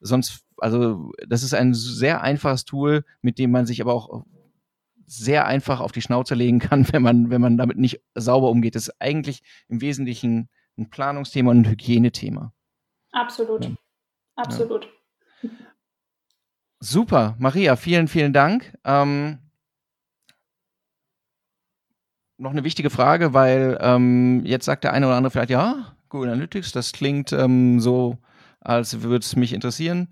Sonst, 0.00 0.40
also 0.56 1.12
das 1.26 1.42
ist 1.42 1.52
ein 1.52 1.74
sehr 1.74 2.22
einfaches 2.22 2.64
Tool, 2.64 3.04
mit 3.20 3.38
dem 3.38 3.50
man 3.50 3.66
sich 3.66 3.82
aber 3.82 3.92
auch 3.92 4.24
sehr 5.10 5.44
einfach 5.46 5.80
auf 5.80 5.90
die 5.90 6.02
Schnauze 6.02 6.34
legen 6.34 6.60
kann, 6.60 6.86
wenn 6.92 7.02
man, 7.02 7.30
wenn 7.30 7.40
man 7.40 7.56
damit 7.56 7.76
nicht 7.76 8.00
sauber 8.14 8.48
umgeht. 8.48 8.74
Das 8.74 8.88
ist 8.88 9.00
eigentlich 9.00 9.42
im 9.68 9.80
Wesentlichen 9.80 10.48
ein 10.78 10.88
Planungsthema 10.88 11.50
und 11.50 11.62
ein 11.62 11.70
Hygienethema. 11.70 12.52
Absolut. 13.12 13.64
Ja. 13.64 13.70
Absolut. 14.36 14.88
Ja. 15.42 15.50
Super, 16.82 17.34
Maria, 17.38 17.76
vielen, 17.76 18.08
vielen 18.08 18.32
Dank. 18.32 18.72
Ähm, 18.84 19.38
noch 22.38 22.52
eine 22.52 22.64
wichtige 22.64 22.88
Frage, 22.88 23.34
weil 23.34 23.76
ähm, 23.82 24.42
jetzt 24.46 24.64
sagt 24.64 24.84
der 24.84 24.94
eine 24.94 25.06
oder 25.06 25.16
andere 25.16 25.30
vielleicht, 25.30 25.50
ja, 25.50 25.94
Google 26.08 26.30
Analytics, 26.30 26.72
das 26.72 26.92
klingt 26.92 27.32
ähm, 27.32 27.80
so, 27.80 28.16
als 28.60 29.02
würde 29.02 29.24
es 29.24 29.36
mich 29.36 29.52
interessieren. 29.52 30.08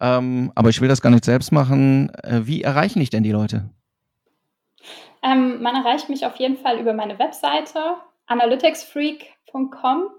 Ähm, 0.00 0.50
aber 0.56 0.70
ich 0.70 0.80
will 0.80 0.88
das 0.88 1.02
gar 1.02 1.10
nicht 1.10 1.24
selbst 1.24 1.52
machen. 1.52 2.10
Äh, 2.24 2.46
wie 2.46 2.62
erreichen 2.62 2.98
dich 2.98 3.10
denn 3.10 3.22
die 3.22 3.30
Leute? 3.30 3.70
Ähm, 5.22 5.62
man 5.62 5.76
erreicht 5.76 6.08
mich 6.08 6.26
auf 6.26 6.36
jeden 6.36 6.56
Fall 6.56 6.78
über 6.78 6.92
meine 6.92 7.18
Webseite 7.18 7.96
analyticsfreak.com. 8.26 10.10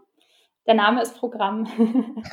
Der 0.65 0.75
Name 0.75 1.01
ist 1.01 1.17
Programm. 1.17 1.67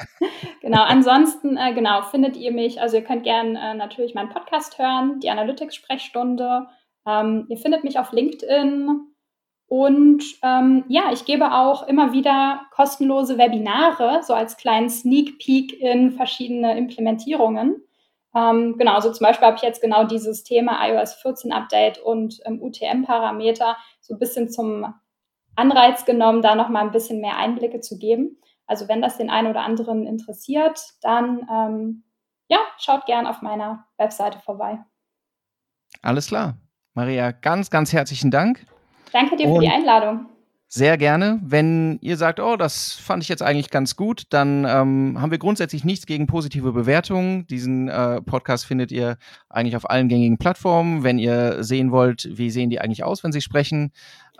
genau, 0.61 0.83
ansonsten 0.83 1.57
äh, 1.57 1.75
genau, 1.75 2.03
findet 2.03 2.37
ihr 2.37 2.53
mich, 2.53 2.81
also 2.81 2.97
ihr 2.97 3.05
könnt 3.05 3.25
gerne 3.25 3.59
äh, 3.59 3.75
natürlich 3.75 4.15
meinen 4.15 4.29
Podcast 4.29 4.79
hören, 4.79 5.19
die 5.21 5.31
Analytics-Sprechstunde. 5.31 6.69
Ähm, 7.07 7.47
ihr 7.49 7.57
findet 7.57 7.83
mich 7.83 7.99
auf 7.99 8.13
LinkedIn 8.13 9.11
und 9.67 10.25
ähm, 10.43 10.85
ja, 10.89 11.13
ich 11.13 11.25
gebe 11.25 11.53
auch 11.53 11.87
immer 11.87 12.13
wieder 12.13 12.67
kostenlose 12.73 13.39
Webinare, 13.39 14.21
so 14.23 14.35
als 14.35 14.57
kleinen 14.57 14.91
Sneak 14.91 15.39
Peek 15.39 15.81
in 15.81 16.11
verschiedene 16.11 16.77
Implementierungen. 16.77 17.83
Ähm, 18.35 18.77
genau, 18.79 18.95
also 18.95 19.13
zum 19.13 19.25
Beispiel 19.25 19.47
habe 19.47 19.57
ich 19.57 19.63
jetzt 19.63 19.83
genau 19.83 20.05
dieses 20.05 20.45
Thema 20.45 20.87
iOS 20.87 21.15
14 21.15 21.53
Update 21.53 21.99
und 21.99 22.39
ähm, 22.45 22.63
UTM-Parameter 22.63 23.77
so 24.01 24.15
ein 24.15 24.19
bisschen 24.19 24.49
zum 24.49 24.95
Anreiz 25.57 26.05
genommen, 26.05 26.43
da 26.43 26.55
nochmal 26.55 26.85
ein 26.85 26.93
bisschen 26.93 27.21
mehr 27.21 27.37
Einblicke 27.37 27.81
zu 27.81 27.99
geben. 27.99 28.39
Also 28.67 28.89
wenn 28.89 29.03
das 29.03 29.17
den 29.17 29.31
einen 29.31 29.49
oder 29.49 29.63
anderen 29.63 30.07
interessiert, 30.07 30.81
dann 31.03 31.47
ähm, 31.53 32.05
ja, 32.49 32.59
schaut 32.79 33.07
gern 33.07 33.27
auf 33.27 33.43
meiner 33.43 33.87
Webseite 33.99 34.39
vorbei. 34.39 34.79
Alles 36.03 36.29
klar. 36.29 36.57
Maria, 36.95 37.33
ganz, 37.33 37.71
ganz 37.71 37.93
herzlichen 37.93 38.31
Dank. 38.31 38.65
Danke 39.13 39.37
dir 39.37 39.49
und 39.49 39.57
für 39.57 39.61
die 39.61 39.69
Einladung. 39.69 40.27
Sehr 40.73 40.97
gerne. 40.99 41.41
Wenn 41.43 41.99
ihr 42.01 42.17
sagt, 42.17 42.39
oh, 42.39 42.55
das 42.55 42.93
fand 42.93 43.25
ich 43.25 43.29
jetzt 43.29 43.43
eigentlich 43.43 43.71
ganz 43.71 43.97
gut, 43.97 44.23
dann 44.31 44.65
ähm, 44.65 45.21
haben 45.21 45.33
wir 45.33 45.39
grundsätzlich 45.39 45.85
nichts 45.85 46.07
gegen 46.07 46.29
positive 46.29 46.71
Bewertungen. 46.71 47.45
Diesen 47.49 47.89
äh, 47.89 48.23
Podcast 48.23 48.67
findet 48.67 48.93
ihr 48.93 49.19
eigentlich 49.49 49.75
auf 49.75 49.91
allen 49.91 50.09
gängigen 50.09 50.39
Plattformen. 50.39 51.03
Wenn 51.03 51.19
ihr 51.19 51.65
sehen 51.65 51.91
wollt, 51.91 52.29
wie 52.31 52.51
sehen 52.51 52.71
die 52.71 52.81
eigentlich 52.81 53.03
aus, 53.03 53.25
wenn 53.25 53.33
sie 53.33 53.41
sprechen, 53.41 53.91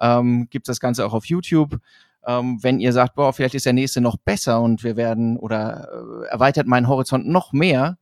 ähm, 0.01 0.47
gibt 0.51 0.69
das 0.69 0.79
Ganze 0.79 1.05
auch 1.05 1.15
auf 1.15 1.25
YouTube. 1.25 1.81
Ähm, 2.25 2.63
wenn 2.63 2.79
ihr 2.79 2.93
sagt, 2.93 3.17
boah, 3.17 3.33
vielleicht 3.33 3.57
ist 3.57 3.67
der 3.67 3.73
nächste 3.73 4.01
noch 4.01 4.17
besser 4.17 4.61
und 4.61 4.85
wir 4.85 4.97
werden 4.97 5.37
oder 5.37 5.89
äh, 5.91 6.27
erweitert 6.29 6.69
meinen 6.69 6.87
Horizont 6.87 7.27
noch 7.27 7.53
mehr, 7.53 7.99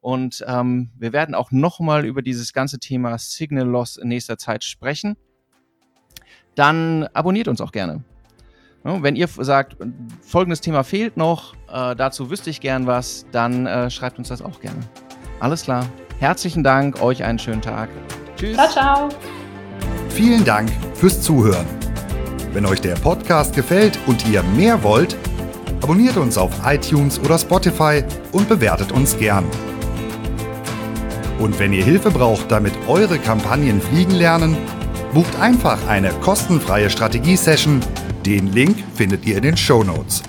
und 0.00 0.44
ähm, 0.48 0.90
wir 0.98 1.12
werden 1.12 1.36
auch 1.36 1.52
nochmal 1.52 2.04
über 2.04 2.22
dieses 2.22 2.52
ganze 2.52 2.80
Thema 2.80 3.18
Signal 3.18 3.68
Loss 3.68 3.96
in 3.96 4.08
nächster 4.08 4.36
Zeit 4.36 4.64
sprechen 4.64 5.16
dann 6.54 7.08
abonniert 7.12 7.48
uns 7.48 7.60
auch 7.60 7.72
gerne. 7.72 8.02
wenn 8.84 9.16
ihr 9.16 9.28
sagt, 9.28 9.76
folgendes 10.22 10.60
Thema 10.60 10.82
fehlt 10.82 11.16
noch, 11.16 11.54
äh, 11.72 11.94
dazu 11.94 12.30
wüsste 12.30 12.50
ich 12.50 12.60
gern 12.60 12.86
was, 12.86 13.26
dann 13.32 13.66
äh, 13.66 13.90
schreibt 13.90 14.18
uns 14.18 14.28
das 14.28 14.42
auch 14.42 14.60
gerne. 14.60 14.80
Alles 15.40 15.62
klar. 15.62 15.86
Herzlichen 16.18 16.62
Dank, 16.62 17.02
euch 17.02 17.24
einen 17.24 17.38
schönen 17.38 17.62
Tag. 17.62 17.88
Tschüss. 18.36 18.56
Ciao, 18.56 18.68
ciao. 18.68 19.08
Vielen 20.08 20.44
Dank 20.44 20.70
fürs 20.94 21.20
Zuhören. 21.22 21.66
Wenn 22.52 22.66
euch 22.66 22.80
der 22.80 22.94
Podcast 22.96 23.54
gefällt 23.54 23.98
und 24.06 24.28
ihr 24.28 24.42
mehr 24.42 24.82
wollt, 24.82 25.16
abonniert 25.82 26.16
uns 26.16 26.36
auf 26.36 26.52
iTunes 26.66 27.18
oder 27.18 27.38
Spotify 27.38 28.04
und 28.32 28.48
bewertet 28.48 28.92
uns 28.92 29.18
gern. 29.18 29.44
Und 31.38 31.58
wenn 31.58 31.72
ihr 31.72 31.82
Hilfe 31.82 32.10
braucht, 32.10 32.52
damit 32.52 32.72
eure 32.86 33.18
Kampagnen 33.18 33.80
fliegen 33.80 34.12
lernen, 34.12 34.56
Bucht 35.12 35.38
einfach 35.38 35.86
eine 35.88 36.10
kostenfreie 36.20 36.88
Strategie-Session. 36.88 37.80
Den 38.24 38.50
Link 38.50 38.82
findet 38.94 39.26
ihr 39.26 39.36
in 39.36 39.42
den 39.42 39.56
Show 39.58 39.84
Notes. 39.84 40.22